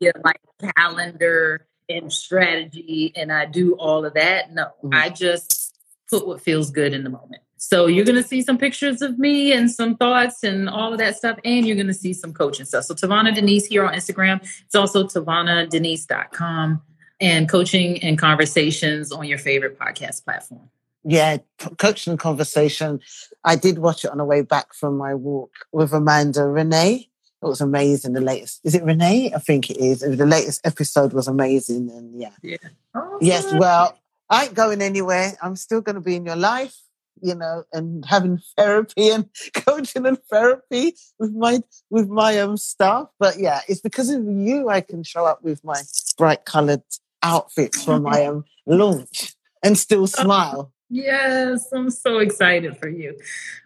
yeah, 0.00 0.12
like 0.24 0.40
calendar 0.76 1.66
and 1.88 2.12
strategy 2.12 3.12
and 3.16 3.32
I 3.32 3.46
do 3.46 3.74
all 3.74 4.04
of 4.04 4.14
that. 4.14 4.52
No, 4.52 4.64
mm-hmm. 4.64 4.94
I 4.94 5.08
just 5.08 5.76
put 6.08 6.26
what 6.26 6.40
feels 6.40 6.70
good 6.70 6.92
in 6.92 7.04
the 7.04 7.10
moment. 7.10 7.42
So 7.64 7.86
you're 7.86 8.04
going 8.04 8.20
to 8.20 8.28
see 8.28 8.42
some 8.42 8.58
pictures 8.58 9.02
of 9.02 9.20
me 9.20 9.52
and 9.52 9.70
some 9.70 9.96
thoughts 9.96 10.42
and 10.42 10.68
all 10.68 10.92
of 10.92 10.98
that 10.98 11.16
stuff. 11.16 11.38
And 11.44 11.64
you're 11.64 11.76
going 11.76 11.86
to 11.86 11.94
see 11.94 12.12
some 12.12 12.34
coaching 12.34 12.66
stuff. 12.66 12.84
So 12.84 12.94
Tavona 12.94 13.32
Denise 13.32 13.66
here 13.66 13.86
on 13.86 13.94
Instagram. 13.94 14.42
It's 14.64 14.74
also 14.74 15.04
TavonaDenise.com 15.04 16.82
and 17.20 17.48
coaching 17.48 18.02
and 18.02 18.18
conversations 18.18 19.12
on 19.12 19.26
your 19.26 19.38
favorite 19.38 19.78
podcast 19.78 20.24
platform. 20.24 20.70
Yeah, 21.04 21.38
coaching 21.78 22.16
conversation. 22.16 22.98
I 23.44 23.54
did 23.54 23.78
watch 23.78 24.04
it 24.04 24.10
on 24.10 24.18
the 24.18 24.24
way 24.24 24.42
back 24.42 24.74
from 24.74 24.96
my 24.96 25.14
walk 25.14 25.52
with 25.70 25.92
Amanda 25.92 26.44
Renee. 26.44 27.08
It 27.42 27.46
was 27.46 27.60
amazing. 27.60 28.14
The 28.14 28.20
latest 28.20 28.60
is 28.64 28.74
it 28.74 28.82
Renee? 28.82 29.32
I 29.34 29.38
think 29.38 29.70
it 29.70 29.76
is. 29.76 30.00
The 30.00 30.26
latest 30.26 30.66
episode 30.66 31.12
was 31.12 31.28
amazing, 31.28 31.90
and 31.90 32.20
yeah, 32.20 32.30
yeah. 32.42 32.56
Oh, 32.94 33.18
yes. 33.20 33.52
Well, 33.54 33.96
I 34.28 34.46
ain't 34.46 34.54
going 34.54 34.82
anywhere. 34.82 35.32
I'm 35.40 35.56
still 35.56 35.80
going 35.80 35.94
to 35.94 36.00
be 36.00 36.16
in 36.16 36.26
your 36.26 36.36
life. 36.36 36.76
You 37.20 37.34
know, 37.34 37.64
and 37.72 38.04
having 38.06 38.40
therapy 38.56 39.08
and 39.10 39.28
coaching 39.54 40.06
and 40.06 40.18
therapy 40.30 40.94
with 41.18 41.32
my 41.32 41.60
with 41.90 42.08
my 42.08 42.38
um 42.38 42.56
staff. 42.56 43.08
But 43.18 43.38
yeah, 43.38 43.60
it's 43.68 43.80
because 43.80 44.10
of 44.10 44.24
you 44.26 44.68
I 44.68 44.80
can 44.80 45.02
show 45.02 45.24
up 45.24 45.42
with 45.42 45.62
my 45.64 45.82
bright 46.16 46.44
coloured 46.44 46.82
outfits 47.22 47.84
for 47.84 48.00
my 48.00 48.24
um 48.26 48.44
launch 48.66 49.34
and 49.62 49.78
still 49.78 50.06
smile. 50.06 50.72
Yes, 50.94 51.72
I'm 51.72 51.88
so 51.88 52.18
excited 52.18 52.76
for 52.76 52.88
you. 52.88 53.16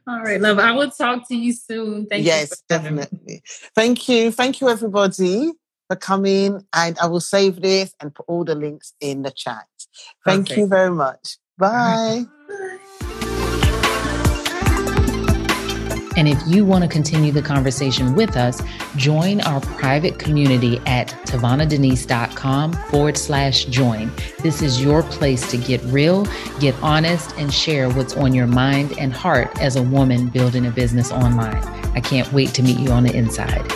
All 0.06 0.20
right, 0.20 0.40
love. 0.40 0.60
I 0.60 0.70
will 0.70 0.92
talk 0.92 1.26
to 1.28 1.36
you 1.36 1.52
soon. 1.52 2.06
Thank 2.06 2.24
yes, 2.24 2.50
you. 2.50 2.56
Yes, 2.56 2.62
definitely. 2.68 3.42
Thank 3.74 4.08
you. 4.08 4.30
Thank 4.30 4.60
you, 4.60 4.68
everybody, 4.68 5.50
for 5.88 5.96
coming. 5.96 6.64
And 6.72 6.96
I 7.00 7.06
will 7.06 7.20
save 7.20 7.60
this 7.60 7.92
and 8.00 8.14
put 8.14 8.26
all 8.28 8.44
the 8.44 8.54
links 8.54 8.92
in 9.00 9.22
the 9.22 9.32
chat. 9.32 9.66
Thank 10.24 10.56
you 10.56 10.68
very 10.68 10.92
much. 10.92 11.38
Bye. 11.58 12.26
And 16.16 16.26
if 16.26 16.40
you 16.46 16.64
want 16.64 16.82
to 16.82 16.88
continue 16.88 17.30
the 17.30 17.42
conversation 17.42 18.14
with 18.14 18.36
us, 18.36 18.62
join 18.96 19.40
our 19.42 19.60
private 19.60 20.18
community 20.18 20.78
at 20.86 21.08
tavonadenise.com 21.26 22.72
forward 22.90 23.16
slash 23.16 23.66
join. 23.66 24.10
This 24.42 24.62
is 24.62 24.82
your 24.82 25.02
place 25.02 25.50
to 25.50 25.58
get 25.58 25.82
real, 25.84 26.26
get 26.58 26.74
honest, 26.82 27.36
and 27.36 27.52
share 27.52 27.90
what's 27.90 28.16
on 28.16 28.34
your 28.34 28.46
mind 28.46 28.98
and 28.98 29.12
heart 29.12 29.50
as 29.60 29.76
a 29.76 29.82
woman 29.82 30.28
building 30.28 30.66
a 30.66 30.70
business 30.70 31.12
online. 31.12 31.62
I 31.94 32.00
can't 32.00 32.32
wait 32.32 32.54
to 32.54 32.62
meet 32.62 32.78
you 32.78 32.90
on 32.90 33.02
the 33.02 33.14
inside. 33.14 33.70